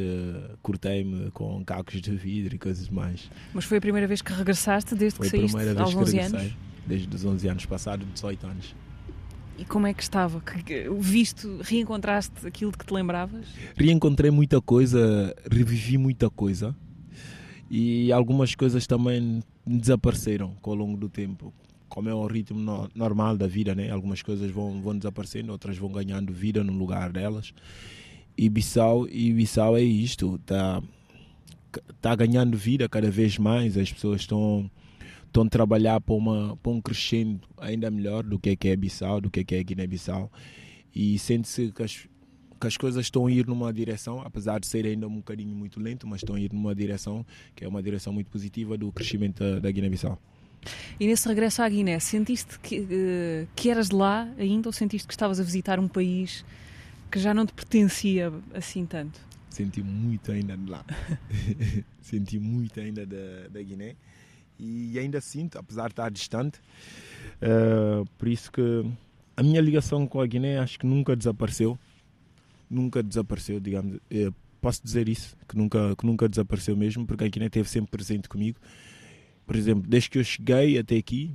cortei-me 0.61 1.31
com 1.31 1.63
cacos 1.63 2.01
de 2.01 2.15
vidro 2.15 2.55
e 2.55 2.59
coisas 2.59 2.89
mais. 2.89 3.29
Mas 3.53 3.65
foi 3.65 3.77
a 3.77 3.81
primeira 3.81 4.07
vez 4.07 4.21
que 4.21 4.33
regressaste 4.33 4.95
desde 4.95 5.17
foi 5.17 5.29
que 5.29 5.37
saíste 5.37 5.55
a 5.55 5.59
primeira 5.59 5.81
aos 5.81 5.93
vez 5.93 6.07
11 6.07 6.17
que 6.17 6.23
anos? 6.23 6.57
Desde 6.85 7.15
os 7.15 7.25
11 7.25 7.47
anos 7.47 7.65
passados, 7.65 8.05
18 8.13 8.45
anos. 8.45 8.75
E 9.57 9.63
como 9.63 9.87
é 9.87 9.93
que 9.93 10.01
estava? 10.01 10.41
Que, 10.41 10.89
visto, 10.99 11.59
reencontraste 11.61 12.45
aquilo 12.45 12.71
de 12.71 12.77
que 12.77 12.85
te 12.85 12.93
lembravas? 12.93 13.45
Reencontrei 13.77 14.31
muita 14.31 14.59
coisa, 14.59 15.33
revivi 15.49 15.97
muita 15.97 16.29
coisa 16.29 16.75
e 17.69 18.11
algumas 18.11 18.55
coisas 18.55 18.85
também 18.85 19.41
desapareceram 19.65 20.57
ao 20.61 20.75
longo 20.75 20.97
do 20.97 21.07
tempo 21.07 21.53
como 21.93 22.09
é 22.09 22.13
o 22.13 22.25
ritmo 22.25 22.59
no, 22.59 22.89
normal 22.95 23.37
da 23.37 23.45
vida, 23.45 23.75
né? 23.75 23.91
Algumas 23.91 24.23
coisas 24.23 24.49
vão, 24.49 24.81
vão 24.81 24.97
desaparecendo, 24.97 25.51
outras 25.51 25.77
vão 25.77 25.91
ganhando 25.91 26.33
vida 26.33 26.63
no 26.63 26.73
lugar 26.73 27.11
delas. 27.11 27.53
E 28.35 28.49
Bissau, 28.49 29.07
e 29.07 29.31
Bissau 29.31 29.77
é 29.77 29.83
isto, 29.83 30.39
está 30.41 30.81
tá 32.01 32.15
ganhando 32.15 32.57
vida 32.57 32.89
cada 32.89 33.11
vez 33.11 33.37
mais, 33.37 33.77
as 33.77 33.93
pessoas 33.93 34.21
estão 34.21 34.71
estão 35.27 35.43
a 35.43 35.49
trabalhar 35.49 36.01
para, 36.01 36.15
para 36.63 36.71
um 36.71 36.81
crescendo 36.81 37.41
ainda 37.57 37.91
melhor 37.91 38.23
do 38.23 38.39
que 38.39 38.49
é, 38.49 38.55
que 38.55 38.69
é 38.69 38.75
Bissau, 38.75 39.21
do 39.21 39.29
que 39.29 39.41
é, 39.41 39.43
que 39.43 39.53
é 39.53 39.63
Guiné-Bissau. 39.63 40.31
E 40.95 41.19
sente-se 41.19 41.71
que 41.71 41.83
as, 41.83 42.07
que 42.59 42.67
as 42.67 42.75
coisas 42.75 43.05
estão 43.05 43.27
a 43.27 43.31
ir 43.31 43.45
numa 43.45 43.71
direção, 43.71 44.19
apesar 44.21 44.59
de 44.59 44.65
ser 44.65 44.83
ainda 44.87 45.07
um 45.07 45.17
bocadinho 45.17 45.55
muito 45.55 45.79
lento, 45.79 46.07
mas 46.07 46.21
estão 46.21 46.35
a 46.35 46.39
ir 46.39 46.51
numa 46.51 46.73
direção 46.73 47.23
que 47.55 47.63
é 47.63 47.67
uma 47.67 47.83
direção 47.83 48.11
muito 48.11 48.31
positiva 48.31 48.75
do 48.79 48.91
crescimento 48.91 49.43
da, 49.43 49.59
da 49.59 49.71
Guiné-Bissau. 49.71 50.19
E 50.99 51.07
nesse 51.07 51.27
regresso 51.27 51.61
à 51.61 51.69
Guiné, 51.69 51.99
sentiste 51.99 52.59
que, 52.59 52.79
uh, 52.79 53.47
que 53.55 53.69
eras 53.69 53.89
de 53.89 53.95
lá 53.95 54.29
ainda 54.37 54.69
ou 54.69 54.73
sentiste 54.73 55.07
que 55.07 55.13
estavas 55.13 55.39
a 55.39 55.43
visitar 55.43 55.79
um 55.79 55.87
país 55.87 56.45
que 57.11 57.19
já 57.19 57.33
não 57.33 57.45
te 57.45 57.53
pertencia 57.53 58.31
assim 58.53 58.85
tanto? 58.85 59.19
Senti 59.49 59.83
muito 59.83 60.31
ainda 60.31 60.57
de 60.57 60.69
lá. 60.69 60.83
Senti 62.01 62.39
muito 62.39 62.79
ainda 62.79 63.05
da, 63.05 63.47
da 63.51 63.61
Guiné. 63.61 63.95
E 64.59 64.97
ainda 64.97 65.21
sinto, 65.21 65.57
apesar 65.59 65.87
de 65.87 65.93
estar 65.93 66.09
distante. 66.09 66.59
Uh, 67.41 68.05
por 68.17 68.27
isso 68.27 68.51
que 68.51 68.61
a 69.37 69.43
minha 69.43 69.61
ligação 69.61 70.07
com 70.07 70.21
a 70.21 70.25
Guiné 70.25 70.57
acho 70.57 70.79
que 70.79 70.85
nunca 70.85 71.15
desapareceu. 71.15 71.77
Nunca 72.69 73.03
desapareceu, 73.03 73.59
digamos. 73.59 73.99
Eh, 74.09 74.31
posso 74.59 74.83
dizer 74.83 75.07
isso, 75.07 75.35
que 75.47 75.55
nunca, 75.55 75.95
que 75.95 76.05
nunca 76.05 76.27
desapareceu 76.27 76.75
mesmo, 76.75 77.05
porque 77.05 77.23
a 77.23 77.27
Guiné 77.27 77.45
esteve 77.45 77.69
sempre 77.69 77.91
presente 77.91 78.27
comigo 78.27 78.57
por 79.45 79.55
exemplo, 79.55 79.83
desde 79.87 80.09
que 80.09 80.17
eu 80.17 80.23
cheguei 80.23 80.77
até 80.77 80.97
aqui, 80.97 81.31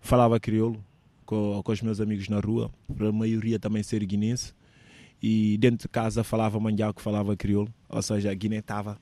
falava 0.00 0.38
crioulo 0.40 0.82
com, 1.24 1.62
com 1.62 1.72
os 1.72 1.82
meus 1.82 2.00
amigos 2.00 2.28
na 2.28 2.40
rua, 2.40 2.70
para 2.96 3.08
a 3.08 3.12
maioria 3.12 3.58
também 3.58 3.82
ser 3.82 4.04
guinense. 4.04 4.52
E 5.22 5.58
dentro 5.58 5.88
de 5.88 5.88
casa 5.88 6.22
falava 6.22 6.58
que 6.94 7.02
falava 7.02 7.36
crioulo, 7.36 7.72
ou 7.88 8.00
seja, 8.00 8.30
a 8.30 8.34
Guiné 8.34 8.58
estava 8.58 8.98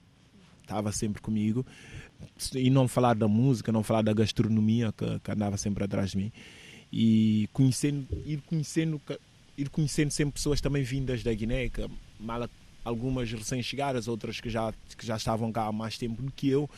estava 0.62 0.91
sempre 0.91 1.22
comigo. 1.22 1.64
E 2.55 2.70
não 2.70 2.89
falar 2.89 3.14
da 3.14 3.28
música, 3.28 3.70
não 3.70 3.82
falar 3.82 4.03
da 4.03 4.12
gastronomia 4.12 4.93
que, 4.93 5.20
que 5.20 5.30
andava 5.30 5.57
sempre 5.57 5.84
atrás 5.84 6.11
de 6.11 6.16
mim. 6.16 6.32
E 6.93 7.49
conhecendo, 7.53 8.07
ir 8.24 8.41
conhecendo, 8.47 9.01
ir 9.57 9.68
conhecendo 9.68 10.11
sempre 10.11 10.32
pessoas 10.34 10.61
também 10.61 10.82
vindas 10.82 11.22
da 11.22 11.32
Guiné, 11.32 11.68
que 11.68 11.87
mal, 12.18 12.49
algumas 12.84 13.30
recém-chegadas, 13.30 14.09
outras 14.09 14.41
que 14.41 14.51
já, 14.51 14.72
que 14.97 15.07
já 15.07 15.16
estavam 15.16 15.53
cá 15.53 15.66
há 15.66 15.72
mais 15.72 15.99
tempo 15.99 16.22
do 16.22 16.32
que 16.32 16.49
eu, 16.49 16.68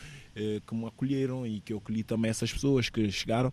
que 0.65 0.75
me 0.75 0.85
acolheram 0.85 1.45
e 1.45 1.59
que 1.61 1.73
eu 1.73 1.77
acolhi 1.77 2.03
também 2.03 2.29
essas 2.29 2.51
pessoas 2.51 2.89
que 2.89 3.11
chegaram. 3.11 3.51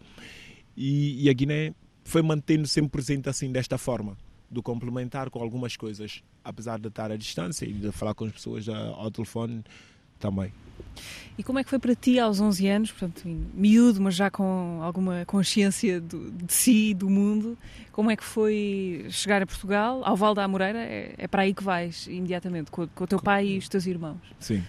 E, 0.77 1.25
e 1.25 1.31
a 1.31 1.33
Guiné 1.33 1.75
foi 2.05 2.23
mantendo 2.23 2.67
sempre 2.67 2.91
presente 2.91 3.29
assim, 3.29 3.51
desta 3.51 3.77
forma, 3.79 4.17
do 4.51 4.63
complementar 4.63 5.31
com 5.31 5.41
algumas 5.43 5.77
coisas, 5.77 6.23
apesar 6.45 6.79
de 6.79 6.89
estar 6.89 7.11
à 7.11 7.17
distância 7.17 7.67
e 7.67 7.73
de 7.73 7.91
falar 7.93 8.15
com 8.15 8.25
as 8.25 8.33
pessoas 8.33 8.69
ao 8.69 9.11
telefone 9.11 9.65
também. 10.19 10.53
E 11.39 11.43
como 11.43 11.59
é 11.59 11.65
que 11.65 11.69
foi 11.69 11.79
para 11.79 11.95
ti 11.95 12.19
aos 12.19 12.41
11 12.41 12.67
anos, 12.69 12.93
portanto, 12.93 13.23
miúdo, 13.27 14.01
mas 14.01 14.15
já 14.15 14.31
com 14.31 14.81
alguma 14.83 15.25
consciência 15.27 16.01
do, 16.01 16.31
de 16.31 16.53
si, 16.53 16.95
do 16.95 17.11
mundo, 17.11 17.59
como 17.93 18.11
é 18.11 18.17
que 18.17 18.25
foi 18.25 19.07
chegar 19.11 19.43
a 19.43 19.47
Portugal, 19.47 20.03
ao 20.05 20.17
Val 20.17 20.35
da 20.35 20.45
Amoreira? 20.45 20.79
É, 20.79 21.15
é 21.19 21.29
para 21.29 21.43
aí 21.43 21.53
que 21.53 21.63
vais 21.63 22.07
imediatamente, 22.07 22.71
com, 22.71 22.87
com 22.89 23.05
o 23.05 23.07
teu 23.07 23.21
pai 23.21 23.47
e 23.47 23.59
os 23.59 23.69
teus 23.69 23.87
irmãos. 23.87 24.19
Sim. 24.41 24.63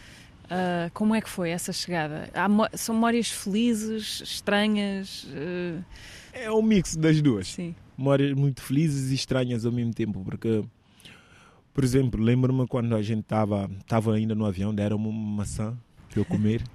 Uh, 0.47 0.89
como 0.93 1.13
é 1.13 1.19
que 1.19 1.29
foi 1.29 1.49
essa 1.49 1.73
chegada? 1.73 2.29
Há, 2.33 2.77
são 2.77 2.95
memórias 2.95 3.29
felizes, 3.29 4.21
estranhas? 4.21 5.25
Uh... 5.25 5.83
É 6.31 6.51
um 6.51 6.61
mix 6.61 6.95
das 6.95 7.21
duas. 7.21 7.47
Sim. 7.47 7.75
Memórias 7.97 8.33
muito 8.33 8.61
felizes 8.61 9.11
e 9.11 9.15
estranhas 9.15 9.65
ao 9.65 9.71
mesmo 9.71 9.93
tempo, 9.93 10.23
porque, 10.23 10.63
por 11.73 11.83
exemplo, 11.83 12.21
lembro-me 12.21 12.65
quando 12.67 12.95
a 12.95 13.01
gente 13.01 13.21
estava 13.21 13.69
tava 13.85 14.13
ainda 14.13 14.35
no 14.35 14.45
avião, 14.45 14.73
deram-me 14.73 15.07
uma 15.07 15.37
maçã 15.37 15.77
para 16.09 16.21
eu 16.21 16.25
comer. 16.25 16.63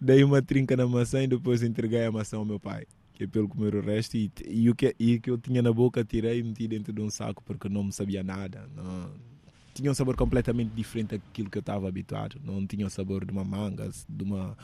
Dei 0.00 0.24
uma 0.24 0.42
trinca 0.42 0.76
na 0.76 0.86
maçã 0.86 1.22
e 1.22 1.28
depois 1.28 1.62
entreguei 1.62 2.04
a 2.04 2.10
maçã 2.10 2.38
ao 2.38 2.44
meu 2.44 2.58
pai, 2.58 2.84
que 3.12 3.24
é 3.24 3.26
pelo 3.28 3.48
comer 3.48 3.76
o 3.76 3.80
resto. 3.80 4.16
E, 4.16 4.32
e 4.48 4.68
o 4.68 4.74
que, 4.74 4.96
e 4.98 5.20
que 5.20 5.30
eu 5.30 5.38
tinha 5.38 5.62
na 5.62 5.72
boca 5.72 6.04
tirei 6.04 6.40
e 6.40 6.42
meti 6.42 6.66
dentro 6.66 6.92
de 6.92 7.00
um 7.00 7.10
saco 7.10 7.44
porque 7.44 7.68
não 7.68 7.84
me 7.84 7.92
sabia 7.92 8.24
nada. 8.24 8.68
Não, 8.74 9.10
tinha 9.74 9.90
um 9.90 9.94
sabor 9.94 10.16
completamente 10.16 10.70
diferente 10.70 11.16
daquilo 11.16 11.50
que 11.50 11.58
eu 11.58 11.60
estava 11.60 11.88
habituado. 11.88 12.40
Não 12.44 12.66
tinha 12.66 12.86
o 12.86 12.90
sabor 12.90 13.24
de 13.24 13.32
uma 13.32 13.44
manga, 13.44 13.90
de, 14.08 14.24
uma, 14.24 14.56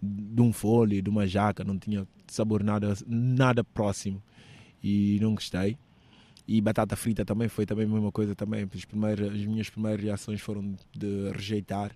de 0.00 0.40
um 0.40 0.52
folho, 0.52 1.02
de 1.02 1.10
uma 1.10 1.26
jaca, 1.26 1.64
não 1.64 1.78
tinha 1.78 2.06
sabor 2.26 2.62
nada, 2.62 2.94
nada 3.06 3.64
próximo. 3.64 4.22
E 4.82 5.18
não 5.20 5.34
gostei. 5.34 5.76
E 6.46 6.60
batata 6.60 6.94
frita 6.94 7.24
também 7.24 7.48
foi 7.48 7.64
também 7.64 7.86
a 7.86 7.88
mesma 7.88 8.12
coisa 8.12 8.34
também. 8.34 8.68
As, 8.72 8.84
primeiras, 8.84 9.32
as 9.32 9.46
minhas 9.46 9.70
primeiras 9.70 10.02
reações 10.02 10.40
foram 10.40 10.76
de 10.92 11.30
rejeitar, 11.32 11.90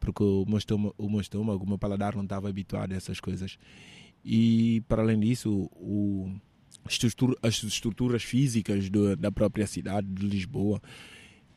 porque 0.00 0.24
o 0.24 0.44
meu 0.46 0.58
estômago, 0.58 0.94
o 0.96 1.10
meu, 1.10 1.20
estômago, 1.20 1.64
o 1.64 1.68
meu 1.68 1.78
paladar 1.78 2.16
não 2.16 2.24
estava 2.24 2.48
habituado 2.48 2.92
a 2.92 2.96
essas 2.96 3.20
coisas. 3.20 3.58
E 4.24 4.82
para 4.88 5.02
além 5.02 5.20
disso, 5.20 5.68
o, 5.72 6.32
as 7.42 7.62
estruturas 7.62 8.22
físicas 8.22 8.88
do, 8.88 9.14
da 9.16 9.30
própria 9.30 9.66
cidade 9.66 10.08
de 10.08 10.26
Lisboa 10.26 10.80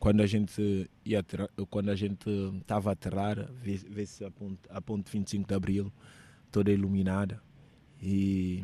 quando 0.06 0.20
a 0.20 0.26
gente 0.26 0.88
ia 1.04 1.20
quando 1.68 1.90
a 1.90 1.96
gente 1.96 2.30
estava 2.60 2.90
a 2.90 2.92
aterrar, 2.92 3.50
vê-se 3.60 4.24
a 4.24 4.30
ponte, 4.30 4.60
a 4.70 4.80
ponte 4.80 5.10
25 5.10 5.48
de 5.48 5.52
Abril 5.52 5.92
toda 6.52 6.70
iluminada 6.70 7.42
e, 8.00 8.62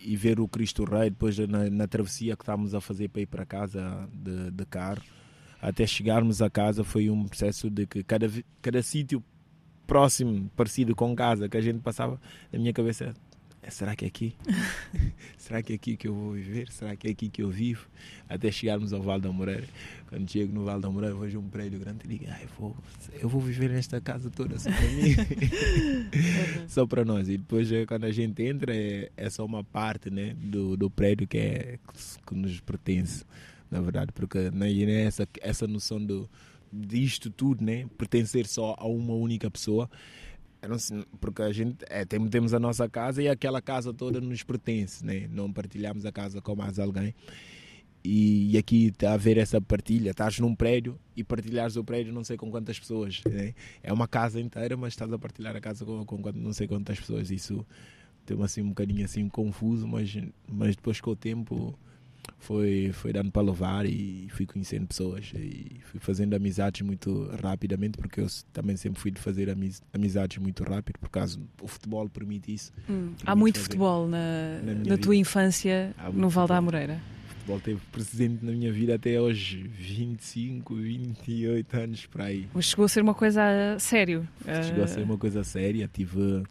e 0.00 0.16
ver 0.16 0.40
o 0.40 0.48
Cristo 0.48 0.84
Rei 0.84 1.10
depois 1.10 1.36
na, 1.36 1.68
na 1.68 1.86
travessia 1.86 2.34
que 2.34 2.42
estávamos 2.42 2.74
a 2.74 2.80
fazer 2.80 3.10
para 3.10 3.20
ir 3.20 3.26
para 3.26 3.44
casa 3.44 4.08
de, 4.10 4.52
de 4.52 4.64
carro 4.64 5.02
até 5.60 5.86
chegarmos 5.86 6.40
a 6.40 6.48
casa 6.48 6.82
foi 6.82 7.10
um 7.10 7.28
processo 7.28 7.68
de 7.68 7.86
que 7.86 8.02
cada, 8.02 8.26
cada 8.62 8.82
sítio 8.82 9.22
próximo, 9.86 10.50
parecido 10.56 10.96
com 10.96 11.14
casa 11.14 11.46
que 11.46 11.58
a 11.58 11.60
gente 11.60 11.80
passava, 11.80 12.18
na 12.50 12.58
minha 12.58 12.72
cabeça 12.72 13.14
será 13.70 13.96
que 13.96 14.04
é 14.04 14.08
aqui? 14.08 14.34
será 15.38 15.62
que 15.62 15.72
é 15.72 15.76
aqui 15.76 15.96
que 15.96 16.08
eu 16.08 16.14
vou 16.14 16.32
viver? 16.32 16.70
Será 16.70 16.94
que 16.96 17.08
é 17.08 17.10
aqui 17.10 17.28
que 17.28 17.42
eu 17.42 17.50
vivo? 17.50 17.86
Até 18.28 18.50
chegarmos 18.50 18.92
ao 18.92 19.02
Val 19.02 19.20
da 19.20 19.30
Moreira. 19.30 19.66
Quando 20.08 20.30
chego 20.30 20.52
no 20.52 20.64
Val 20.64 20.80
da 20.80 20.90
Moreira, 20.90 21.14
vejo 21.14 21.38
um 21.38 21.48
prédio 21.48 21.78
grande 21.78 22.00
e 22.04 22.08
digo, 22.08 22.24
ah, 22.28 22.38
eu, 22.42 22.48
vou, 22.58 22.76
eu 23.20 23.28
vou 23.28 23.40
viver 23.40 23.70
nesta 23.70 24.00
casa 24.00 24.30
toda 24.30 24.58
só 24.58 24.70
para 24.70 24.88
mim. 24.88 25.14
só 26.68 26.86
para 26.86 27.04
nós. 27.04 27.28
E 27.28 27.36
depois, 27.38 27.70
eh, 27.72 27.86
quando 27.86 28.04
a 28.04 28.12
gente 28.12 28.42
entra, 28.42 28.74
é, 28.74 29.10
é 29.16 29.30
só 29.30 29.44
uma 29.44 29.64
parte 29.64 30.10
né, 30.10 30.34
do, 30.36 30.76
do 30.76 30.90
prédio 30.90 31.26
que, 31.26 31.38
é, 31.38 31.78
que 32.26 32.34
nos 32.34 32.60
pertence, 32.60 33.24
na 33.70 33.80
verdade. 33.80 34.12
Porque 34.12 34.50
na 34.50 34.66
Guiné, 34.66 35.04
essa, 35.04 35.28
essa 35.40 35.66
noção 35.66 36.04
do, 36.04 36.28
disto 36.74 37.30
tudo, 37.30 37.64
né, 37.64 37.86
pertencer 37.96 38.46
só 38.46 38.74
a 38.78 38.86
uma 38.86 39.14
única 39.14 39.50
pessoa, 39.50 39.88
porque 41.20 41.42
a 41.42 41.52
gente 41.52 41.84
é, 41.88 42.04
temos 42.04 42.54
a 42.54 42.58
nossa 42.58 42.88
casa 42.88 43.22
e 43.22 43.28
aquela 43.28 43.60
casa 43.60 43.92
toda 43.92 44.20
nos 44.20 44.42
pertence, 44.42 45.04
né? 45.04 45.28
não 45.30 45.52
partilhamos 45.52 46.04
a 46.04 46.12
casa 46.12 46.40
com 46.40 46.54
mais 46.54 46.78
alguém. 46.78 47.14
E, 48.04 48.52
e 48.52 48.58
aqui 48.58 48.88
está 48.88 49.12
a 49.12 49.14
haver 49.14 49.38
essa 49.38 49.60
partilha. 49.60 50.10
Estás 50.10 50.38
num 50.38 50.54
prédio 50.54 50.98
e 51.16 51.24
partilhares 51.24 51.76
o 51.76 51.82
prédio 51.82 52.12
não 52.12 52.22
sei 52.22 52.36
com 52.36 52.50
quantas 52.50 52.78
pessoas. 52.78 53.22
Né? 53.26 53.54
É 53.82 53.92
uma 53.92 54.06
casa 54.06 54.38
inteira, 54.38 54.76
mas 54.76 54.92
estás 54.92 55.10
a 55.10 55.18
partilhar 55.18 55.56
a 55.56 55.60
casa 55.60 55.86
com, 55.86 56.04
com 56.04 56.32
não 56.32 56.52
sei 56.52 56.68
quantas 56.68 57.00
pessoas. 57.00 57.30
Isso 57.30 57.66
tem 58.26 58.40
assim 58.42 58.60
um 58.60 58.68
bocadinho 58.68 59.04
assim 59.04 59.26
confuso, 59.28 59.88
mas, 59.88 60.14
mas 60.46 60.76
depois 60.76 61.00
com 61.00 61.12
o 61.12 61.16
tempo 61.16 61.78
foi, 62.44 62.90
foi 62.92 63.12
dando 63.12 63.30
para 63.30 63.42
levar 63.42 63.86
e 63.86 64.28
fui 64.30 64.44
conhecendo 64.46 64.86
pessoas 64.86 65.32
e 65.34 65.80
fui 65.84 65.98
fazendo 65.98 66.34
amizades 66.34 66.82
muito 66.82 67.30
rapidamente, 67.42 67.96
porque 67.96 68.20
eu 68.20 68.26
também 68.52 68.76
sempre 68.76 69.00
fui 69.00 69.10
de 69.10 69.20
fazer 69.20 69.48
amiz, 69.48 69.82
amizades 69.92 70.38
muito 70.38 70.62
rápido, 70.62 70.98
por 70.98 71.08
causa 71.08 71.40
o 71.62 71.66
futebol 71.66 72.08
permite 72.08 72.52
isso. 72.52 72.72
Hum. 72.82 73.14
Permite 73.16 73.22
Há 73.24 73.34
muito 73.34 73.58
futebol 73.60 74.06
na, 74.06 74.60
na, 74.62 74.74
na 74.74 74.98
tua 74.98 75.16
infância 75.16 75.94
no 76.12 76.28
Val 76.28 76.46
da 76.46 76.58
Amoreira. 76.58 77.00
O 77.24 77.30
futebol 77.30 77.60
teve 77.60 77.80
presente 77.90 78.44
na 78.44 78.52
minha 78.52 78.72
vida 78.72 78.94
até 78.94 79.20
hoje, 79.20 79.62
25, 79.62 80.74
28 80.74 81.76
anos 81.76 82.06
para 82.06 82.24
aí. 82.24 82.48
Mas 82.52 82.66
chegou 82.66 82.84
a 82.84 82.88
ser 82.88 83.02
uma 83.02 83.14
coisa 83.14 83.74
a 83.74 83.78
sério? 83.78 84.28
Chegou 84.66 84.84
a 84.84 84.86
ser 84.86 85.02
uma 85.02 85.18
coisa 85.18 85.44
séria. 85.44 85.88
Tive, 85.92 86.42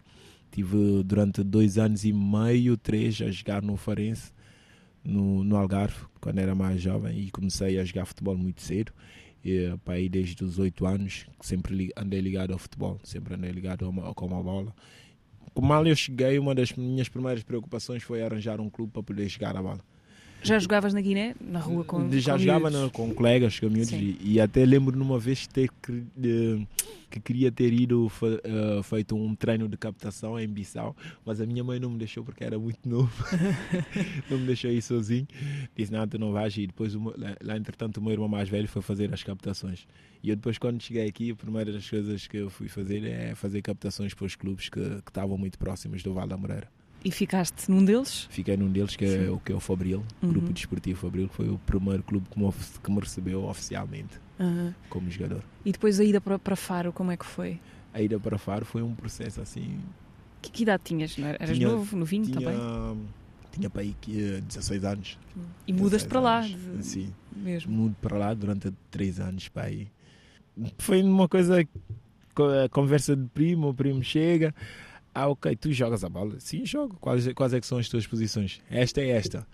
tive 0.52 1.04
durante 1.04 1.44
dois 1.44 1.78
anos 1.78 2.04
e 2.04 2.12
meio, 2.12 2.78
três, 2.78 3.22
a 3.22 3.30
jogar 3.30 3.62
no 3.62 3.78
Farense 3.78 4.32
no, 5.04 5.44
no 5.44 5.56
Algarve, 5.56 6.06
quando 6.22 6.40
era 6.40 6.56
mais 6.56 6.82
jovem, 6.82 7.20
e 7.20 7.32
comecei 7.32 7.80
a 7.80 7.86
jogar 7.86 8.06
futebol 8.06 8.38
muito 8.38 8.62
cedo. 8.62 8.92
E, 9.44 9.76
para 9.84 9.96
aí 9.96 10.08
desde 10.08 10.42
os 10.44 10.58
oito 10.58 10.86
anos, 10.86 11.26
sempre 11.42 11.92
andei 11.98 12.22
ligado 12.22 12.54
ao 12.54 12.60
futebol, 12.60 13.00
sempre 13.04 13.36
andei 13.36 13.52
ligado 13.52 13.86
com 14.16 14.26
uma 14.26 14.42
bola. 14.42 14.74
Mal 15.62 15.86
eu 15.86 15.96
cheguei, 15.96 16.40
uma 16.40 16.56
das 16.56 16.74
minhas 16.74 17.10
primeiras 17.10 17.44
preocupações 17.44 18.02
foi 18.02 18.24
arranjar 18.24 18.60
um 18.60 18.70
clube 18.70 18.92
para 18.92 19.04
poder 19.04 19.28
jogar 19.28 19.56
a 19.56 19.62
bola. 19.62 19.82
Já 20.44 20.60
jogavas 20.60 20.94
na 20.94 21.00
Guiné, 21.02 21.36
na 21.40 21.60
rua 21.60 21.84
com 21.86 22.12
Já 22.12 22.34
com 22.34 22.40
jogava 22.40 22.70
na, 22.70 22.90
com 22.90 23.14
colegas, 23.14 23.60
com 23.60 23.70
miúdos, 23.70 23.94
e, 23.94 24.18
e, 24.22 24.42
até 24.42 24.66
lembro 24.66 24.98
numa 24.98 25.18
vez 25.18 25.48
ter 25.48 25.70
que, 25.82 26.04
que 27.10 27.20
queria 27.20 27.52
ter 27.52 27.72
ido 27.72 28.08
uh, 28.08 28.84
feito 28.84 29.16
um 29.16 29.34
treino 29.36 29.68
de 29.70 29.78
captação 29.78 30.38
em 30.38 30.48
Bissau, 30.48 30.96
mas 31.26 31.40
a 31.40 31.46
minha 31.46 31.64
mãe 31.64 31.80
não 31.80 31.90
me 31.92 31.98
deixou 31.98 32.24
porque 32.24 32.44
era 32.44 32.60
muito 32.60 32.88
novo, 32.88 33.12
não 34.30 34.38
me 34.38 34.46
deixou 34.46 34.70
ir 34.70 34.82
sozinho. 34.82 35.28
Disse: 35.76 35.92
Não, 35.92 36.06
tu 36.08 36.20
não 36.20 36.34
vais. 36.34 36.56
E 36.58 36.68
depois, 36.68 36.94
lá, 36.94 37.38
lá, 37.42 37.58
entretanto, 37.58 37.98
o 37.98 38.02
meu 38.02 38.12
irmão 38.12 38.28
mais 38.28 38.50
velho 38.50 38.68
foi 38.68 38.82
fazer 38.82 39.14
as 39.14 39.24
captações. 39.24 39.88
E 40.22 40.30
eu, 40.30 40.36
depois, 40.36 40.58
quando 40.58 40.82
cheguei 40.82 41.08
aqui, 41.08 41.32
a 41.32 41.36
primeira 41.36 41.72
das 41.72 41.90
coisas 41.90 42.28
que 42.28 42.38
eu 42.38 42.50
fui 42.50 42.68
fazer 42.68 43.04
é 43.06 43.36
fazer 43.36 43.62
captações 43.62 44.14
para 44.14 44.26
os 44.26 44.36
clubes 44.36 44.70
que, 44.70 44.80
que 44.80 45.10
estavam 45.10 45.38
muito 45.38 45.58
próximos 45.58 46.04
do 46.04 46.14
Val 46.14 46.28
da 46.28 46.38
Moreira. 46.38 46.68
E 47.04 47.12
ficaste 47.12 47.70
num 47.70 47.84
deles? 47.84 48.28
Fiquei 48.30 48.56
num 48.56 48.72
deles, 48.72 48.96
que 48.96 49.04
é, 49.04 49.30
o, 49.30 49.38
que 49.38 49.52
é 49.52 49.56
o 49.56 49.60
Fabril, 49.60 50.04
uhum. 50.22 50.30
Grupo 50.30 50.54
Desportivo 50.54 51.00
Fabril, 51.00 51.28
que 51.28 51.36
foi 51.36 51.50
o 51.50 51.58
primeiro 51.66 52.02
clube 52.02 52.28
que 52.30 52.40
me, 52.40 52.50
que 52.82 52.92
me 52.92 53.00
recebeu 53.00 53.44
oficialmente 53.44 54.22
uhum. 54.40 54.74
como 54.90 55.12
jogador. 55.12 55.44
E 55.66 55.72
depois 55.74 56.00
a 56.00 56.04
ida 56.04 56.22
para, 56.22 56.40
para 56.40 56.56
Faro, 56.56 56.94
como 56.94 57.12
é 57.12 57.18
que 57.18 57.26
foi? 57.26 57.60
A 57.94 58.02
ida 58.02 58.18
para 58.18 58.38
Faro 58.38 58.66
foi 58.66 58.82
um 58.82 58.96
processo 58.96 59.42
assim. 59.42 59.80
Que, 60.42 60.50
que 60.50 60.64
idade 60.64 60.84
tinhas? 60.86 61.18
Não 61.18 61.28
eras 61.28 61.58
tinha, 61.58 61.68
novo, 61.68 61.98
novinho 61.98 62.26
tinha, 62.26 62.40
também? 62.40 63.08
Tinha 63.52 63.70
para 63.70 63.82
aí 63.82 63.96
16 64.48 64.84
anos. 64.86 65.20
E 65.68 65.74
mudas 65.74 66.06
para 66.06 66.22
lá? 66.22 66.42
De... 66.42 66.86
Sim, 66.86 67.14
mesmo. 67.36 67.72
mudo 67.72 67.96
para 68.02 68.18
lá 68.18 68.34
durante 68.34 68.74
3 68.90 69.20
anos 69.20 69.50
para 69.50 69.64
aí. 69.64 69.90
Foi 70.78 71.04
uma 71.04 71.28
coisa, 71.28 71.68
conversa 72.72 73.16
de 73.16 73.28
primo, 73.28 73.70
o 73.70 73.74
primo 73.74 74.04
chega 74.04 74.56
ah, 75.14 75.28
ok, 75.28 75.56
tu 75.56 75.72
jogas 75.72 76.04
a 76.04 76.10
bola? 76.10 76.40
Sim, 76.40 76.66
jogo. 76.66 76.98
Quais, 77.00 77.32
quais 77.34 77.54
é 77.54 77.60
que 77.60 77.68
são 77.68 77.78
as 77.78 77.88
tuas 77.88 78.08
posições? 78.08 78.62
Esta 78.70 79.02
é 79.02 79.10
esta. 79.10 79.46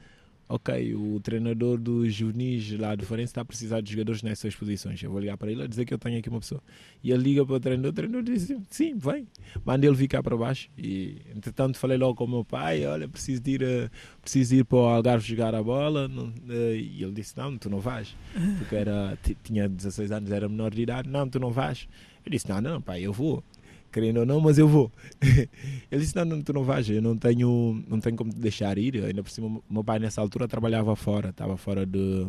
Ok, 0.51 0.95
o 0.95 1.20
treinador 1.20 1.78
dos 1.78 2.12
juvenis 2.12 2.72
lá 2.72 2.95
do 2.95 3.05
Forense 3.05 3.30
está 3.30 3.41
a 3.41 3.45
precisar 3.45 3.82
de 3.82 3.91
jogadores 3.91 4.24
nessas 4.24 4.55
posições. 4.55 5.03
Eu 5.03 5.12
vou 5.12 5.20
ligar 5.20 5.38
para 5.38 5.51
ele 5.51 5.62
a 5.62 5.68
dizer 5.68 5.86
que 5.86 5.93
eu 5.93 5.97
tenho 5.99 6.18
aqui 6.18 6.28
uma 6.28 6.39
pessoa. 6.39 6.60
E 7.03 7.12
ele 7.12 7.22
liga 7.22 7.45
para 7.45 7.53
o 7.53 7.60
treinador, 7.60 7.91
o 7.91 7.93
treinador 7.93 8.24
diz 8.24 8.51
sim, 8.68 8.97
vem. 8.97 9.28
Manda 9.64 9.86
ele 9.86 9.95
vir 9.95 10.07
cá 10.07 10.24
para 10.24 10.36
baixo. 10.36 10.68
E 10.76 11.18
entretanto 11.36 11.78
falei 11.78 11.99
logo 11.99 12.16
com 12.16 12.24
o 12.24 12.28
meu 12.28 12.43
pai, 12.43 12.84
olha, 12.88 13.07
preciso 13.07 13.43
de 13.43 13.51
ir, 13.51 13.62
uh, 13.62 13.91
preciso 14.24 14.55
ir 14.55 14.66
para 14.66 14.78
o 14.80 14.88
Algarve 14.88 15.28
jogar 15.28 15.53
a 15.53 15.62
bola. 15.62 16.07
Uh, 16.07 16.51
e 16.74 17.03
ele 17.03 17.12
disse, 17.12 17.38
não, 17.38 17.55
tu 17.55 17.70
não 17.70 17.80
vais. 17.80 18.16
Porque 18.57 18.76
era, 18.76 19.20
tinha 19.43 19.70
16 19.70 20.12
anos, 20.12 20.32
era 20.32 20.49
menor 20.49 20.74
de 20.74 20.82
idade. 20.82 21.07
Não, 21.07 21.30
tu 21.30 21.39
não 21.39 21.51
vais. 21.51 21.88
Eu 22.26 22.32
disse, 22.32 22.49
não, 22.49 22.60
não, 22.60 22.82
pai, 22.82 23.03
eu 23.03 23.14
vou 23.14 23.43
querendo 23.92 24.18
ou 24.22 24.26
não, 24.26 24.40
mas 24.40 24.58
eu 24.58 24.68
vou. 24.68 24.92
Ele 25.22 26.02
disse: 26.02 26.16
não, 26.16 26.26
não, 26.26 26.42
tu 26.42 26.54
não 26.54 26.64
vais, 26.64 26.90
eu 26.90 27.02
não 27.02 27.18
tenho, 27.18 27.84
não 27.88 28.00
tenho 28.00 28.16
como 28.16 28.32
te 28.32 28.40
deixar 28.40 28.78
ir. 28.78 29.04
Ainda 29.04 29.24
por 29.24 29.30
cima, 29.30 29.62
meu 29.70 29.84
pai 29.84 30.00
nessa 30.00 30.22
altura 30.22 30.48
trabalhava 30.48 30.96
fora, 30.96 31.30
estava 31.30 31.58
fora 31.58 31.86
de. 31.86 32.28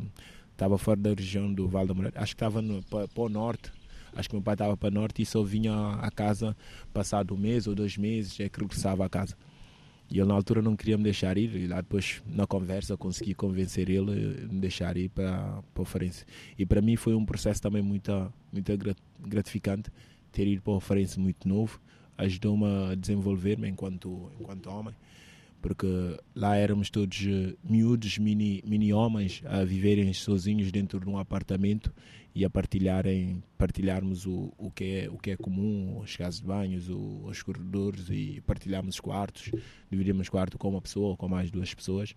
Estava 0.53 0.77
fora 0.77 1.01
da 1.01 1.15
região 1.15 1.51
do 1.53 1.67
Val 1.69 1.87
da 1.87 1.95
Moreira, 1.95 2.21
acho 2.21 2.37
que 2.37 2.45
estava 2.45 2.63
para, 2.91 3.23
o 3.23 3.29
norte, 3.31 3.73
acho 4.15 4.29
que 4.29 4.35
meu 4.35 4.43
pai 4.43 4.53
estava 4.53 4.77
para 4.77 4.91
o 4.91 4.93
norte 4.93 5.23
e 5.23 5.25
só 5.25 5.43
vinha 5.43 5.73
a 5.95 6.11
casa 6.11 6.55
passado 6.93 7.35
um 7.35 7.39
mês 7.39 7.67
ou 7.67 7.75
dois 7.75 7.97
meses, 7.97 8.39
é 8.41 8.49
que 8.49 8.61
regressava 8.61 9.07
a 9.07 9.09
casa. 9.09 9.35
E 10.11 10.19
ele 10.19 10.29
na 10.29 10.35
altura 10.35 10.61
não 10.61 10.77
queria 10.77 10.99
me 10.99 11.05
deixar 11.05 11.39
ir, 11.39 11.57
e 11.57 11.67
lá 11.67 11.81
depois 11.81 12.21
na 12.27 12.47
conversa 12.47 12.95
consegui 12.95 13.33
convencer 13.33 13.89
ele 13.89 14.11
a 14.11 14.53
me 14.53 14.61
deixar 14.61 14.99
ir 14.99 15.09
para, 15.09 15.63
para 15.73 15.83
o 15.83 15.85
Farense. 15.87 16.27
E 16.59 16.67
para 16.67 16.83
mim 16.83 16.95
foi 16.95 17.15
um 17.15 17.25
processo 17.25 17.63
também 17.63 17.81
muito, 17.81 18.31
muito 18.53 18.73
gratificante 19.19 19.91
ter 20.31 20.47
ido 20.47 20.63
para 20.63 20.73
o 20.73 20.81
Farense 20.81 21.19
muito 21.19 21.49
novo, 21.49 21.81
ajudou-me 22.17 22.67
a 22.67 22.95
desenvolver-me 22.95 23.69
enquanto, 23.69 24.31
enquanto 24.39 24.71
homem, 24.71 24.95
porque 25.61 25.87
lá 26.35 26.57
éramos 26.57 26.91
todos 26.91 27.23
eh, 27.27 27.55
miúdos, 27.63 28.19
mini, 28.19 28.63
mini 28.67 28.93
homens, 28.93 29.43
a 29.45 29.65
viverem 29.65 30.13
sozinhos 30.13 30.73
dentro 30.73 30.99
de 31.01 31.09
um 31.09 31.19
apartamento 31.19 31.93
e 32.35 32.45
a 32.45 32.51
partilharem, 32.51 33.43
partilharmos 33.59 34.27
o, 34.27 34.53
o, 34.57 34.71
que 34.71 34.85
é, 34.85 35.11
o 35.11 35.19
que 35.19 35.33
é 35.33 35.37
comum, 35.37 35.99
os 35.99 36.17
casos 36.17 36.41
de 36.41 36.47
banhos, 36.47 36.89
o, 36.89 37.23
os 37.25 37.43
corredores 37.43 38.09
e 38.09 38.41
partilharmos 38.47 38.95
os 38.95 39.01
quartos, 39.01 39.51
dividíamos 39.91 40.29
quarto 40.29 40.57
com 40.57 40.71
uma 40.71 40.81
pessoa 40.81 41.09
ou 41.11 41.17
com 41.17 41.29
mais 41.29 41.51
duas 41.51 41.75
pessoas 41.75 42.15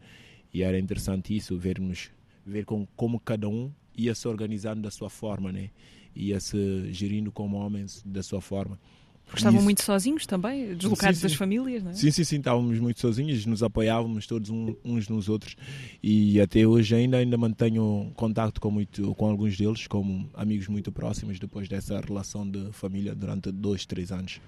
e 0.54 0.62
era 0.62 0.78
interessante 0.78 1.36
isso, 1.36 1.58
vermos, 1.58 2.12
ver 2.46 2.64
com, 2.64 2.86
como 2.96 3.20
cada 3.20 3.50
um 3.50 3.72
ia 3.98 4.14
se 4.14 4.28
organizando 4.28 4.82
da 4.84 4.92
sua 4.92 5.10
forma, 5.10 5.52
né? 5.52 5.72
Ia 6.16 6.40
se 6.40 6.92
gerindo 6.92 7.32
como 7.32 7.58
homens 7.58 8.02
da 8.06 8.24
sua 8.24 8.42
forma. 8.42 8.80
Porque 9.26 9.40
estavam 9.40 9.58
isso... 9.58 9.64
muito 9.64 9.84
sozinhos 9.84 10.26
também, 10.26 10.76
deslocados 10.76 11.18
sim, 11.18 11.22
sim. 11.22 11.28
das 11.28 11.38
famílias, 11.38 11.84
não 11.84 11.92
é? 11.92 11.94
Sim, 11.94 12.12
sim, 12.12 12.24
sim, 12.24 12.38
estávamos 12.38 12.78
muito 12.80 13.00
sozinhos, 13.00 13.46
nos 13.46 13.64
apoiávamos 13.64 14.28
todos 14.28 14.50
uns 14.50 15.08
nos 15.08 15.30
outros 15.30 15.56
e 16.04 16.40
até 16.40 16.68
hoje 16.68 16.94
ainda, 16.94 17.18
ainda 17.18 17.38
mantenho 17.38 18.12
contato 18.16 18.60
com, 18.60 18.70
muito, 18.70 19.16
com 19.16 19.28
alguns 19.28 19.58
deles, 19.58 19.88
como 19.88 20.30
amigos 20.34 20.68
muito 20.68 20.92
próximos 20.92 21.40
depois 21.40 21.68
dessa 21.68 22.00
relação 22.00 22.48
de 22.48 22.72
família 22.74 23.16
durante 23.16 23.52
dois, 23.52 23.86
três 23.86 24.12
anos. 24.12 24.40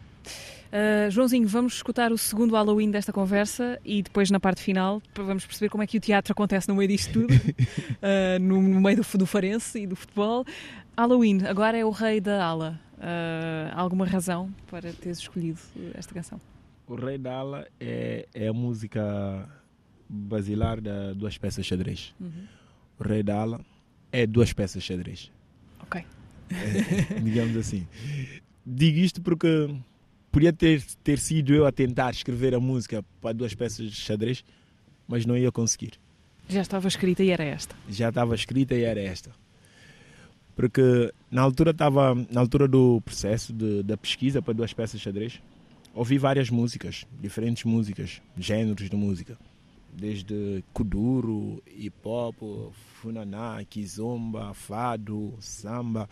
Uh, 0.65 1.09
Joãozinho, 1.09 1.47
vamos 1.47 1.75
escutar 1.75 2.11
o 2.11 2.17
segundo 2.17 2.55
Halloween 2.55 2.91
desta 2.91 3.13
conversa 3.13 3.79
e 3.85 4.01
depois 4.01 4.29
na 4.29 4.39
parte 4.39 4.61
final 4.61 5.01
vamos 5.15 5.45
perceber 5.45 5.69
como 5.69 5.83
é 5.83 5.87
que 5.87 5.97
o 5.97 6.01
teatro 6.01 6.33
acontece 6.33 6.67
no 6.67 6.75
meio 6.75 6.89
disto 6.89 7.13
tudo, 7.13 7.33
uh, 7.33 8.39
no, 8.41 8.61
no, 8.61 8.81
meio 8.81 8.97
do, 8.97 9.17
do 9.17 9.25
Farense 9.25 9.79
e 9.79 9.87
do 9.87 9.95
futebol. 9.95 10.43
Halloween, 10.97 11.45
agora 11.45 11.77
é 11.77 11.83
o 11.83 11.89
rei 11.89 12.21
da 12.21 12.43
ala. 12.43 12.79
Uh, 12.97 13.75
alguma 13.75 14.05
razão 14.05 14.49
para 14.67 14.93
teres 14.93 15.19
escolhido 15.19 15.59
esta 15.93 16.13
canção? 16.13 16.39
O 16.87 16.95
Rei 16.95 17.17
da 17.17 17.33
Ala 17.33 17.67
é, 17.79 18.27
é 18.33 18.47
a 18.47 18.53
música 18.53 19.49
basilar 20.07 20.79
de 20.79 21.13
duas 21.15 21.37
peças 21.37 21.65
de 21.65 21.69
xadrez. 21.69 22.15
Uhum. 22.19 22.47
O 22.99 23.03
Rei 23.03 23.23
da 23.23 23.41
Ala 23.41 23.59
é 24.11 24.25
duas 24.25 24.53
peças 24.53 24.81
de 24.81 24.87
xadrez. 24.87 25.31
Ok. 25.81 26.05
É, 26.49 27.19
digamos 27.19 27.57
assim. 27.57 27.87
Digo 28.65 28.99
isto 28.99 29.21
porque 29.21 29.75
podia 30.31 30.53
ter, 30.53 30.81
ter 31.03 31.19
sido 31.19 31.53
eu 31.53 31.65
a 31.65 31.71
tentar 31.71 32.11
escrever 32.11 32.55
a 32.55 32.59
música 32.59 33.03
para 33.19 33.33
duas 33.33 33.53
peças 33.53 33.89
de 33.89 33.95
xadrez, 33.95 34.43
mas 35.07 35.25
não 35.25 35.35
ia 35.35 35.51
conseguir. 35.51 35.93
Já 36.47 36.61
estava 36.61 36.87
escrita 36.87 37.23
e 37.23 37.31
era 37.31 37.43
esta? 37.43 37.75
Já 37.89 38.09
estava 38.09 38.35
escrita 38.35 38.75
e 38.75 38.83
era 38.83 39.01
esta 39.01 39.31
porque 40.55 41.13
na 41.29 41.41
altura 41.41 41.71
estava 41.71 42.15
na 42.31 42.39
altura 42.39 42.67
do 42.67 43.01
processo 43.01 43.51
de, 43.51 43.83
da 43.83 43.97
pesquisa 43.97 44.41
para 44.41 44.53
duas 44.53 44.73
peças 44.73 44.99
de 44.99 45.03
xadrez 45.03 45.41
ouvi 45.93 46.17
várias 46.17 46.49
músicas 46.49 47.05
diferentes 47.19 47.63
músicas 47.63 48.21
géneros 48.37 48.89
de 48.89 48.95
música. 48.95 49.37
Desde 49.93 50.63
kuduro 50.73 51.63
hip 51.73 51.95
hop 52.03 52.35
funaná 53.01 53.63
kizomba 53.63 54.53
fado 54.53 55.33
samba 55.39 56.09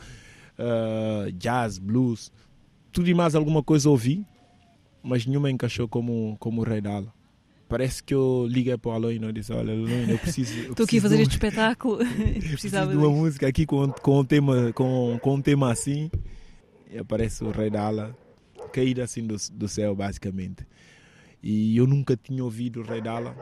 uh, 0.57 1.29
jazz 1.33 1.77
blues. 1.77 2.31
Tudo 2.93 3.09
e 3.09 3.13
mais 3.13 3.35
alguma 3.35 3.61
coisa 3.61 3.89
ouvi 3.89 4.25
mas 5.03 5.25
nenhuma 5.25 5.51
encaixou 5.51 5.87
como 5.87 6.37
como 6.39 6.63
rei 6.63 6.79
dala 6.79 7.13
parece 7.73 8.03
que 8.03 8.13
eu 8.13 8.45
liguei 8.47 8.77
para 8.77 8.91
o 8.91 8.93
Aloy 8.93 9.15
e 9.15 9.33
disse: 9.33 9.51
Olha, 9.51 9.73
Aloy, 9.73 10.11
eu 10.11 10.19
preciso. 10.19 10.53
Estou 10.69 10.83
aqui 10.85 10.99
a 10.99 11.01
fazer 11.01 11.19
este 11.19 11.31
espetáculo. 11.31 11.97
Precisava 12.51 12.91
de 12.91 12.97
uma 12.97 13.07
disso. 13.07 13.19
música 13.19 13.47
aqui 13.47 13.65
com, 13.65 13.91
com, 13.91 14.19
um 14.19 14.23
tema, 14.23 14.71
com, 14.73 15.17
com 15.19 15.33
um 15.33 15.41
tema 15.41 15.71
assim. 15.71 16.11
E 16.91 16.99
aparece 16.99 17.43
o 17.43 17.49
Rei 17.49 17.71
da 17.71 17.81
Ala 17.81 18.15
cair 18.71 19.01
assim 19.01 19.25
do, 19.25 19.35
do 19.53 19.67
céu, 19.67 19.95
basicamente. 19.95 20.67
E 21.41 21.75
eu 21.75 21.87
nunca 21.87 22.15
tinha 22.15 22.43
ouvido 22.43 22.81
o 22.81 22.83
Rei 22.83 23.01
da 23.01 23.13
Ala 23.13 23.35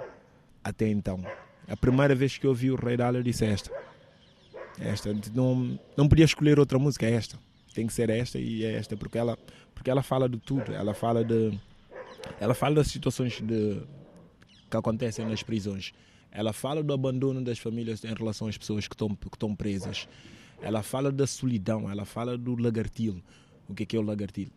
até 0.64 0.88
então. 0.88 1.22
A 1.68 1.76
primeira 1.76 2.16
vez 2.16 2.38
que 2.38 2.46
eu 2.46 2.52
ouvi 2.52 2.72
o 2.72 2.76
Rei 2.76 2.96
da 2.96 3.08
Ala, 3.08 3.18
eu 3.18 3.24
disse: 3.24 3.44
Esta. 3.44 3.70
Esta. 4.80 5.14
Não, 5.36 5.78
não 5.98 6.08
podia 6.08 6.24
escolher 6.24 6.58
outra 6.58 6.80
música, 6.80 7.06
é 7.06 7.12
esta. 7.12 7.38
Tem 7.76 7.86
que 7.86 7.92
ser 7.92 8.10
esta 8.10 8.40
e 8.40 8.64
é 8.64 8.76
esta, 8.76 8.96
porque 8.96 9.18
ela, 9.18 9.38
porque 9.76 9.92
ela 9.92 10.02
fala 10.02 10.30
de 10.30 10.38
tudo. 10.38 10.72
Ela 10.72 10.94
fala 10.94 11.22
de. 11.22 11.60
Ela 12.40 12.54
fala 12.54 12.76
das 12.76 12.88
situações 12.88 13.42
de 13.42 13.82
que 14.72 14.78
acontecem 14.78 15.26
nas 15.26 15.43
prisões. 15.43 15.91
Ela 16.32 16.53
fala 16.53 16.82
do 16.82 16.93
abandono 16.93 17.43
das 17.43 17.59
famílias 17.59 18.03
em 18.05 18.13
relação 18.13 18.47
às 18.47 18.57
pessoas 18.57 18.88
que 18.88 18.95
estão, 18.95 19.09
que 19.09 19.28
estão 19.28 19.53
presas. 19.53 20.07
Ela 20.61 20.82
fala 20.82 21.11
da 21.11 21.28
solidão, 21.28 21.91
ela 21.91 22.05
fala 22.05 22.38
do 22.38 22.55
lagartilo. 22.55 23.22
O 23.67 23.76
que 23.76 23.84
é, 23.84 23.86
que 23.86 23.97
é 23.97 23.99
o 23.99 24.01
lagartilo? 24.01 24.51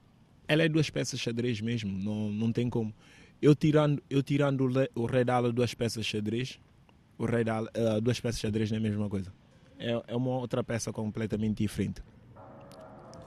Ela 0.47 0.63
é 0.63 0.69
duas 0.69 0.89
peças 0.89 1.19
de 1.19 1.25
xadrez 1.25 1.61
mesmo, 1.61 1.91
não, 1.99 2.31
não 2.31 2.53
tem 2.53 2.71
como. 2.71 2.95
Eu 3.43 3.55
tirando, 3.55 4.03
eu 4.09 4.23
tirando 4.23 4.71
o 4.95 5.07
rei 5.07 5.25
dala 5.25 5.53
duas 5.53 5.75
peças 5.75 6.05
de 6.05 6.11
xadrez, 6.11 6.61
o 7.19 7.27
rei 7.27 7.43
dala, 7.43 7.69
uh, 7.77 8.01
duas 8.01 8.21
peças 8.21 8.37
de 8.37 8.43
xadrez 8.43 8.71
não 8.71 8.77
é 8.77 8.81
a 8.81 8.83
mesma 8.83 9.09
coisa. 9.09 9.33
É, 9.79 10.03
é 10.09 10.17
uma 10.17 10.31
outra 10.31 10.63
peça 10.63 10.93
completamente 10.93 11.59
diferente. 11.59 12.03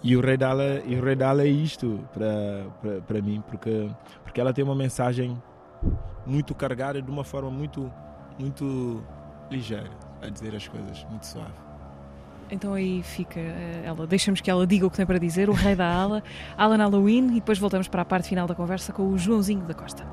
E 0.03 0.15
o 0.15 0.21
rei 0.21 0.37
dala, 0.37 0.81
e 0.85 0.95
o 0.95 1.03
rei 1.03 1.15
dala 1.15 1.43
é 1.43 1.47
isto 1.47 2.07
para 2.13 3.21
mim, 3.21 3.41
porque, 3.47 3.89
porque 4.23 4.39
ela 4.39 4.53
tem 4.53 4.63
uma 4.63 4.75
mensagem 4.75 5.41
muito 6.25 6.53
carregada 6.53 7.01
de 7.01 7.09
uma 7.09 7.23
forma 7.23 7.49
muito, 7.49 7.91
muito 8.37 9.03
ligeira 9.49 9.89
a 10.21 10.29
dizer 10.29 10.55
as 10.55 10.67
coisas, 10.67 11.05
muito 11.09 11.25
suave. 11.25 11.53
Então 12.49 12.73
aí 12.73 13.03
fica 13.03 13.39
eh, 13.39 13.83
ela, 13.85 14.07
deixamos 14.07 14.39
que 14.39 14.49
ela 14.49 14.65
diga 14.65 14.87
o 14.87 14.89
que 14.89 14.97
tem 14.97 15.05
para 15.05 15.19
dizer, 15.19 15.49
o 15.49 15.53
rei 15.53 15.75
da 15.75 15.87
ala, 15.93 16.23
Alan 16.57 16.77
Halloween, 16.77 17.31
e 17.31 17.35
depois 17.35 17.59
voltamos 17.59 17.87
para 17.87 18.01
a 18.01 18.05
parte 18.05 18.29
final 18.29 18.47
da 18.47 18.55
conversa 18.55 18.93
com 18.93 19.09
o 19.09 19.17
Joãozinho 19.17 19.65
da 19.65 19.73
Costa. 19.73 20.05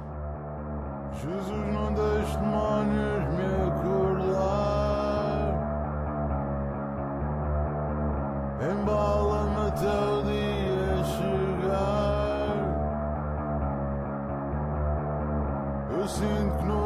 Jesus 1.14 1.72
não 1.72 1.94
deixe 1.94 2.36
demónios 2.38 3.24
me 3.34 3.44
acordar, 3.68 4.44
embala-me 8.72 9.68
até 9.68 10.13
Eu 16.14 16.20
sinto 16.20 16.58
que 16.58 16.64
no 16.64 16.83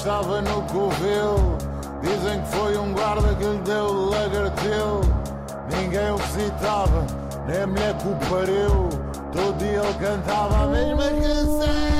estava 0.00 0.40
no 0.40 0.62
covil. 0.62 1.58
Dizem 2.00 2.40
que 2.40 2.48
foi 2.56 2.78
um 2.78 2.92
guarda 2.94 3.34
que 3.34 3.44
lhe 3.44 3.58
deu 3.58 3.84
o 3.84 4.10
lagartil. 4.10 5.00
Ninguém 5.70 6.10
o 6.10 6.16
visitava, 6.16 7.06
nem 7.46 7.62
a 7.62 7.66
mulher 7.66 7.94
que 7.98 8.08
o 8.08 8.16
pariu. 8.30 8.88
Todo 9.30 9.58
dia 9.58 9.82
ele 9.82 9.94
cantava 9.94 10.64
a 10.64 10.66
mesma 10.68 11.04
canção. 11.04 11.99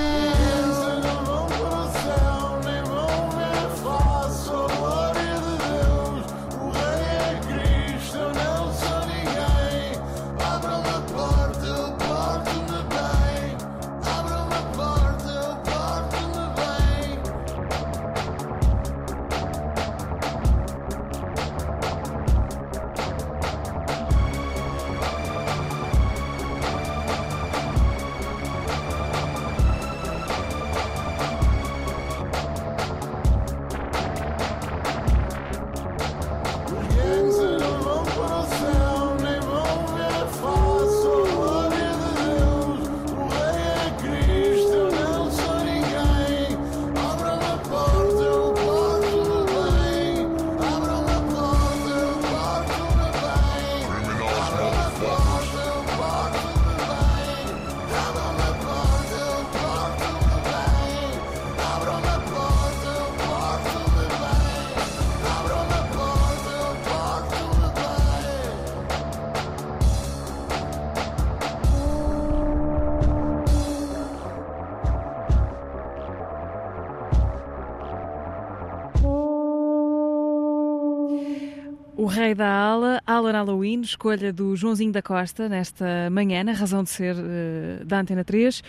O 82.30 82.32
Rei 82.32 82.34
da 82.36 82.48
Ala, 82.48 83.02
Alan 83.04 83.32
Halloween, 83.32 83.80
escolha 83.80 84.32
do 84.32 84.54
Joãozinho 84.54 84.92
da 84.92 85.02
Costa 85.02 85.48
nesta 85.48 86.08
manhã, 86.12 86.44
na 86.44 86.52
razão 86.52 86.84
de 86.84 86.90
ser 86.90 87.16
uh, 87.16 87.84
da 87.84 87.98
Antena 87.98 88.22
3. 88.22 88.62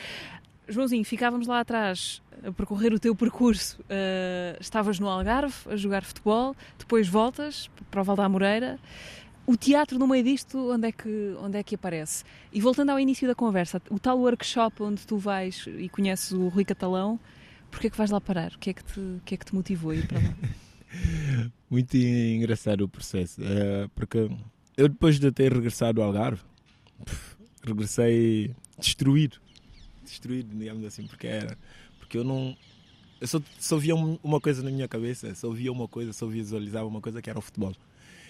Joãozinho, 0.68 1.06
ficávamos 1.06 1.46
lá 1.46 1.60
atrás 1.60 2.24
a 2.44 2.52
percorrer 2.52 2.92
o 2.92 2.98
teu 2.98 3.16
percurso. 3.16 3.80
Uh, 3.82 4.58
estavas 4.60 5.00
no 5.00 5.08
Algarve 5.08 5.54
a 5.70 5.76
jogar 5.76 6.04
futebol, 6.04 6.56
depois 6.80 7.08
voltas 7.08 7.70
para 7.92 8.02
o 8.02 8.04
Val 8.04 8.16
da 8.16 8.28
Moreira. 8.28 8.80
O 9.46 9.56
teatro 9.56 10.00
no 10.00 10.08
meio 10.08 10.24
disto, 10.24 10.72
onde 10.72 10.88
é, 10.88 10.92
que, 10.92 11.36
onde 11.40 11.60
é 11.60 11.62
que 11.62 11.76
aparece? 11.76 12.24
E 12.52 12.60
voltando 12.60 12.90
ao 12.90 13.00
início 13.00 13.28
da 13.28 13.36
conversa, 13.36 13.80
o 13.92 14.00
tal 14.00 14.18
workshop 14.18 14.82
onde 14.82 15.06
tu 15.06 15.20
vais 15.20 15.68
e 15.78 15.88
conheces 15.88 16.32
o 16.32 16.48
Rui 16.48 16.66
Catalão, 16.66 17.20
porquê 17.70 17.86
é 17.86 17.90
que 17.92 17.98
vais 17.98 18.10
lá 18.10 18.20
parar? 18.20 18.54
O 18.54 18.58
que 18.58 18.72
é 18.72 18.74
que 18.74 18.84
te, 18.84 19.22
que 19.24 19.36
é 19.36 19.38
que 19.38 19.46
te 19.46 19.54
motivou 19.54 19.92
a 19.92 19.96
ir 19.98 20.08
para 20.08 20.18
lá? 20.18 20.34
Muito 21.70 21.96
engraçado 21.96 22.82
o 22.82 22.90
processo, 22.90 23.42
uh, 23.42 23.90
porque 23.96 24.30
eu 24.76 24.90
depois 24.90 25.20
de 25.20 25.32
ter 25.32 25.54
regressado 25.54 26.02
ao 26.02 26.08
Algarve, 26.08 26.42
regressei 27.64 28.54
destruído, 28.78 29.38
destruído, 30.04 30.54
digamos 30.58 30.84
assim, 30.86 31.08
porque 31.08 31.28
era, 31.28 31.58
porque 32.00 32.18
eu 32.18 32.24
não, 32.24 32.58
eu 33.22 33.28
só, 33.28 33.42
só 33.60 33.78
via 33.78 33.96
uma 33.96 34.42
coisa 34.42 34.64
na 34.64 34.72
minha 34.72 34.88
cabeça, 34.88 35.34
só 35.36 35.50
via 35.52 35.72
uma 35.72 35.88
coisa, 35.88 36.12
só 36.12 36.26
visualizava 36.26 36.88
uma 36.88 37.00
coisa 37.00 37.22
que 37.22 37.30
era 37.30 37.40
o 37.40 37.42
futebol 37.42 37.74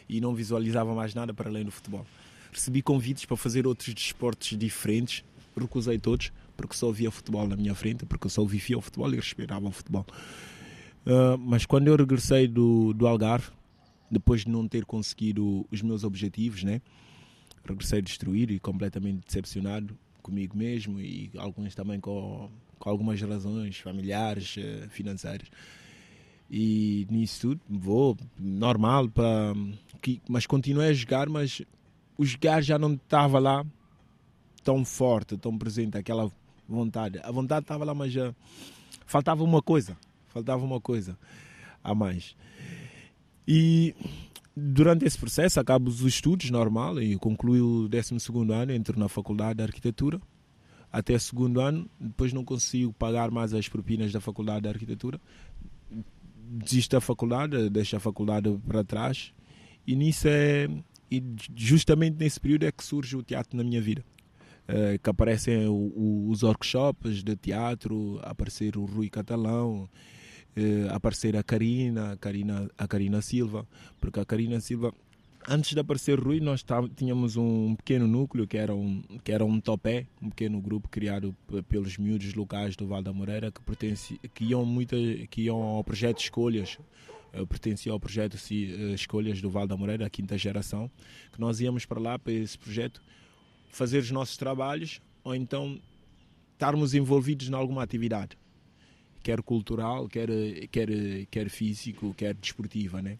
e 0.07 0.19
não 0.19 0.35
visualizava 0.35 0.93
mais 0.93 1.15
nada 1.15 1.33
para 1.33 1.49
além 1.49 1.63
do 1.63 1.71
futebol. 1.71 2.05
Recebi 2.51 2.81
convites 2.81 3.25
para 3.25 3.37
fazer 3.37 3.65
outros 3.65 3.93
desportos 3.93 4.57
diferentes, 4.57 5.23
recusei 5.57 5.97
todos, 5.97 6.33
porque 6.57 6.75
só 6.75 6.91
via 6.91 7.09
futebol 7.09 7.47
na 7.47 7.55
minha 7.55 7.73
frente, 7.73 8.05
porque 8.05 8.27
eu 8.27 8.29
só 8.29 8.43
vivia 8.43 8.77
o 8.77 8.81
futebol 8.81 9.11
e 9.13 9.15
respirava 9.15 9.65
o 9.65 9.71
futebol. 9.71 10.05
Uh, 11.05 11.37
mas 11.37 11.65
quando 11.65 11.87
eu 11.87 11.95
regressei 11.95 12.47
do, 12.47 12.93
do 12.93 13.07
Algarve, 13.07 13.49
depois 14.09 14.41
de 14.41 14.49
não 14.49 14.67
ter 14.67 14.85
conseguido 14.85 15.65
os 15.71 15.81
meus 15.81 16.03
objetivos, 16.03 16.63
né? 16.63 16.81
regressei 17.63 18.01
destruído 18.01 18.51
e 18.51 18.59
completamente 18.59 19.25
decepcionado 19.25 19.97
comigo 20.21 20.57
mesmo 20.57 20.99
e 20.99 21.31
alguns 21.37 21.75
também 21.75 21.99
com, 21.99 22.49
com 22.79 22.89
algumas 22.89 23.21
razões 23.21 23.77
familiares, 23.77 24.57
uh, 24.57 24.89
financeiras. 24.89 25.49
E 26.49 27.07
nisso 27.09 27.41
tudo, 27.41 27.61
vou 27.69 28.17
normal, 28.37 29.07
para 29.09 29.53
mas 30.27 30.45
continuei 30.45 30.89
a 30.89 30.93
jogar, 30.93 31.29
mas 31.29 31.61
o 32.17 32.25
jogar 32.25 32.61
já 32.61 32.77
não 32.77 32.93
estava 32.93 33.39
lá 33.39 33.65
tão 34.63 34.83
forte, 34.83 35.37
tão 35.37 35.57
presente, 35.57 35.97
aquela 35.97 36.29
vontade. 36.67 37.19
A 37.23 37.31
vontade 37.31 37.63
estava 37.63 37.85
lá, 37.85 37.93
mas 37.93 38.11
já 38.11 38.35
faltava 39.05 39.43
uma 39.43 39.61
coisa, 39.61 39.97
faltava 40.31 40.63
uma 40.63 40.79
coisa 40.79 41.17
a 41.83 41.93
mais. 41.93 42.35
E 43.47 43.95
durante 44.55 45.05
esse 45.05 45.17
processo 45.17 45.59
acabo 45.59 45.89
os 45.89 46.01
estudos 46.01 46.49
normal 46.49 47.01
e 47.01 47.17
concluí 47.17 47.61
o 47.61 47.87
12 47.87 48.15
ano, 48.53 48.71
entro 48.71 48.99
na 48.99 49.07
faculdade 49.07 49.57
de 49.57 49.63
arquitetura 49.63 50.21
até 50.91 51.17
segundo 51.17 51.61
ano, 51.61 51.89
depois 51.99 52.33
não 52.33 52.43
consigo 52.43 52.91
pagar 52.91 53.31
mais 53.31 53.53
as 53.53 53.69
propinas 53.69 54.11
da 54.11 54.19
faculdade 54.19 54.63
de 54.63 54.67
arquitetura, 54.67 55.21
desisto 56.37 56.97
da 56.97 57.01
faculdade, 57.01 57.69
deixo 57.69 57.95
a 57.95 57.99
faculdade 57.99 58.49
para 58.67 58.83
trás 58.83 59.31
e 59.87 59.95
nisso 59.95 60.27
é 60.27 60.67
e 61.09 61.21
justamente 61.53 62.15
nesse 62.17 62.39
período 62.39 62.65
é 62.65 62.71
que 62.71 62.83
surge 62.83 63.17
o 63.17 63.23
teatro 63.23 63.57
na 63.57 63.63
minha 63.63 63.81
vida. 63.81 64.03
É, 64.65 64.97
que 64.97 65.09
aparecem 65.09 65.67
o, 65.67 65.73
o, 65.73 66.29
os 66.29 66.43
workshops 66.43 67.21
de 67.21 67.35
teatro, 67.35 68.17
aparecer 68.23 68.77
o 68.77 68.85
Rui 68.85 69.09
Catalão, 69.09 69.89
é, 70.55 70.87
aparecer 70.89 71.35
a 71.35 71.43
Karina, 71.43 72.13
a 72.13 72.17
Karina, 72.17 72.69
a 72.77 72.87
Karina 72.87 73.21
Silva, 73.21 73.67
porque 73.99 74.19
a 74.19 74.25
Karina 74.25 74.59
Silva 74.59 74.93
antes 75.47 75.73
de 75.73 75.79
aparecer 75.79 76.19
Rui, 76.19 76.39
nós 76.39 76.61
tá, 76.63 76.87
tínhamos 76.95 77.35
um 77.35 77.75
pequeno 77.75 78.07
núcleo 78.07 78.47
que 78.47 78.57
era 78.57 78.75
um, 78.75 79.01
que 79.23 79.31
era 79.31 79.43
um 79.43 79.59
topé, 79.59 80.05
um 80.21 80.29
pequeno 80.29 80.61
grupo 80.61 80.87
criado 80.87 81.35
pelos 81.67 81.97
miúdos 81.97 82.33
locais 82.33 82.75
do 82.75 82.87
Val 82.87 83.01
da 83.01 83.11
Moreira 83.11 83.51
que, 83.51 83.61
pertence, 83.61 84.19
que, 84.33 84.45
iam, 84.45 84.65
muita, 84.65 84.95
que 85.29 85.43
iam 85.43 85.61
ao 85.61 85.83
projeto 85.83 86.19
Escolhas, 86.19 86.77
pertencia 87.47 87.91
ao 87.91 87.99
projeto 87.99 88.37
eh, 88.51 88.93
Escolhas 88.93 89.41
do 89.41 89.49
Val 89.49 89.67
da 89.67 89.77
Moreira, 89.77 90.05
a 90.05 90.09
quinta 90.09 90.37
geração, 90.37 90.91
que 91.31 91.39
nós 91.39 91.59
íamos 91.59 91.85
para 91.85 91.99
lá, 91.99 92.19
para 92.19 92.33
esse 92.33 92.57
projeto, 92.57 93.01
fazer 93.69 93.99
os 93.99 94.11
nossos 94.11 94.37
trabalhos 94.37 95.01
ou 95.23 95.33
então 95.33 95.79
estarmos 96.53 96.93
envolvidos 96.93 97.49
em 97.49 97.53
alguma 97.53 97.81
atividade, 97.81 98.37
quer 99.21 99.41
cultural, 99.41 100.07
quer, 100.07 100.29
quer, 100.69 100.89
quer 101.29 101.49
físico, 101.49 102.13
quer 102.13 102.33
desportiva, 102.33 103.01
né? 103.01 103.17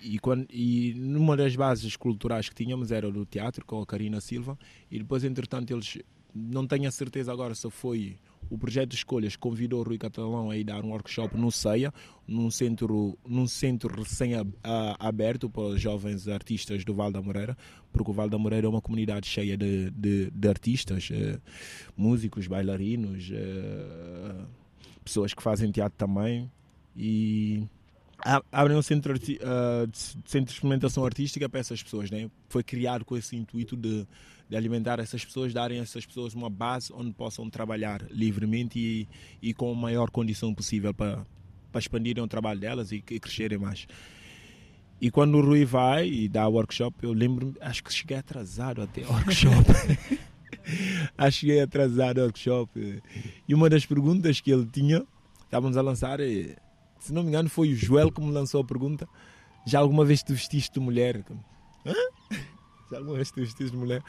E, 0.00 0.18
quando, 0.18 0.46
e 0.50 0.92
numa 0.94 1.36
das 1.36 1.56
bases 1.56 1.96
culturais 1.96 2.48
que 2.48 2.54
tínhamos 2.54 2.92
era 2.92 3.10
do 3.10 3.24
teatro, 3.24 3.64
com 3.64 3.80
a 3.80 3.86
Karina 3.86 4.20
Silva, 4.20 4.58
e 4.90 4.98
depois, 4.98 5.24
entretanto, 5.24 5.72
eles, 5.72 5.98
não 6.34 6.66
tenho 6.66 6.88
a 6.88 6.90
certeza 6.90 7.32
agora 7.32 7.54
se 7.54 7.70
foi 7.70 8.16
o 8.50 8.58
projeto 8.58 8.90
de 8.90 8.96
escolhas 8.96 9.36
convidou 9.36 9.80
o 9.80 9.82
Rui 9.82 9.98
Catalão 9.98 10.50
a 10.50 10.56
ir 10.56 10.64
dar 10.64 10.84
um 10.84 10.90
workshop 10.90 11.36
no 11.36 11.50
CEIA, 11.50 11.92
num 12.26 12.50
centro, 12.50 13.18
num 13.26 13.46
centro 13.46 14.02
recém-aberto 14.02 15.48
para 15.48 15.76
jovens 15.76 16.28
artistas 16.28 16.84
do 16.84 16.94
Val 16.94 17.10
da 17.10 17.22
Moreira, 17.22 17.56
porque 17.92 18.10
o 18.10 18.14
Val 18.14 18.28
da 18.28 18.38
Moreira 18.38 18.66
é 18.66 18.70
uma 18.70 18.80
comunidade 18.80 19.26
cheia 19.26 19.56
de, 19.56 19.90
de, 19.90 20.30
de 20.30 20.48
artistas, 20.48 21.08
eh, 21.10 21.38
músicos, 21.96 22.46
bailarinos, 22.46 23.30
eh, 23.32 24.44
pessoas 25.04 25.34
que 25.34 25.42
fazem 25.42 25.70
teatro 25.70 25.96
também. 25.98 26.50
E 26.96 27.68
abrem 28.50 28.76
um 28.76 28.82
centro, 28.82 29.14
uh, 29.14 29.86
de 29.86 29.98
centro 29.98 30.46
de 30.46 30.52
experimentação 30.52 31.04
artística 31.04 31.48
para 31.48 31.60
essas 31.60 31.82
pessoas. 31.82 32.10
Né? 32.10 32.30
Foi 32.48 32.62
criado 32.62 33.04
com 33.04 33.16
esse 33.16 33.36
intuito 33.36 33.76
de, 33.76 34.06
de, 34.48 34.56
alimentar 34.56 34.98
essas 34.98 35.24
pessoas, 35.24 35.52
darem 35.52 35.80
a 35.80 35.82
essas 35.82 36.06
pessoas 36.06 36.34
uma 36.34 36.48
base 36.48 36.92
onde 36.92 37.12
possam 37.12 37.48
trabalhar 37.50 38.02
livremente 38.10 38.78
e, 38.78 39.08
e 39.42 39.52
com 39.52 39.70
a 39.70 39.74
maior 39.74 40.10
condição 40.10 40.54
possível 40.54 40.94
para, 40.94 41.26
para 41.70 41.78
expandirem 41.78 42.22
o 42.22 42.28
trabalho 42.28 42.60
delas 42.60 42.92
e, 42.92 42.96
e 43.10 43.20
crescerem 43.20 43.58
mais. 43.58 43.86
E 45.00 45.10
quando 45.10 45.36
o 45.36 45.40
Rui 45.44 45.64
vai 45.64 46.08
e 46.08 46.28
dá 46.28 46.46
workshop, 46.48 46.96
eu 47.02 47.12
lembro, 47.12 47.54
acho 47.60 47.82
que 47.84 47.92
cheguei 47.92 48.16
atrasado 48.16 48.80
até 48.80 49.02
ao 49.02 49.12
workshop. 49.12 49.64
acho 51.16 51.40
que 51.40 51.46
cheguei 51.46 51.60
atrasado 51.60 52.18
ao 52.18 52.26
workshop. 52.26 53.02
E 53.48 53.54
uma 53.54 53.68
das 53.68 53.86
perguntas 53.86 54.40
que 54.40 54.50
ele 54.50 54.66
tinha, 54.66 55.04
estávamos 55.44 55.76
a 55.76 55.82
lançar, 55.82 56.20
é, 56.20 56.56
se 56.98 57.12
não 57.12 57.22
me 57.22 57.28
engano, 57.28 57.48
foi 57.48 57.72
o 57.72 57.76
Joel 57.76 58.10
que 58.10 58.20
me 58.20 58.30
lançou 58.30 58.60
a 58.60 58.64
pergunta. 58.64 59.08
Já 59.66 59.78
alguma 59.78 60.04
vez 60.04 60.22
te 60.22 60.32
vestiste 60.32 60.74
de 60.74 60.80
mulher? 60.80 61.24
Hã? 61.86 61.94
Já 62.90 62.98
alguma 62.98 63.16
vez 63.16 63.30
te 63.30 63.40
vestiste 63.40 63.70
de 63.70 63.76
mulher? 63.76 64.02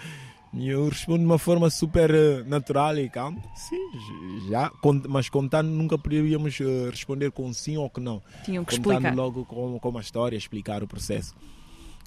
E 0.58 0.70
eu 0.70 0.88
respondo 0.88 1.20
de 1.20 1.26
uma 1.26 1.38
forma 1.38 1.70
super 1.70 2.10
eh, 2.12 2.43
natural 2.43 2.97
e 2.97 3.10
calma. 3.10 3.41
Sim, 3.56 4.49
já. 4.49 4.72
Mas 5.10 5.28
contando, 5.28 5.68
nunca 5.68 5.97
poderíamos 5.97 6.58
eh, 6.62 6.89
responder 6.89 7.30
com 7.32 7.51
sim 7.51 7.76
ou 7.76 7.89
que 7.89 7.99
não. 7.99 8.22
Tinham 8.45 8.64
que 8.64 8.78
contando 8.78 8.93
explicar. 8.93 9.16
logo 9.16 9.43
com, 9.43 9.78
com 9.78 9.89
uma 9.89 9.99
história, 9.99 10.38
explicar 10.38 10.82
o 10.82 10.88
processo. 10.88 11.36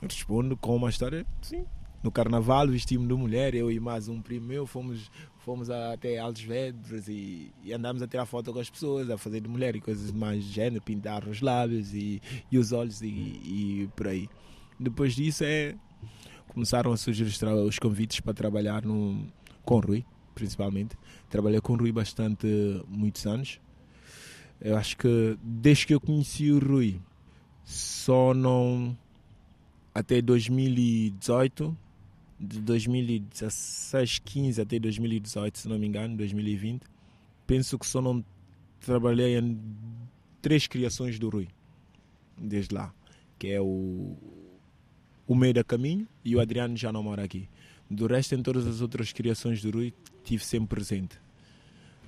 Eu 0.00 0.08
respondo 0.08 0.56
com 0.56 0.76
uma 0.76 0.88
história, 0.88 1.26
sim. 1.42 1.66
No 2.02 2.12
carnaval 2.12 2.68
vestimos 2.68 3.08
de 3.08 3.14
mulher, 3.14 3.54
eu 3.54 3.70
e 3.70 3.80
mais 3.80 4.08
um 4.08 4.22
primo 4.22 4.46
meu 4.46 4.66
fomos 4.66 5.10
fomos 5.38 5.70
até 5.70 6.18
Altos 6.18 6.42
Vedros 6.42 7.08
e, 7.08 7.50
e 7.64 7.72
andámos 7.72 8.02
a 8.02 8.06
tirar 8.06 8.26
foto 8.26 8.52
com 8.52 8.60
as 8.60 8.68
pessoas, 8.68 9.08
a 9.10 9.16
fazer 9.16 9.40
de 9.40 9.48
mulher 9.48 9.74
e 9.74 9.80
coisas 9.80 10.12
mais 10.12 10.44
do 10.44 10.52
género, 10.52 10.82
pintar 10.82 11.26
os 11.26 11.40
lábios 11.40 11.94
e, 11.94 12.20
e 12.52 12.58
os 12.58 12.70
olhos 12.70 13.00
e, 13.00 13.06
e, 13.06 13.90
por 13.96 14.08
aí. 14.08 14.28
Depois 14.78 15.14
disso 15.14 15.42
é 15.44 15.74
começaram 16.48 16.92
a 16.92 16.96
surgir 16.96 17.24
os, 17.24 17.78
convites 17.78 18.20
para 18.20 18.34
trabalhar 18.34 18.84
no, 18.84 19.26
com 19.64 19.80
Rui, 19.80 20.04
principalmente. 20.34 20.96
Trabalhei 21.28 21.60
com 21.60 21.76
Rui 21.76 21.92
bastante, 21.92 22.46
muitos 22.86 23.26
anos. 23.26 23.60
Eu 24.60 24.76
acho 24.76 24.96
que 24.96 25.38
desde 25.42 25.86
que 25.86 25.94
eu 25.94 26.00
conheci 26.00 26.50
o 26.52 26.58
Rui, 26.58 27.00
só 27.64 28.34
não 28.34 28.96
até 29.94 30.20
2018 30.20 31.76
de 32.38 32.60
2016, 32.60 34.20
15 34.20 34.60
até 34.60 34.78
2018, 34.78 35.58
se 35.58 35.68
não 35.68 35.78
me 35.78 35.86
engano, 35.86 36.16
2020, 36.16 36.82
penso 37.46 37.78
que 37.78 37.86
só 37.86 38.00
não 38.00 38.24
trabalhei 38.80 39.38
em 39.38 39.58
três 40.40 40.66
criações 40.66 41.18
do 41.18 41.28
Rui, 41.28 41.48
desde 42.36 42.74
lá, 42.74 42.94
que 43.38 43.48
é 43.48 43.60
o, 43.60 44.16
o 45.26 45.34
Meio 45.34 45.54
da 45.54 45.64
Caminho 45.64 46.06
e 46.24 46.36
o 46.36 46.40
Adriano 46.40 46.76
já 46.76 46.92
não 46.92 47.02
mora 47.02 47.24
aqui. 47.24 47.48
Do 47.90 48.06
resto, 48.06 48.34
em 48.34 48.42
todas 48.42 48.66
as 48.66 48.80
outras 48.80 49.12
criações 49.12 49.62
do 49.62 49.70
Rui, 49.70 49.92
tive 50.22 50.44
sempre 50.44 50.68
presente. 50.68 51.18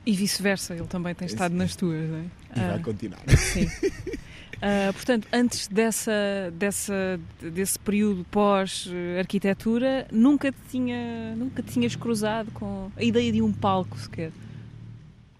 E 0.04 0.12
vice-versa, 0.12 0.74
ele 0.74 0.86
também 0.86 1.14
tem 1.14 1.26
estado 1.26 1.54
nas 1.54 1.76
tuas, 1.76 2.08
não 2.08 2.18
é? 2.18 2.24
E 2.56 2.60
vai 2.60 2.74
ah, 2.76 2.82
continuar. 2.82 3.20
Sim. 3.36 3.66
Uh, 4.60 4.92
portanto, 4.92 5.26
antes 5.32 5.68
dessa, 5.68 6.12
dessa, 6.52 7.18
desse 7.40 7.78
período 7.78 8.24
pós-arquitetura, 8.24 10.06
nunca, 10.12 10.52
tinha, 10.70 11.34
nunca 11.34 11.62
tinhas 11.62 11.96
cruzado 11.96 12.50
com 12.50 12.92
a 12.94 13.02
ideia 13.02 13.32
de 13.32 13.40
um 13.40 13.50
palco 13.50 13.98
sequer? 13.98 14.30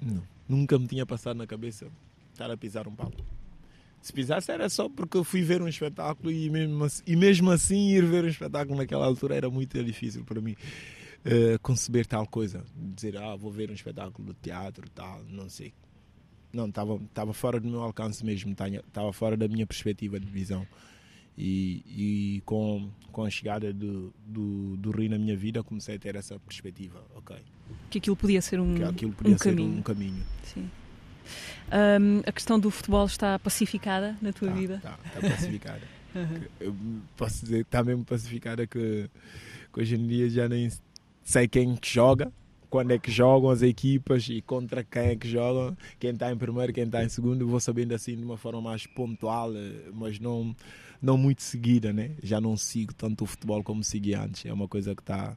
Não, 0.00 0.22
nunca 0.48 0.78
me 0.78 0.86
tinha 0.86 1.04
passado 1.04 1.36
na 1.36 1.46
cabeça 1.46 1.86
estar 2.32 2.50
a 2.50 2.56
pisar 2.56 2.88
um 2.88 2.94
palco. 2.94 3.22
Se 4.00 4.10
pisasse 4.10 4.50
era 4.50 4.70
só 4.70 4.88
porque 4.88 5.18
eu 5.18 5.24
fui 5.24 5.42
ver 5.42 5.60
um 5.60 5.68
espetáculo 5.68 6.32
e 6.32 6.48
mesmo 6.48 6.84
assim, 6.84 7.02
e 7.06 7.14
mesmo 7.14 7.50
assim 7.50 7.90
ir 7.90 8.06
ver 8.06 8.24
um 8.24 8.28
espetáculo 8.28 8.78
naquela 8.78 9.04
altura 9.04 9.34
era 9.34 9.50
muito 9.50 9.82
difícil 9.84 10.24
para 10.24 10.40
mim 10.40 10.56
uh, 11.26 11.58
conceber 11.60 12.06
tal 12.06 12.26
coisa. 12.26 12.64
Dizer, 12.74 13.18
ah, 13.18 13.36
vou 13.36 13.52
ver 13.52 13.70
um 13.70 13.74
espetáculo 13.74 14.32
de 14.32 14.40
teatro, 14.40 14.88
tal, 14.94 15.22
não 15.28 15.50
sei. 15.50 15.74
Não, 16.53 16.68
estava 16.68 17.32
fora 17.32 17.61
do 17.61 17.68
meu 17.68 17.82
alcance 17.82 18.24
mesmo, 18.24 18.53
estava 18.53 19.12
fora 19.12 19.36
da 19.36 19.46
minha 19.46 19.66
perspectiva 19.66 20.18
de 20.18 20.26
visão. 20.26 20.66
E, 21.38 21.84
e 21.86 22.42
com, 22.44 22.90
com 23.12 23.24
a 23.24 23.30
chegada 23.30 23.72
do, 23.72 24.12
do, 24.26 24.76
do 24.76 24.90
Rio 24.90 25.11
na 25.11 25.18
minha 25.18 25.36
vida 25.36 25.62
comecei 25.62 25.96
a 25.96 25.98
ter 25.98 26.16
essa 26.16 26.38
perspectiva, 26.40 27.03
ok. 27.14 27.36
Que 27.88 27.98
aquilo 27.98 28.16
podia 28.16 28.42
ser 28.42 28.61
um, 28.61 28.74
que 28.74 28.82
aquilo 28.82 29.12
podia 29.12 29.34
um 29.34 29.38
ser 29.38 29.51
caminho. 29.51 29.78
um 29.78 29.82
caminho. 29.82 30.26
Sim. 30.42 30.68
Um, 31.72 32.20
a 32.26 32.32
questão 32.32 32.59
do 32.59 32.70
futebol 32.70 33.07
está 33.07 33.38
pacificada 33.38 34.16
na 34.20 34.32
tua 34.32 34.48
tá, 34.48 34.55
vida? 34.55 34.74
Está 34.76 34.98
tá 35.14 35.20
pacificada. 35.20 35.82
uhum. 36.14 36.42
Eu 36.59 36.76
posso 37.16 37.44
dizer 37.44 37.59
que 37.59 37.68
está 37.68 37.84
mesmo 37.84 38.05
pacificada 38.05 38.66
que, 38.66 39.09
que 39.72 39.80
hoje 39.80 39.94
em 39.94 40.07
dia 40.07 40.28
já 40.28 40.48
nem 40.48 40.68
sei 41.22 41.46
quem 41.46 41.78
joga, 41.82 42.32
quando 42.70 42.92
é 42.92 42.98
que 42.98 43.10
jogam 43.10 43.50
as 43.50 43.60
equipas 43.60 44.28
e 44.28 44.40
contra 44.40 44.84
quem 44.84 45.02
é 45.02 45.16
que 45.16 45.28
jogam, 45.28 45.76
quem 45.98 46.10
está 46.12 46.30
em 46.32 46.36
primeiro, 46.36 46.72
quem 46.72 46.84
está 46.84 47.02
em 47.02 47.08
segundo, 47.08 47.46
vou 47.46 47.60
sabendo 47.60 47.94
assim 47.94 48.16
de 48.16 48.24
uma 48.24 48.36
forma 48.36 48.62
mais 48.62 48.86
pontual, 48.86 49.52
eh, 49.54 49.90
mas 49.92 50.20
não, 50.20 50.54
não 51.02 51.18
muito 51.18 51.42
seguida, 51.42 51.92
né? 51.92 52.12
Já 52.22 52.40
não 52.40 52.56
sigo 52.56 52.94
tanto 52.94 53.24
o 53.24 53.26
futebol 53.26 53.62
como 53.64 53.82
seguia 53.82 54.22
antes, 54.22 54.46
é 54.46 54.52
uma 54.52 54.68
coisa 54.68 54.94
que 54.94 55.02
está 55.02 55.36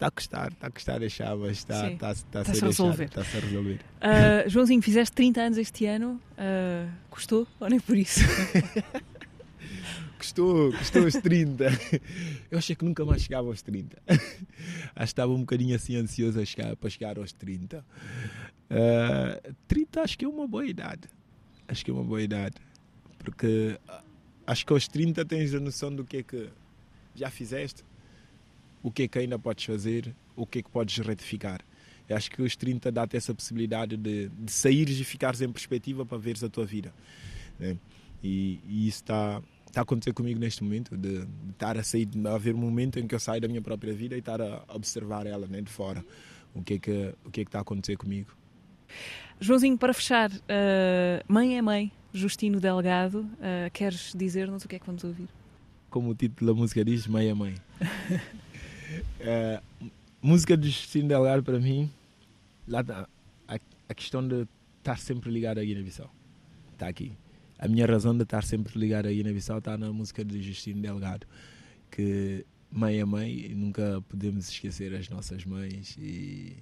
Está 0.00 0.06
a 0.06 0.10
custar, 0.10 0.48
está 0.50 0.66
a 0.66 0.70
custar 0.70 0.98
deixar, 0.98 1.36
mas 1.36 1.58
está, 1.58 1.90
está, 1.90 2.10
está, 2.12 2.40
está, 2.40 2.52
a, 2.52 2.56
a 2.56 2.68
resolver. 2.68 3.04
Está 3.04 3.22
-se 3.22 3.36
a 3.36 3.40
resolver. 3.40 3.80
Uh, 4.00 4.48
Joãozinho, 4.48 4.80
fizeste 4.80 5.14
30 5.14 5.40
anos 5.42 5.58
este 5.58 5.84
ano, 5.84 6.18
uh, 6.38 6.90
custou 7.10 7.46
ou 7.60 7.68
nem 7.68 7.78
por 7.78 7.94
isso? 7.94 8.20
custou, 10.20 10.72
custou 10.72 11.04
os 11.04 11.14
30. 11.14 11.64
Eu 12.50 12.58
achei 12.58 12.76
que 12.76 12.84
nunca 12.84 13.04
mais 13.04 13.22
chegava 13.22 13.48
aos 13.48 13.62
30. 13.62 14.00
Acho 14.94 15.04
estava 15.04 15.32
um 15.32 15.40
bocadinho 15.40 15.74
assim 15.74 15.96
ansioso 15.96 16.44
chegar, 16.44 16.76
para 16.76 16.90
chegar 16.90 17.18
aos 17.18 17.32
30. 17.32 17.84
Uh, 18.70 19.54
30 19.66 20.00
acho 20.02 20.18
que 20.18 20.24
é 20.24 20.28
uma 20.28 20.46
boa 20.46 20.66
idade. 20.66 21.08
Acho 21.66 21.84
que 21.84 21.90
é 21.90 21.94
uma 21.94 22.04
boa 22.04 22.22
idade. 22.22 22.56
Porque 23.18 23.78
acho 24.46 24.66
que 24.66 24.72
aos 24.72 24.86
30 24.86 25.24
tens 25.24 25.54
a 25.54 25.60
noção 25.60 25.94
do 25.94 26.04
que 26.04 26.18
é 26.18 26.22
que 26.22 26.48
já 27.14 27.30
fizeste 27.30 27.82
o 28.82 28.90
que 28.90 29.02
é 29.02 29.08
que 29.08 29.18
ainda 29.18 29.38
podes 29.38 29.64
fazer, 29.64 30.14
o 30.36 30.46
que 30.46 30.60
é 30.60 30.62
que 30.62 30.70
podes 30.70 30.96
retificar. 30.98 31.60
Eu 32.08 32.16
acho 32.16 32.30
que 32.30 32.42
os 32.42 32.56
30 32.56 32.90
dá-te 32.90 33.16
essa 33.16 33.34
possibilidade 33.34 33.96
de, 33.96 34.28
de 34.28 34.50
saíres 34.50 34.98
e 34.98 35.04
ficares 35.04 35.40
em 35.40 35.50
perspectiva 35.50 36.04
para 36.04 36.18
veres 36.18 36.42
a 36.42 36.48
tua 36.48 36.64
vida. 36.64 36.92
Né? 37.58 37.76
E, 38.22 38.58
e, 38.66 38.88
isso 38.88 39.02
está, 39.02 39.42
está 39.70 39.80
a 39.80 39.82
acontecer 39.82 40.12
comigo 40.12 40.38
neste 40.38 40.62
momento, 40.62 40.96
de, 40.96 41.24
de 41.24 41.50
estar 41.50 41.78
a 41.78 41.82
sair, 41.82 42.04
de 42.04 42.26
haver 42.26 42.54
um 42.54 42.58
momento 42.58 42.98
em 42.98 43.06
que 43.06 43.14
eu 43.14 43.20
saio 43.20 43.40
da 43.40 43.48
minha 43.48 43.62
própria 43.62 43.94
vida 43.94 44.16
e 44.16 44.18
estar 44.18 44.40
a 44.40 44.64
observar 44.68 45.26
ela 45.26 45.46
né, 45.46 45.60
de 45.60 45.70
fora. 45.70 46.04
O 46.54 46.62
que, 46.62 46.74
é 46.74 46.78
que, 46.78 47.14
o 47.24 47.30
que 47.30 47.40
é 47.40 47.44
que 47.44 47.48
está 47.48 47.58
a 47.58 47.62
acontecer 47.62 47.96
comigo. 47.96 48.32
Joãozinho, 49.38 49.78
para 49.78 49.94
fechar, 49.94 50.30
uh, 50.30 51.24
Mãe 51.28 51.56
é 51.56 51.62
Mãe, 51.62 51.92
Justino 52.12 52.60
Delgado, 52.60 53.20
uh, 53.20 53.70
queres 53.72 54.12
dizer-nos 54.14 54.64
o 54.64 54.68
que 54.68 54.76
é 54.76 54.78
que 54.78 54.86
vamos 54.86 55.04
ouvir? 55.04 55.28
Como 55.88 56.10
o 56.10 56.14
título 56.14 56.52
da 56.52 56.58
música 56.58 56.84
diz, 56.84 57.06
Mãe 57.06 57.28
é 57.28 57.34
Mãe. 57.34 57.54
É, 59.20 59.60
música 60.20 60.56
de 60.56 60.68
Justino 60.68 61.08
Delgado 61.08 61.44
para 61.44 61.60
mim, 61.60 61.88
lá 62.66 62.82
tá, 62.82 63.08
a, 63.46 63.58
a 63.88 63.94
questão 63.94 64.26
de 64.26 64.46
estar 64.78 64.98
sempre 64.98 65.30
ligado 65.30 65.58
à 65.58 65.64
Guiné-Bissau. 65.64 66.10
Está 66.72 66.88
aqui. 66.88 67.12
A 67.62 67.68
minha 67.68 67.84
razão 67.84 68.16
de 68.16 68.22
estar 68.22 68.42
sempre 68.42 68.78
ligado 68.78 69.06
à 69.06 69.12
Guiné-Bissau 69.12 69.58
está 69.58 69.76
na 69.76 69.92
música 69.92 70.24
de 70.24 70.40
Justino 70.40 70.80
Delgado, 70.80 71.26
que 71.90 72.46
mãe 72.70 72.98
é 72.98 73.04
mãe 73.04 73.30
e 73.50 73.54
nunca 73.54 74.02
podemos 74.08 74.48
esquecer 74.48 74.94
as 74.94 75.10
nossas 75.10 75.44
mães. 75.44 75.94
E 76.00 76.56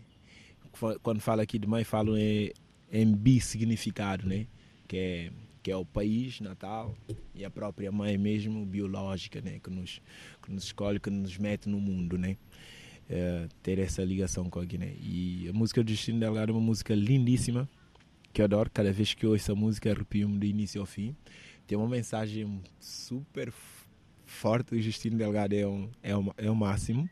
quando 1.00 1.20
falo 1.20 1.40
aqui 1.40 1.56
de 1.56 1.68
mãe, 1.68 1.84
falo 1.84 2.18
em, 2.18 2.50
em 2.90 3.14
bi-significado, 3.14 4.26
né? 4.26 4.48
que 4.88 4.96
é 4.96 5.30
que 5.62 5.70
é 5.70 5.76
o 5.76 5.84
país 5.84 6.40
natal 6.40 6.96
e 7.34 7.44
a 7.44 7.50
própria 7.50 7.92
mãe 7.92 8.16
mesmo 8.16 8.64
biológica, 8.64 9.40
né, 9.40 9.60
que 9.62 9.68
nos 9.68 10.00
que 10.42 10.50
nos 10.50 10.64
escolhe, 10.64 10.98
que 10.98 11.10
nos 11.10 11.36
mete 11.36 11.68
no 11.68 11.78
mundo, 11.78 12.16
né? 12.16 12.36
É, 13.10 13.48
ter 13.62 13.78
essa 13.78 14.02
ligação 14.02 14.50
com 14.50 14.60
a 14.60 14.64
Guiné. 14.64 14.94
E 15.00 15.48
a 15.48 15.52
música 15.52 15.82
do 15.82 15.90
Justino 15.90 16.20
Delgado 16.20 16.52
é 16.52 16.54
uma 16.54 16.60
música 16.60 16.94
lindíssima, 16.94 17.68
que 18.32 18.40
eu 18.40 18.44
adoro. 18.44 18.70
Cada 18.72 18.92
vez 18.92 19.14
que 19.14 19.24
eu 19.24 19.30
ouço 19.30 19.52
a 19.52 19.54
música, 19.54 19.90
arrepio-me 19.90 20.38
do 20.38 20.46
início 20.46 20.80
ao 20.80 20.86
fim. 20.86 21.14
Tem 21.66 21.76
uma 21.76 21.88
mensagem 21.88 22.62
super 22.80 23.52
forte. 24.24 24.74
O 24.74 24.80
Justino 24.80 25.16
Delgado 25.16 25.54
é, 25.54 25.66
um, 25.66 25.90
é, 26.02 26.16
um, 26.16 26.30
é 26.36 26.50
o 26.50 26.56
máximo. 26.56 27.08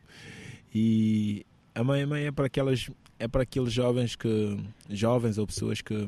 E 0.73 1.45
a 1.73 1.83
mãe, 1.83 2.03
a 2.03 2.07
mãe 2.07 2.25
é 2.25 2.31
para 2.31 2.47
aquelas 2.47 2.89
é 3.19 3.27
para 3.27 3.41
aqueles 3.41 3.73
jovens 3.73 4.15
que 4.15 4.57
jovens 4.89 5.39
ou 5.39 5.47
pessoas 5.47 5.81
que 5.81 6.07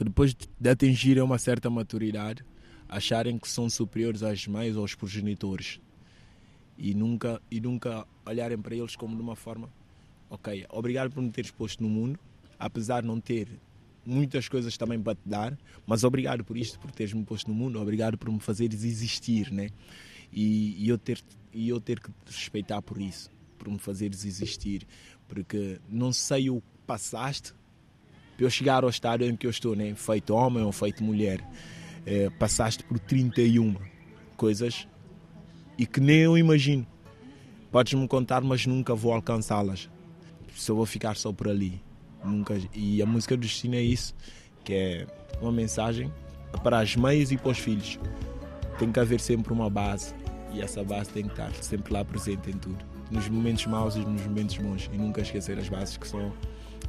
que 0.00 0.04
depois 0.04 0.34
de 0.34 0.70
atingirem 0.70 1.22
uma 1.22 1.36
certa 1.36 1.68
maturidade, 1.68 2.42
acharem 2.88 3.38
que 3.38 3.46
são 3.46 3.68
superiores 3.68 4.22
às 4.22 4.46
mães 4.46 4.74
ou 4.74 4.80
aos 4.80 4.94
progenitores 4.94 5.78
e 6.78 6.94
nunca, 6.94 7.40
e 7.50 7.60
nunca 7.60 8.06
olharem 8.24 8.56
para 8.56 8.74
eles 8.74 8.96
como 8.96 9.14
de 9.14 9.20
uma 9.20 9.36
forma, 9.36 9.68
ok, 10.30 10.64
obrigado 10.70 11.10
por 11.10 11.22
me 11.22 11.30
teres 11.30 11.50
posto 11.50 11.82
no 11.82 11.90
mundo, 11.90 12.18
apesar 12.58 13.02
de 13.02 13.08
não 13.08 13.20
ter 13.20 13.46
muitas 14.04 14.48
coisas 14.48 14.76
também 14.76 15.00
para 15.00 15.14
te 15.14 15.22
dar, 15.26 15.58
mas 15.86 16.04
obrigado 16.04 16.44
por 16.44 16.56
isto, 16.56 16.78
por 16.78 16.90
teres 16.90 17.12
me 17.12 17.24
posto 17.24 17.48
no 17.48 17.54
mundo, 17.54 17.80
obrigado 17.80 18.16
por 18.16 18.30
me 18.30 18.40
fazeres 18.40 18.84
existir, 18.84 19.50
né? 19.52 19.70
E, 20.32 20.84
e 20.84 20.88
eu 20.88 20.98
ter 20.98 21.22
e 21.52 21.68
eu 21.68 21.80
ter 21.80 21.98
que 21.98 22.10
te 22.10 22.32
respeitar 22.32 22.80
por 22.80 23.00
isso, 23.00 23.30
por 23.58 23.68
me 23.68 23.78
fazeres 23.78 24.24
existir, 24.24 24.86
porque 25.28 25.80
não 25.88 26.12
sei 26.12 26.48
o 26.48 26.60
que 26.60 26.78
passaste, 26.86 27.52
para 28.36 28.46
eu 28.46 28.50
chegar 28.50 28.84
ao 28.84 28.90
estado 28.90 29.24
em 29.24 29.36
que 29.36 29.46
eu 29.46 29.50
estou, 29.50 29.74
né? 29.74 29.94
feito 29.94 30.32
homem 30.32 30.62
ou 30.62 30.72
feito 30.72 31.02
mulher, 31.02 31.44
é, 32.06 32.30
passaste 32.30 32.84
por 32.84 32.98
31 32.98 33.74
coisas 34.36 34.86
e 35.76 35.86
que 35.86 36.00
nem 36.00 36.20
eu 36.20 36.38
imagino. 36.38 36.86
Podes-me 37.70 38.06
contar, 38.08 38.42
mas 38.42 38.66
nunca 38.66 38.94
vou 38.94 39.12
alcançá-las. 39.12 39.88
Só 40.54 40.74
vou 40.74 40.86
ficar 40.86 41.16
só 41.16 41.32
por 41.32 41.48
ali. 41.48 41.80
Nunca. 42.24 42.58
E 42.74 43.02
a 43.02 43.06
música 43.06 43.36
do 43.36 43.40
destino 43.40 43.74
é 43.74 43.82
isso, 43.82 44.14
que 44.64 44.74
é 44.74 45.06
uma 45.40 45.52
mensagem 45.52 46.12
para 46.62 46.80
as 46.80 46.96
mães 46.96 47.30
e 47.30 47.36
para 47.36 47.50
os 47.50 47.58
filhos. 47.58 47.98
Tem 48.78 48.90
que 48.90 49.00
haver 49.00 49.20
sempre 49.20 49.52
uma 49.52 49.68
base 49.68 50.14
e 50.52 50.60
essa 50.60 50.82
base 50.82 51.10
tem 51.10 51.24
que 51.24 51.30
estar 51.30 51.52
sempre 51.62 51.92
lá 51.92 52.04
presente 52.04 52.50
em 52.50 52.54
tudo. 52.54 52.84
Nos 53.10 53.28
momentos 53.28 53.66
maus 53.66 53.96
e 53.96 54.00
nos 54.00 54.22
momentos 54.26 54.56
bons. 54.56 54.90
E 54.92 54.96
nunca 54.96 55.20
esquecer 55.20 55.58
as 55.58 55.68
bases 55.68 55.96
que 55.96 56.06
são 56.06 56.32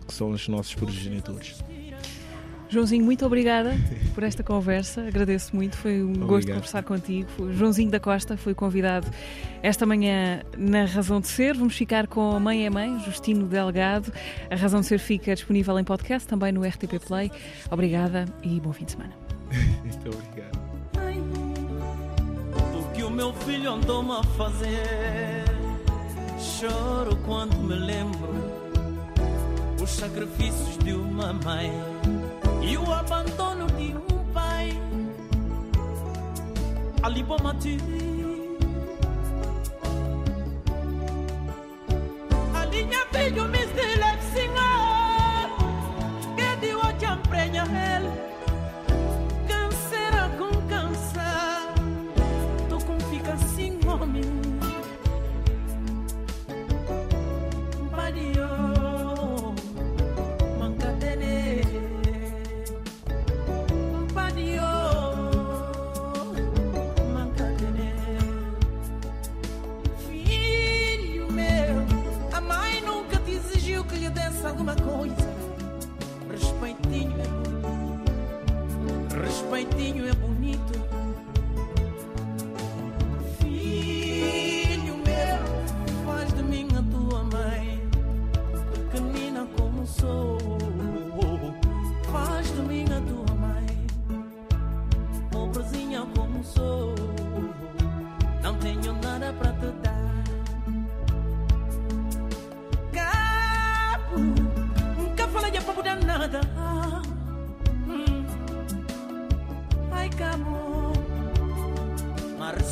que 0.08 0.14
são 0.14 0.32
os 0.32 0.48
nossos 0.48 0.74
progenitores. 0.76 1.64
Joãozinho, 2.72 3.04
muito 3.04 3.26
obrigada 3.26 3.76
por 4.16 4.24
esta 4.24 4.42
conversa. 4.42 5.06
Agradeço 5.06 5.54
muito, 5.54 5.76
foi 5.76 6.02
um 6.02 6.12
Obrigado. 6.12 6.28
gosto 6.30 6.48
conversar 6.48 6.84
contigo. 6.84 7.28
Joãozinho 7.52 7.92
da 7.92 8.00
Costa 8.00 8.38
foi 8.38 8.56
convidado 8.56 9.08
esta 9.62 9.86
manhã 9.86 10.42
na 10.58 10.86
Razão 10.86 11.20
de 11.20 11.28
Ser. 11.28 11.58
Vamos 11.58 11.76
ficar 11.76 12.08
com 12.08 12.40
Mãe 12.40 12.66
é 12.66 12.70
Mãe, 12.70 12.98
Justino 13.04 13.46
Delgado. 13.46 14.14
A 14.50 14.56
Razão 14.56 14.80
de 14.80 14.86
Ser 14.86 15.00
fica 15.00 15.36
disponível 15.36 15.78
em 15.78 15.84
podcast, 15.84 16.26
também 16.26 16.54
no 16.54 16.64
RTP 16.64 16.98
Play. 17.06 17.30
Obrigada 17.70 18.24
e 18.42 18.58
bom 18.62 18.72
fim 18.72 18.86
de 18.86 18.94
semana. 18.94 19.14
muito 19.84 20.08
obrigado. 20.08 20.62
O 22.74 22.94
que 22.94 23.04
o 23.04 23.10
meu 23.10 23.34
filho 23.34 23.70
andou-me 23.70 24.12
a 24.12 24.24
fazer, 24.24 25.44
choro 26.40 27.18
quando 27.26 27.58
me 27.58 27.76
lembro 27.76 28.32
os 29.84 29.90
sacrifícios 29.90 30.78
de 30.78 30.94
uma 30.94 31.34
mãe 31.34 31.91
e 32.62 32.78
o 32.78 32.94
abandono 32.94 33.68
de 33.68 33.96
um 33.96 34.32
pai. 34.34 34.80
Ali 37.04 37.24
Bomati. 37.24 37.78
A 42.54 42.66
linha 42.66 43.06
filho 43.12 43.46
me 43.46 43.66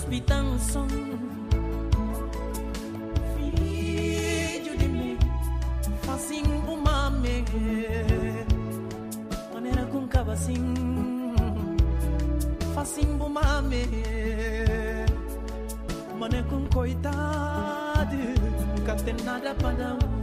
vi 0.10 0.24
som, 0.58 0.88
Filho 3.36 4.78
de 4.78 4.88
mim, 4.88 5.18
fazem 6.02 6.44
uma 6.68 7.12
megue, 7.12 7.88
maneira 9.54 9.86
com 9.86 10.08
cabacinho, 10.08 11.36
assim. 11.38 12.74
fazem 12.74 13.06
uma 13.12 13.30
mame, 13.30 13.86
maneira 16.18 16.48
com 16.48 16.66
coitado, 16.74 18.16
nunca 18.76 18.96
tem 18.96 19.16
nada 19.24 19.54
para 19.54 19.76
dar. 19.76 20.19